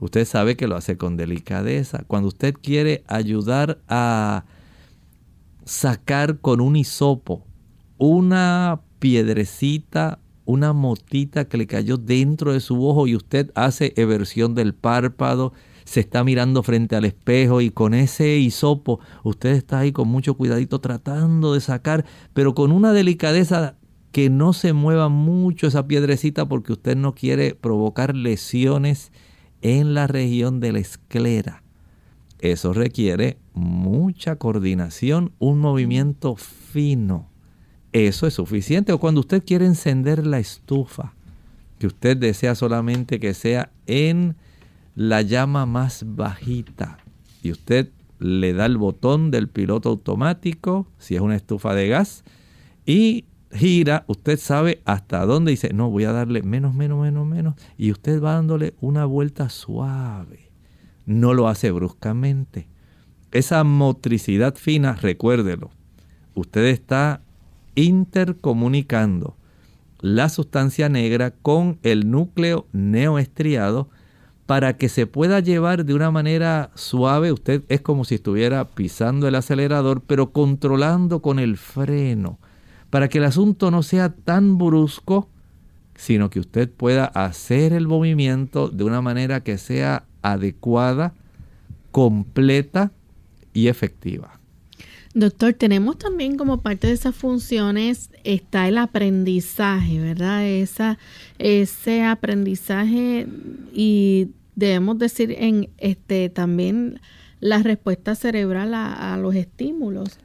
Usted 0.00 0.24
sabe 0.24 0.56
que 0.56 0.66
lo 0.66 0.76
hace 0.76 0.96
con 0.96 1.16
delicadeza. 1.16 2.04
Cuando 2.06 2.28
usted 2.28 2.54
quiere 2.54 3.04
ayudar 3.06 3.78
a 3.88 4.44
sacar 5.64 6.40
con 6.40 6.60
un 6.60 6.76
hisopo 6.76 7.44
una 7.98 8.80
piedrecita, 8.98 10.18
una 10.44 10.72
motita 10.72 11.46
que 11.46 11.56
le 11.56 11.66
cayó 11.66 11.96
dentro 11.96 12.52
de 12.52 12.60
su 12.60 12.84
ojo 12.86 13.06
y 13.06 13.16
usted 13.16 13.50
hace 13.54 13.92
eversión 13.96 14.54
del 14.54 14.74
párpado, 14.74 15.52
se 15.84 16.00
está 16.00 16.24
mirando 16.24 16.62
frente 16.62 16.96
al 16.96 17.04
espejo 17.04 17.60
y 17.60 17.70
con 17.70 17.94
ese 17.94 18.38
hisopo 18.38 19.00
usted 19.22 19.50
está 19.50 19.80
ahí 19.80 19.92
con 19.92 20.08
mucho 20.08 20.34
cuidadito 20.34 20.80
tratando 20.80 21.54
de 21.54 21.60
sacar, 21.60 22.04
pero 22.32 22.54
con 22.54 22.72
una 22.72 22.92
delicadeza 22.92 23.76
que 24.10 24.30
no 24.30 24.52
se 24.52 24.72
mueva 24.72 25.08
mucho 25.08 25.66
esa 25.66 25.86
piedrecita 25.86 26.48
porque 26.48 26.72
usted 26.72 26.96
no 26.96 27.14
quiere 27.14 27.54
provocar 27.54 28.14
lesiones 28.14 29.12
en 29.64 29.94
la 29.94 30.06
región 30.06 30.60
de 30.60 30.72
la 30.72 30.78
esclera. 30.78 31.62
Eso 32.38 32.74
requiere 32.74 33.38
mucha 33.54 34.36
coordinación, 34.36 35.32
un 35.38 35.58
movimiento 35.58 36.36
fino. 36.36 37.30
Eso 37.92 38.26
es 38.26 38.34
suficiente. 38.34 38.92
O 38.92 39.00
cuando 39.00 39.20
usted 39.20 39.42
quiere 39.42 39.64
encender 39.64 40.26
la 40.26 40.38
estufa, 40.38 41.14
que 41.78 41.86
usted 41.86 42.18
desea 42.18 42.54
solamente 42.54 43.18
que 43.18 43.32
sea 43.32 43.70
en 43.86 44.36
la 44.94 45.22
llama 45.22 45.64
más 45.64 46.04
bajita. 46.06 46.98
Y 47.42 47.50
usted 47.50 47.88
le 48.18 48.52
da 48.52 48.66
el 48.66 48.76
botón 48.76 49.30
del 49.30 49.48
piloto 49.48 49.88
automático, 49.88 50.86
si 50.98 51.14
es 51.14 51.22
una 51.22 51.36
estufa 51.36 51.74
de 51.74 51.88
gas, 51.88 52.22
y 52.84 53.24
gira, 53.52 54.04
usted 54.08 54.38
sabe 54.38 54.82
hasta 54.84 55.24
dónde 55.24 55.52
dice, 55.52 55.72
no, 55.72 55.90
voy 55.90 56.04
a 56.04 56.12
darle 56.12 56.42
menos, 56.42 56.74
menos, 56.74 57.00
menos, 57.00 57.26
menos, 57.26 57.54
y 57.76 57.90
usted 57.90 58.22
va 58.22 58.34
dándole 58.34 58.74
una 58.80 59.04
vuelta 59.04 59.48
suave. 59.48 60.50
No 61.06 61.34
lo 61.34 61.48
hace 61.48 61.70
bruscamente. 61.70 62.68
Esa 63.30 63.64
motricidad 63.64 64.54
fina, 64.54 64.94
recuérdelo, 64.94 65.70
usted 66.34 66.66
está 66.66 67.20
intercomunicando 67.74 69.36
la 70.00 70.28
sustancia 70.28 70.88
negra 70.88 71.30
con 71.30 71.78
el 71.82 72.10
núcleo 72.10 72.66
neoestriado 72.72 73.88
para 74.46 74.76
que 74.76 74.88
se 74.88 75.06
pueda 75.06 75.40
llevar 75.40 75.84
de 75.84 75.94
una 75.94 76.10
manera 76.10 76.70
suave. 76.74 77.32
Usted 77.32 77.62
es 77.68 77.80
como 77.80 78.04
si 78.04 78.16
estuviera 78.16 78.68
pisando 78.68 79.26
el 79.26 79.34
acelerador, 79.34 80.02
pero 80.06 80.32
controlando 80.32 81.22
con 81.22 81.38
el 81.38 81.56
freno 81.56 82.38
para 82.94 83.08
que 83.08 83.18
el 83.18 83.24
asunto 83.24 83.72
no 83.72 83.82
sea 83.82 84.10
tan 84.10 84.56
brusco, 84.56 85.28
sino 85.96 86.30
que 86.30 86.38
usted 86.38 86.70
pueda 86.70 87.06
hacer 87.06 87.72
el 87.72 87.88
movimiento 87.88 88.68
de 88.68 88.84
una 88.84 89.00
manera 89.00 89.42
que 89.42 89.58
sea 89.58 90.04
adecuada, 90.22 91.12
completa 91.90 92.92
y 93.52 93.66
efectiva. 93.66 94.38
Doctor, 95.12 95.54
tenemos 95.54 95.98
también 95.98 96.36
como 96.36 96.60
parte 96.60 96.86
de 96.86 96.92
esas 96.92 97.16
funciones 97.16 98.10
está 98.22 98.68
el 98.68 98.78
aprendizaje, 98.78 99.98
¿verdad? 99.98 100.46
Esa, 100.46 100.96
ese 101.40 102.04
aprendizaje 102.04 103.26
y 103.72 104.28
debemos 104.54 105.00
decir 105.00 105.34
en 105.36 105.68
este 105.78 106.28
también 106.28 107.00
la 107.40 107.60
respuesta 107.60 108.14
cerebral 108.14 108.72
a 108.72 109.16
los 109.20 109.34
estímulos. 109.34 110.20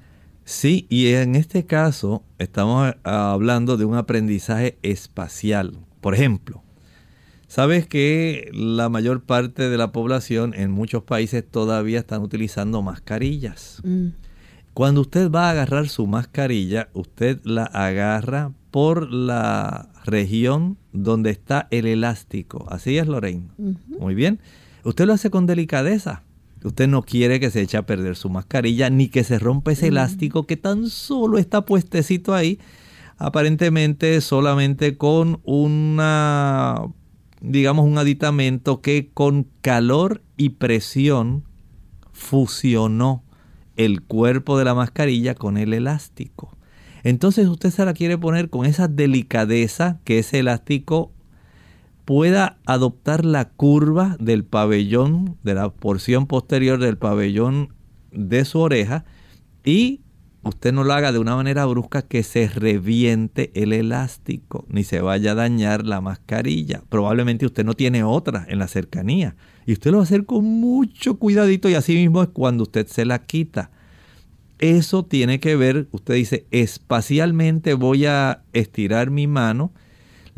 Sí, 0.50 0.88
y 0.90 1.10
en 1.14 1.36
este 1.36 1.68
caso 1.68 2.24
estamos 2.40 2.96
hablando 3.04 3.78
de 3.78 3.86
un 3.86 3.94
aprendizaje 3.94 4.80
espacial. 4.82 5.78
Por 6.02 6.16
ejemplo, 6.16 6.64
sabes 7.48 7.86
que 7.86 8.50
la 8.52 8.90
mayor 8.90 9.22
parte 9.22 9.70
de 9.70 9.78
la 9.78 9.92
población 9.92 10.56
en 10.56 10.72
muchos 10.72 11.04
países 11.04 11.48
todavía 11.48 12.00
están 12.00 12.24
utilizando 12.24 12.82
mascarillas. 12.82 13.80
Mm. 13.84 14.08
Cuando 14.74 15.02
usted 15.02 15.30
va 15.30 15.50
a 15.50 15.52
agarrar 15.52 15.88
su 15.88 16.08
mascarilla, 16.08 16.90
usted 16.94 17.40
la 17.44 17.66
agarra 17.66 18.52
por 18.72 19.14
la 19.14 19.90
región 20.04 20.78
donde 20.94 21.30
está 21.30 21.68
el 21.70 21.86
elástico. 21.86 22.66
Así 22.72 22.98
es, 22.98 23.06
Lorraine. 23.06 23.50
Muy 24.00 24.16
bien. 24.16 24.40
Usted 24.84 25.06
lo 25.06 25.14
hace 25.14 25.30
con 25.30 25.46
delicadeza. 25.46 26.24
Usted 26.64 26.88
no 26.88 27.04
quiere 27.04 27.40
que 27.40 27.52
se 27.52 27.62
eche 27.62 27.78
a 27.78 27.86
perder 27.86 28.16
su 28.16 28.30
mascarilla 28.30 28.90
ni 28.90 29.08
que 29.08 29.24
se 29.24 29.40
rompa 29.40 29.72
ese 29.72 29.88
elástico 29.88 30.46
que 30.46 30.58
tan 30.58 30.90
solo 30.90 31.38
está 31.38 31.66
puestecito 31.66 32.34
ahí, 32.34 32.60
aparentemente 33.18 34.20
solamente 34.20 34.98
con 34.98 35.40
una, 35.44 36.82
digamos, 37.40 37.86
un 37.86 37.98
aditamento 37.98 38.82
que 38.82 39.10
con 39.14 39.48
calor 39.62 40.22
y 40.36 40.50
presión 40.50 41.46
fusionó 42.12 43.24
el 43.78 44.02
cuerpo 44.02 44.58
de 44.58 44.66
la 44.66 44.76
mascarilla 44.76 45.36
con 45.36 45.58
el 45.58 45.74
elástico. 45.74 46.58
Entonces 47.04 47.48
usted 47.48 47.70
se 47.70 47.86
la 47.86 47.94
quiere 47.94 48.18
poner 48.18 48.50
con 48.50 48.66
esa 48.66 48.90
delicadeza 48.90 50.00
que 50.04 50.20
ese 50.20 50.40
elástico 50.40 51.14
pueda 52.10 52.58
adoptar 52.66 53.24
la 53.24 53.50
curva 53.50 54.18
del 54.20 54.44
pabellón, 54.44 55.38
de 55.44 55.54
la 55.54 55.70
porción 55.70 56.26
posterior 56.26 56.80
del 56.80 56.98
pabellón 56.98 57.76
de 58.12 58.46
su 58.46 58.58
oreja 58.62 59.06
y 59.64 60.02
usted 60.42 60.74
no 60.74 60.84
lo 60.84 60.94
haga 60.94 61.12
de 61.12 61.20
una 61.20 61.36
manera 61.36 61.68
brusca 61.68 62.02
que 62.02 62.24
se 62.24 62.48
reviente 62.48 63.52
el 63.54 63.74
elástico 63.74 64.66
ni 64.70 64.84
se 64.84 65.02
vaya 65.02 65.34
a 65.34 65.36
dañar 65.36 65.86
la 65.86 66.02
mascarilla. 66.02 66.82
Probablemente 66.90 67.46
usted 67.46 67.64
no 67.64 67.76
tiene 67.76 68.04
otra 68.04 68.44
en 68.50 68.58
la 68.58 68.68
cercanía 68.68 69.36
y 69.68 69.74
usted 69.74 69.92
lo 69.92 69.98
va 69.98 70.02
a 70.02 70.06
hacer 70.06 70.26
con 70.26 70.44
mucho 70.46 71.20
cuidadito 71.20 71.70
y 71.70 71.76
así 71.76 71.94
mismo 71.94 72.24
es 72.24 72.30
cuando 72.30 72.64
usted 72.64 72.88
se 72.88 73.06
la 73.06 73.20
quita. 73.20 73.70
Eso 74.58 75.06
tiene 75.06 75.40
que 75.40 75.56
ver, 75.56 75.88
usted 75.92 76.16
dice, 76.16 76.48
espacialmente 76.50 77.76
voy 77.76 78.08
a 78.08 78.42
estirar 78.52 79.12
mi 79.12 79.28
mano, 79.28 79.72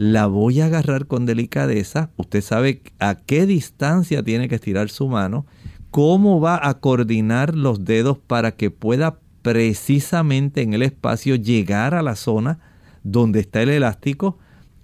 la 0.02 0.26
voy 0.26 0.62
a 0.62 0.66
agarrar 0.66 1.06
con 1.06 1.28
delicadeza, 1.28 2.10
usted 2.18 2.42
sabe 2.42 2.82
a 2.98 3.14
qué 3.14 3.46
distancia 3.46 4.24
tiene 4.24 4.50
que 4.50 4.56
estirar 4.56 4.90
su 4.90 5.08
mano, 5.08 5.46
cómo 5.92 6.42
va 6.42 6.60
a 6.68 6.80
coordinar 6.80 7.54
los 7.54 7.86
dedos 7.86 8.18
para 8.18 8.54
que 8.54 8.72
pueda 8.72 9.20
precisamente 9.44 10.64
en 10.64 10.74
el 10.74 10.82
espacio 10.82 11.36
llegar 11.36 11.94
a 11.94 12.02
la 12.02 12.16
zona 12.16 12.58
donde 13.04 13.42
está 13.42 13.62
el 13.62 13.70
elástico 13.70 14.40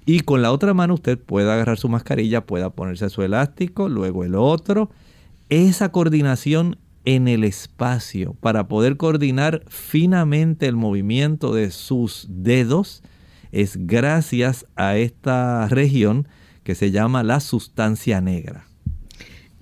y 0.05 0.19
con 0.19 0.43
la 0.43 0.51
otra 0.51 0.75
mano 0.75 0.93
usted 0.93 1.17
puede 1.17 1.51
agarrar 1.51 1.79
su 1.79 1.89
mascarilla, 1.89 2.45
pueda 2.45 2.69
ponerse 2.69 3.09
su 3.09 3.23
elástico, 3.23 3.89
luego 3.89 4.23
el 4.23 4.35
otro. 4.35 4.91
Esa 5.49 5.91
coordinación 5.91 6.77
en 7.05 7.27
el 7.27 7.43
espacio 7.43 8.35
para 8.39 8.67
poder 8.67 8.97
coordinar 8.97 9.63
finamente 9.67 10.67
el 10.67 10.75
movimiento 10.75 11.55
de 11.55 11.71
sus 11.71 12.27
dedos 12.29 13.01
es 13.61 13.87
gracias 13.87 14.65
a 14.75 14.97
esta 14.97 15.67
región 15.67 16.27
que 16.63 16.75
se 16.75 16.91
llama 16.91 17.23
la 17.23 17.39
sustancia 17.39 18.21
negra. 18.21 18.67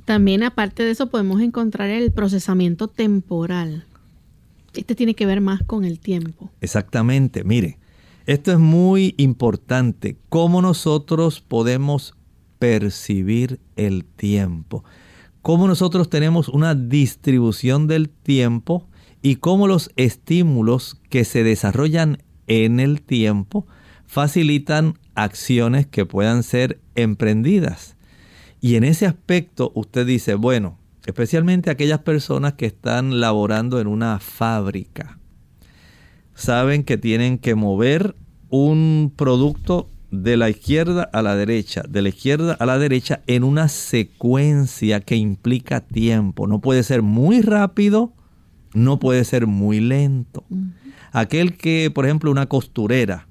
También 0.05 0.43
aparte 0.43 0.83
de 0.83 0.91
eso 0.91 1.07
podemos 1.07 1.41
encontrar 1.41 1.89
el 1.89 2.11
procesamiento 2.11 2.87
temporal. 2.87 3.85
Este 4.73 4.95
tiene 4.95 5.15
que 5.15 5.25
ver 5.25 5.41
más 5.41 5.63
con 5.63 5.85
el 5.85 5.99
tiempo. 5.99 6.51
Exactamente, 6.61 7.43
mire, 7.43 7.77
esto 8.25 8.51
es 8.51 8.59
muy 8.59 9.15
importante, 9.17 10.17
cómo 10.29 10.61
nosotros 10.61 11.41
podemos 11.41 12.15
percibir 12.59 13.59
el 13.75 14.05
tiempo 14.05 14.83
cómo 15.45 15.67
nosotros 15.67 16.09
tenemos 16.09 16.49
una 16.49 16.73
distribución 16.73 17.85
del 17.85 18.09
tiempo 18.09 18.87
y 19.21 19.35
cómo 19.35 19.67
los 19.67 19.91
estímulos 19.95 20.99
que 21.11 21.23
se 21.23 21.43
desarrollan 21.43 22.23
en 22.47 22.79
el 22.79 23.03
tiempo 23.03 23.67
facilitan 24.07 24.97
acciones 25.15 25.87
que 25.87 26.05
puedan 26.05 26.43
ser 26.43 26.79
emprendidas. 26.95 27.95
Y 28.61 28.75
en 28.75 28.83
ese 28.83 29.05
aspecto 29.05 29.71
usted 29.75 30.05
dice, 30.05 30.35
bueno, 30.35 30.77
especialmente 31.05 31.69
aquellas 31.69 31.99
personas 31.99 32.53
que 32.53 32.65
están 32.65 33.19
laborando 33.19 33.79
en 33.79 33.87
una 33.87 34.19
fábrica, 34.19 35.19
saben 36.33 36.83
que 36.83 36.97
tienen 36.97 37.37
que 37.37 37.55
mover 37.55 38.15
un 38.49 39.13
producto 39.15 39.89
de 40.11 40.37
la 40.37 40.49
izquierda 40.49 41.09
a 41.11 41.21
la 41.21 41.35
derecha, 41.35 41.83
de 41.87 42.01
la 42.01 42.09
izquierda 42.09 42.53
a 42.53 42.65
la 42.65 42.77
derecha 42.77 43.21
en 43.27 43.43
una 43.43 43.67
secuencia 43.67 45.01
que 45.01 45.15
implica 45.15 45.81
tiempo. 45.81 46.47
No 46.47 46.61
puede 46.61 46.83
ser 46.83 47.01
muy 47.01 47.41
rápido, 47.41 48.13
no 48.73 48.99
puede 48.99 49.23
ser 49.25 49.47
muy 49.47 49.79
lento. 49.79 50.45
Aquel 51.11 51.57
que, 51.57 51.91
por 51.93 52.05
ejemplo, 52.05 52.31
una 52.31 52.47
costurera 52.47 53.27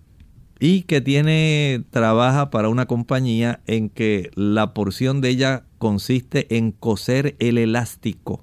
y 0.64 0.84
que 0.84 1.02
tiene 1.02 1.84
trabaja 1.90 2.48
para 2.48 2.70
una 2.70 2.86
compañía 2.86 3.60
en 3.66 3.90
que 3.90 4.30
la 4.34 4.72
porción 4.72 5.20
de 5.20 5.28
ella 5.28 5.64
consiste 5.76 6.56
en 6.56 6.72
coser 6.72 7.36
el 7.38 7.58
elástico 7.58 8.42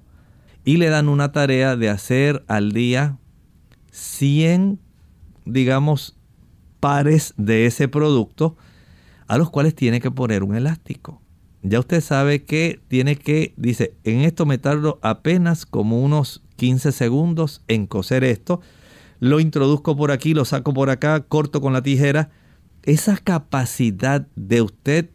y 0.64 0.78
le 0.78 0.90
dan 0.90 1.10
una 1.10 1.32
tarea 1.32 1.76
de 1.76 1.90
hacer 1.90 2.44
al 2.48 2.74
día 2.74 3.18
100 3.90 4.78
digamos 5.46 6.16
pares 6.80 7.34
de 7.38 7.66
ese 7.66 7.88
producto 7.88 8.56
a 9.28 9.40
los 9.40 9.50
cuales 9.50 9.74
tiene 9.74 10.00
que 10.00 10.12
poner 10.12 10.44
un 10.44 10.54
elástico. 10.56 11.24
Ya 11.64 11.80
usted 11.80 12.02
sabe 12.02 12.44
que 12.44 12.82
tiene 12.88 13.16
que, 13.16 13.56
dice, 13.58 13.96
en 14.04 14.20
esto 14.20 14.46
me 14.46 14.60
tardo 14.60 15.00
apenas 15.02 15.66
como 15.66 16.04
unos 16.04 16.44
15 16.58 16.92
segundos 16.92 17.64
en 17.68 17.88
coser 17.88 18.24
esto. 18.24 18.62
Lo 19.22 19.40
introduzco 19.40 19.96
por 19.96 20.10
aquí, 20.10 20.34
lo 20.34 20.46
saco 20.46 20.74
por 20.74 20.90
acá, 20.90 21.20
corto 21.20 21.62
con 21.62 21.74
la 21.74 21.84
tijera. 21.84 22.32
Esa 22.82 23.18
capacidad 23.18 24.26
de 24.36 24.64
usted 24.64 25.12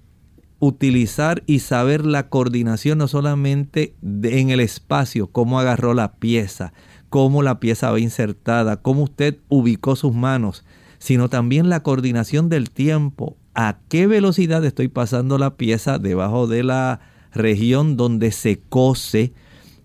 utilizar 0.60 1.42
y 1.46 1.58
saber 1.58 2.06
la 2.06 2.28
coordinación 2.28 2.98
no 2.98 3.08
solamente 3.08 3.96
en 4.22 4.50
el 4.50 4.60
espacio, 4.60 5.26
cómo 5.26 5.58
agarró 5.58 5.92
la 5.92 6.12
pieza, 6.14 6.72
cómo 7.08 7.42
la 7.42 7.58
pieza 7.58 7.90
va 7.90 7.98
insertada, 7.98 8.76
cómo 8.76 9.02
usted 9.02 9.38
ubicó 9.48 9.96
sus 9.96 10.14
manos, 10.14 10.64
sino 10.98 11.28
también 11.28 11.68
la 11.68 11.82
coordinación 11.82 12.48
del 12.48 12.70
tiempo. 12.70 13.36
¿A 13.56 13.78
qué 13.88 14.06
velocidad 14.06 14.64
estoy 14.64 14.86
pasando 14.86 15.36
la 15.36 15.56
pieza 15.56 15.98
debajo 15.98 16.46
de 16.46 16.62
la 16.62 17.00
región 17.32 17.96
donde 17.96 18.30
se 18.30 18.60
cose 18.68 19.32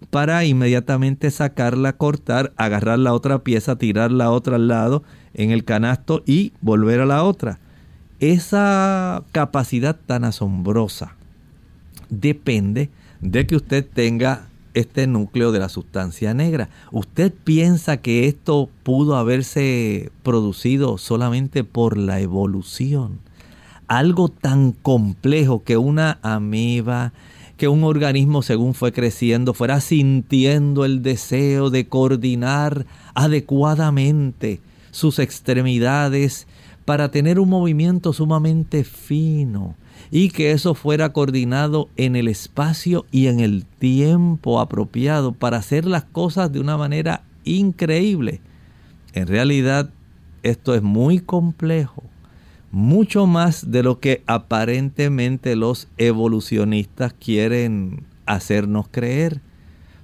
para 0.09 0.43
inmediatamente 0.45 1.31
sacarla, 1.31 1.93
cortar, 1.93 2.53
agarrar 2.57 2.99
la 2.99 3.13
otra 3.13 3.39
pieza, 3.39 3.77
tirar 3.77 4.11
la 4.11 4.31
otra 4.31 4.55
al 4.55 4.67
lado 4.67 5.03
en 5.33 5.51
el 5.51 5.63
canasto 5.63 6.23
y 6.25 6.53
volver 6.61 7.01
a 7.01 7.05
la 7.05 7.23
otra? 7.23 7.59
Esa 8.19 9.23
capacidad 9.31 9.95
tan 10.05 10.23
asombrosa 10.23 11.15
depende 12.09 12.89
de 13.21 13.47
que 13.47 13.55
usted 13.55 13.85
tenga 13.91 14.47
este 14.73 15.07
núcleo 15.07 15.51
de 15.51 15.59
la 15.59 15.69
sustancia 15.69 16.33
negra. 16.33 16.69
¿Usted 16.91 17.33
piensa 17.43 17.97
que 17.97 18.27
esto 18.27 18.69
pudo 18.83 19.15
haberse 19.15 20.11
producido 20.23 20.97
solamente 20.97 21.63
por 21.63 21.97
la 21.97 22.19
evolución? 22.19 23.19
Algo 23.87 24.29
tan 24.29 24.71
complejo 24.71 25.63
que 25.63 25.77
una 25.77 26.19
ameba, 26.21 27.11
que 27.61 27.67
un 27.67 27.83
organismo 27.83 28.41
según 28.41 28.73
fue 28.73 28.91
creciendo 28.91 29.53
fuera 29.53 29.81
sintiendo 29.81 30.83
el 30.83 31.03
deseo 31.03 31.69
de 31.69 31.87
coordinar 31.87 32.87
adecuadamente 33.13 34.59
sus 34.89 35.19
extremidades 35.19 36.47
para 36.85 37.11
tener 37.11 37.39
un 37.39 37.49
movimiento 37.49 38.13
sumamente 38.13 38.83
fino, 38.83 39.75
y 40.09 40.29
que 40.29 40.53
eso 40.53 40.73
fuera 40.73 41.13
coordinado 41.13 41.87
en 41.97 42.15
el 42.15 42.29
espacio 42.29 43.05
y 43.11 43.27
en 43.27 43.39
el 43.39 43.63
tiempo 43.65 44.59
apropiado 44.59 45.31
para 45.31 45.57
hacer 45.57 45.85
las 45.85 46.05
cosas 46.05 46.51
de 46.51 46.61
una 46.61 46.77
manera 46.77 47.21
increíble. 47.43 48.41
En 49.13 49.27
realidad 49.27 49.91
esto 50.41 50.73
es 50.73 50.81
muy 50.81 51.19
complejo, 51.19 52.01
mucho 52.71 53.27
más 53.27 53.71
de 53.71 53.83
lo 53.83 53.99
que 53.99 54.23
aparentemente 54.27 55.55
los 55.55 55.87
evolucionistas 55.97 57.13
quieren 57.13 58.03
hacernos 58.25 58.87
creer. 58.89 59.41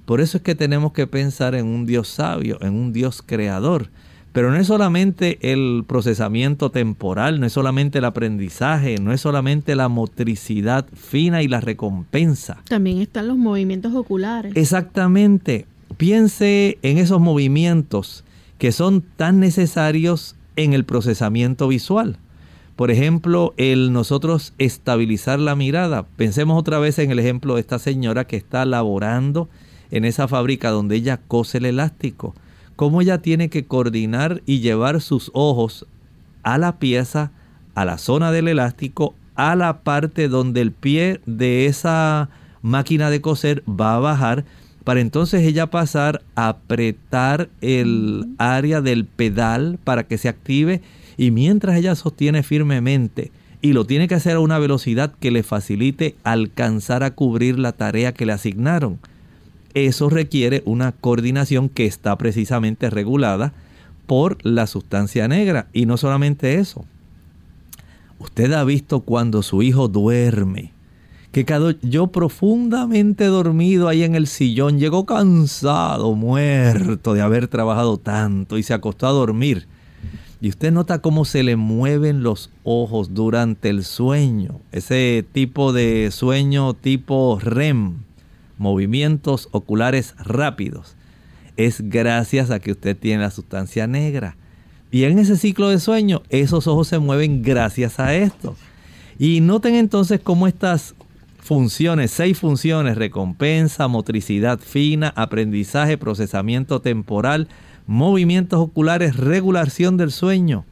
Por 0.04 0.20
eso 0.20 0.38
es 0.38 0.42
que 0.42 0.54
tenemos 0.54 0.92
que 0.92 1.06
pensar 1.06 1.54
en 1.54 1.66
un 1.66 1.86
Dios 1.86 2.08
sabio, 2.08 2.58
en 2.62 2.74
un 2.74 2.92
Dios 2.92 3.22
creador, 3.24 3.90
pero 4.32 4.50
no 4.50 4.56
es 4.56 4.66
solamente 4.66 5.38
el 5.52 5.84
procesamiento 5.86 6.70
temporal, 6.70 7.40
no 7.40 7.46
es 7.46 7.52
solamente 7.52 7.98
el 7.98 8.04
aprendizaje, 8.04 8.96
no 8.98 9.12
es 9.12 9.20
solamente 9.20 9.74
la 9.74 9.88
motricidad 9.88 10.86
fina 10.94 11.42
y 11.42 11.48
la 11.48 11.60
recompensa. 11.60 12.62
También 12.68 12.98
están 12.98 13.28
los 13.28 13.36
movimientos 13.36 13.94
oculares. 13.94 14.52
Exactamente. 14.54 15.66
Piense 15.96 16.78
en 16.82 16.98
esos 16.98 17.20
movimientos 17.20 18.24
que 18.58 18.72
son 18.72 19.02
tan 19.16 19.40
necesarios 19.40 20.36
en 20.56 20.72
el 20.72 20.84
procesamiento 20.84 21.68
visual. 21.68 22.18
Por 22.78 22.90
ejemplo, 22.90 23.52
el 23.58 23.92
nosotros 23.92 24.54
estabilizar 24.56 25.38
la 25.38 25.54
mirada. 25.54 26.06
Pensemos 26.16 26.58
otra 26.58 26.78
vez 26.78 26.98
en 26.98 27.10
el 27.10 27.18
ejemplo 27.18 27.56
de 27.56 27.60
esta 27.60 27.78
señora 27.78 28.26
que 28.26 28.36
está 28.36 28.64
laborando 28.64 29.50
en 29.90 30.06
esa 30.06 30.28
fábrica 30.28 30.70
donde 30.70 30.96
ella 30.96 31.18
cose 31.28 31.58
el 31.58 31.66
elástico 31.66 32.34
cómo 32.78 33.02
ella 33.02 33.18
tiene 33.18 33.48
que 33.48 33.66
coordinar 33.66 34.40
y 34.46 34.60
llevar 34.60 35.00
sus 35.00 35.32
ojos 35.34 35.84
a 36.44 36.58
la 36.58 36.78
pieza, 36.78 37.32
a 37.74 37.84
la 37.84 37.98
zona 37.98 38.30
del 38.30 38.46
elástico, 38.46 39.16
a 39.34 39.56
la 39.56 39.80
parte 39.80 40.28
donde 40.28 40.60
el 40.60 40.70
pie 40.70 41.20
de 41.26 41.66
esa 41.66 42.28
máquina 42.62 43.10
de 43.10 43.20
coser 43.20 43.64
va 43.68 43.96
a 43.96 43.98
bajar 43.98 44.44
para 44.84 45.00
entonces 45.00 45.42
ella 45.42 45.66
pasar 45.66 46.22
a 46.36 46.50
apretar 46.50 47.48
el 47.62 48.26
área 48.38 48.80
del 48.80 49.06
pedal 49.06 49.80
para 49.82 50.04
que 50.04 50.16
se 50.16 50.28
active 50.28 50.80
y 51.18 51.30
mientras 51.30 51.76
ella 51.76 51.94
sostiene 51.94 52.42
firmemente 52.42 53.30
y 53.60 53.74
lo 53.74 53.84
tiene 53.84 54.08
que 54.08 54.14
hacer 54.14 54.36
a 54.36 54.40
una 54.40 54.58
velocidad 54.58 55.12
que 55.20 55.30
le 55.30 55.42
facilite 55.42 56.14
alcanzar 56.24 57.02
a 57.02 57.10
cubrir 57.10 57.58
la 57.58 57.72
tarea 57.72 58.14
que 58.14 58.24
le 58.24 58.32
asignaron 58.32 58.98
eso 59.74 60.08
requiere 60.08 60.62
una 60.64 60.92
coordinación 60.92 61.68
que 61.68 61.86
está 61.86 62.16
precisamente 62.16 62.90
regulada 62.90 63.52
por 64.06 64.38
la 64.44 64.66
sustancia 64.66 65.28
negra. 65.28 65.68
Y 65.72 65.86
no 65.86 65.96
solamente 65.96 66.56
eso. 66.56 66.84
Usted 68.18 68.52
ha 68.52 68.64
visto 68.64 69.00
cuando 69.00 69.42
su 69.42 69.62
hijo 69.62 69.88
duerme, 69.88 70.72
que 71.30 71.44
quedó 71.44 71.70
yo 71.82 72.08
profundamente 72.08 73.26
dormido 73.26 73.86
ahí 73.86 74.02
en 74.02 74.14
el 74.14 74.26
sillón, 74.26 74.78
llegó 74.78 75.06
cansado, 75.06 76.14
muerto 76.14 77.14
de 77.14 77.20
haber 77.20 77.46
trabajado 77.46 77.98
tanto 77.98 78.58
y 78.58 78.62
se 78.62 78.74
acostó 78.74 79.06
a 79.06 79.12
dormir. 79.12 79.68
Y 80.40 80.48
usted 80.50 80.70
nota 80.72 81.00
cómo 81.00 81.24
se 81.24 81.42
le 81.42 81.56
mueven 81.56 82.22
los 82.22 82.50
ojos 82.62 83.12
durante 83.12 83.70
el 83.70 83.84
sueño, 83.84 84.60
ese 84.70 85.24
tipo 85.32 85.72
de 85.72 86.10
sueño 86.12 86.74
tipo 86.74 87.40
REM, 87.42 88.04
movimientos 88.56 89.48
oculares 89.50 90.14
rápidos. 90.18 90.96
Es 91.56 91.80
gracias 91.88 92.52
a 92.52 92.60
que 92.60 92.70
usted 92.70 92.96
tiene 92.96 93.22
la 93.22 93.32
sustancia 93.32 93.88
negra. 93.88 94.36
Y 94.92 95.04
en 95.04 95.18
ese 95.18 95.36
ciclo 95.36 95.68
de 95.70 95.80
sueño, 95.80 96.22
esos 96.30 96.68
ojos 96.68 96.86
se 96.86 97.00
mueven 97.00 97.42
gracias 97.42 97.98
a 97.98 98.14
esto. 98.14 98.56
Y 99.18 99.40
noten 99.40 99.74
entonces 99.74 100.20
cómo 100.22 100.46
estas 100.46 100.94
funciones, 101.40 102.10
seis 102.12 102.38
funciones, 102.38 102.96
recompensa, 102.96 103.88
motricidad 103.88 104.60
fina, 104.60 105.12
aprendizaje, 105.16 105.98
procesamiento 105.98 106.80
temporal, 106.80 107.48
movimientos 107.88 108.60
oculares, 108.60 109.16
regulación 109.16 109.96
del 109.96 110.12
sueño. 110.12 110.66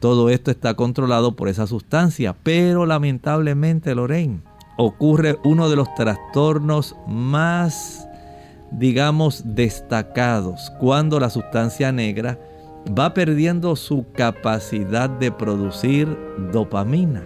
Todo 0.00 0.30
esto 0.30 0.50
está 0.50 0.72
controlado 0.72 1.36
por 1.36 1.48
esa 1.48 1.66
sustancia, 1.66 2.34
pero 2.42 2.86
lamentablemente, 2.86 3.94
Lorraine, 3.94 4.40
ocurre 4.78 5.36
uno 5.44 5.68
de 5.68 5.76
los 5.76 5.94
trastornos 5.94 6.96
más, 7.06 8.08
digamos, 8.72 9.42
destacados 9.54 10.72
cuando 10.80 11.20
la 11.20 11.28
sustancia 11.28 11.92
negra 11.92 12.40
va 12.98 13.12
perdiendo 13.12 13.76
su 13.76 14.06
capacidad 14.12 15.10
de 15.10 15.30
producir 15.32 16.08
dopamina. 16.52 17.22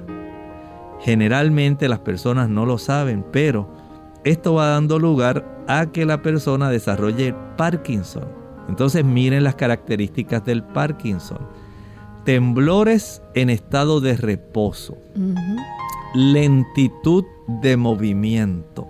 Generalmente 1.02 1.88
las 1.88 2.00
personas 2.00 2.48
no 2.48 2.66
lo 2.66 2.78
saben, 2.78 3.24
pero 3.30 3.68
esto 4.24 4.54
va 4.54 4.70
dando 4.70 4.98
lugar 4.98 5.64
a 5.68 5.86
que 5.86 6.04
la 6.04 6.20
persona 6.20 6.68
desarrolle 6.68 7.32
Parkinson 7.56 8.39
entonces 8.70 9.04
miren 9.04 9.42
las 9.42 9.56
características 9.56 10.44
del 10.44 10.62
Parkinson. 10.62 11.38
Temblores 12.24 13.20
en 13.34 13.50
estado 13.50 14.00
de 14.00 14.16
reposo. 14.16 14.96
Lentitud 16.14 17.24
de 17.48 17.76
movimiento. 17.76 18.86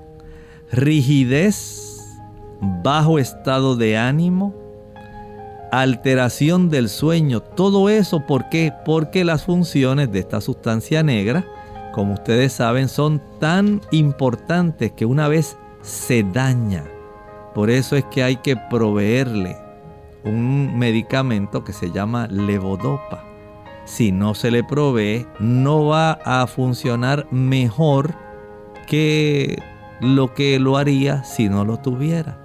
Rigidez, 0.70 2.20
bajo 2.84 3.18
estado 3.18 3.74
de 3.74 3.96
ánimo. 3.96 4.54
Alteración 5.72 6.68
del 6.68 6.90
sueño. 6.90 7.40
Todo 7.40 7.88
eso, 7.88 8.26
¿por 8.26 8.50
qué? 8.50 8.74
Porque 8.84 9.24
las 9.24 9.44
funciones 9.44 10.12
de 10.12 10.18
esta 10.18 10.42
sustancia 10.42 11.02
negra, 11.02 11.46
como 11.94 12.12
ustedes 12.12 12.52
saben, 12.52 12.88
son 12.88 13.22
tan 13.38 13.80
importantes 13.92 14.92
que 14.92 15.06
una 15.06 15.26
vez 15.28 15.56
se 15.80 16.22
daña. 16.22 16.84
Por 17.54 17.70
eso 17.70 17.96
es 17.96 18.04
que 18.04 18.22
hay 18.22 18.36
que 18.36 18.56
proveerle 18.56 19.56
un 20.24 20.78
medicamento 20.78 21.64
que 21.64 21.72
se 21.72 21.90
llama 21.90 22.26
levodopa. 22.28 23.24
Si 23.84 24.12
no 24.12 24.34
se 24.34 24.50
le 24.50 24.62
provee, 24.62 25.26
no 25.38 25.86
va 25.86 26.12
a 26.24 26.46
funcionar 26.46 27.26
mejor 27.30 28.14
que 28.86 29.62
lo 30.00 30.34
que 30.34 30.58
lo 30.58 30.76
haría 30.76 31.24
si 31.24 31.48
no 31.48 31.64
lo 31.64 31.78
tuviera. 31.78 32.38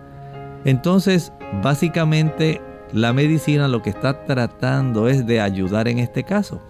Entonces, 0.66 1.32
básicamente, 1.62 2.62
la 2.92 3.14
medicina 3.14 3.68
lo 3.68 3.82
que 3.82 3.90
está 3.90 4.26
tratando 4.26 5.08
es 5.08 5.26
de 5.26 5.42
ayudar 5.42 5.88
en 5.88 6.00
este 6.00 6.24
caso. 6.24 6.62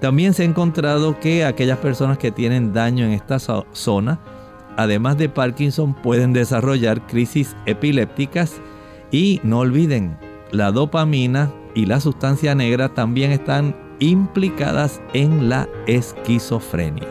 También 0.00 0.34
se 0.34 0.42
ha 0.42 0.46
encontrado 0.46 1.20
que 1.20 1.44
aquellas 1.44 1.78
personas 1.78 2.18
que 2.18 2.32
tienen 2.32 2.72
daño 2.72 3.04
en 3.04 3.12
esta 3.12 3.38
zona, 3.38 4.18
además 4.76 5.16
de 5.16 5.28
Parkinson, 5.28 5.94
pueden 5.94 6.32
desarrollar 6.32 7.06
crisis 7.06 7.56
epilépticas 7.66 8.60
y 9.12 9.40
no 9.44 9.60
olviden, 9.60 10.16
la 10.52 10.70
dopamina 10.70 11.52
y 11.74 11.86
la 11.86 12.00
sustancia 12.00 12.54
negra 12.54 12.90
también 12.90 13.32
están 13.32 13.74
implicadas 13.98 15.00
en 15.14 15.48
la 15.48 15.68
esquizofrenia. 15.86 17.08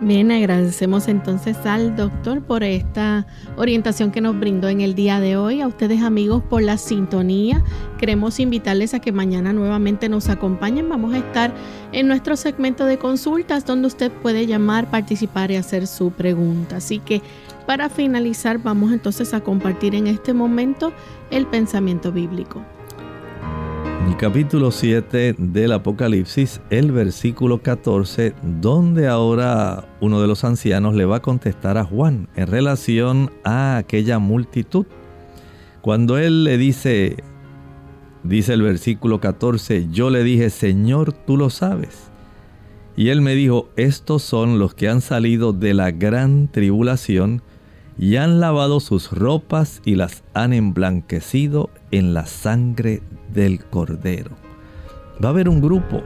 Bien, 0.00 0.32
agradecemos 0.32 1.06
entonces 1.06 1.56
al 1.64 1.94
doctor 1.94 2.42
por 2.42 2.64
esta 2.64 3.24
orientación 3.56 4.10
que 4.10 4.20
nos 4.20 4.36
brindó 4.36 4.68
en 4.68 4.80
el 4.80 4.96
día 4.96 5.20
de 5.20 5.36
hoy. 5.36 5.60
A 5.60 5.68
ustedes 5.68 6.02
amigos 6.02 6.42
por 6.42 6.60
la 6.60 6.76
sintonía. 6.76 7.62
Queremos 7.98 8.40
invitarles 8.40 8.94
a 8.94 8.98
que 8.98 9.12
mañana 9.12 9.52
nuevamente 9.52 10.08
nos 10.08 10.28
acompañen. 10.28 10.88
Vamos 10.88 11.14
a 11.14 11.18
estar 11.18 11.54
en 11.92 12.08
nuestro 12.08 12.34
segmento 12.34 12.84
de 12.84 12.98
consultas 12.98 13.64
donde 13.64 13.86
usted 13.86 14.10
puede 14.10 14.48
llamar, 14.48 14.90
participar 14.90 15.52
y 15.52 15.56
hacer 15.56 15.86
su 15.86 16.10
pregunta. 16.10 16.78
Así 16.78 16.98
que 16.98 17.22
para 17.62 17.88
finalizar 17.88 18.58
vamos 18.58 18.92
entonces 18.92 19.34
a 19.34 19.40
compartir 19.40 19.94
en 19.94 20.06
este 20.06 20.32
momento 20.32 20.92
el 21.30 21.46
pensamiento 21.46 22.12
bíblico. 22.12 22.62
En 24.02 24.08
el 24.08 24.16
capítulo 24.16 24.72
7 24.72 25.36
del 25.38 25.72
Apocalipsis, 25.72 26.60
el 26.70 26.90
versículo 26.90 27.62
14, 27.62 28.34
donde 28.60 29.06
ahora 29.06 29.84
uno 30.00 30.20
de 30.20 30.26
los 30.26 30.42
ancianos 30.42 30.94
le 30.94 31.04
va 31.04 31.16
a 31.16 31.22
contestar 31.22 31.78
a 31.78 31.84
Juan 31.84 32.28
en 32.34 32.48
relación 32.48 33.30
a 33.44 33.76
aquella 33.76 34.18
multitud. 34.18 34.86
Cuando 35.82 36.18
él 36.18 36.42
le 36.42 36.58
dice, 36.58 37.16
dice 38.24 38.54
el 38.54 38.62
versículo 38.62 39.20
14, 39.20 39.88
yo 39.90 40.10
le 40.10 40.24
dije, 40.24 40.50
Señor, 40.50 41.12
tú 41.12 41.36
lo 41.36 41.48
sabes. 41.48 42.10
Y 42.96 43.08
él 43.08 43.20
me 43.20 43.34
dijo, 43.34 43.70
estos 43.76 44.22
son 44.22 44.58
los 44.58 44.74
que 44.74 44.88
han 44.88 45.00
salido 45.00 45.52
de 45.52 45.74
la 45.74 45.92
gran 45.92 46.48
tribulación 46.48 47.42
y 47.98 48.16
han 48.16 48.40
lavado 48.40 48.80
sus 48.80 49.12
ropas 49.12 49.80
y 49.84 49.94
las 49.94 50.22
han 50.34 50.52
emblanquecido 50.52 51.70
en 51.90 52.14
la 52.14 52.26
sangre 52.26 53.02
del 53.32 53.64
Cordero. 53.64 54.30
Va 55.22 55.28
a 55.28 55.32
haber 55.32 55.48
un 55.48 55.60
grupo, 55.60 56.02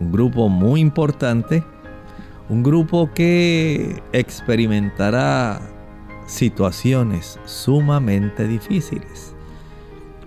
un 0.00 0.12
grupo 0.12 0.48
muy 0.48 0.80
importante, 0.80 1.64
un 2.48 2.62
grupo 2.62 3.10
que 3.14 4.02
experimentará 4.12 5.60
situaciones 6.26 7.40
sumamente 7.46 8.46
difíciles. 8.46 9.34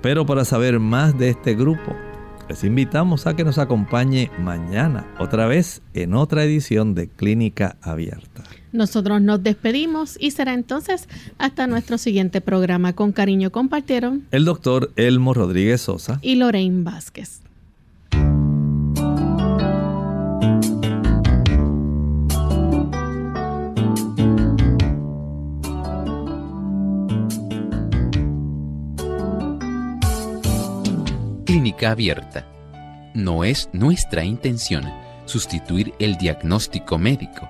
Pero 0.01 0.25
para 0.25 0.45
saber 0.45 0.79
más 0.79 1.17
de 1.17 1.29
este 1.29 1.53
grupo, 1.55 1.95
les 2.49 2.63
invitamos 2.63 3.27
a 3.27 3.35
que 3.35 3.43
nos 3.43 3.59
acompañe 3.59 4.31
mañana 4.39 5.07
otra 5.19 5.45
vez 5.45 5.81
en 5.93 6.15
otra 6.15 6.43
edición 6.43 6.95
de 6.95 7.07
Clínica 7.07 7.77
Abierta. 7.81 8.43
Nosotros 8.71 9.21
nos 9.21 9.43
despedimos 9.43 10.17
y 10.19 10.31
será 10.31 10.53
entonces 10.53 11.09
hasta 11.37 11.67
nuestro 11.67 11.97
siguiente 11.97 12.39
programa. 12.41 12.93
Con 12.93 13.11
cariño 13.11 13.51
compartieron 13.51 14.27
el 14.31 14.45
doctor 14.45 14.91
Elmo 14.95 15.33
Rodríguez 15.33 15.81
Sosa 15.81 16.19
y 16.21 16.35
Lorraine 16.35 16.83
Vázquez. 16.83 17.41
Clínica 31.45 31.91
abierta. 31.91 32.47
No 33.13 33.43
es 33.43 33.69
nuestra 33.73 34.23
intención 34.23 34.85
sustituir 35.25 35.93
el 35.99 36.17
diagnóstico 36.17 36.97
médico. 36.97 37.49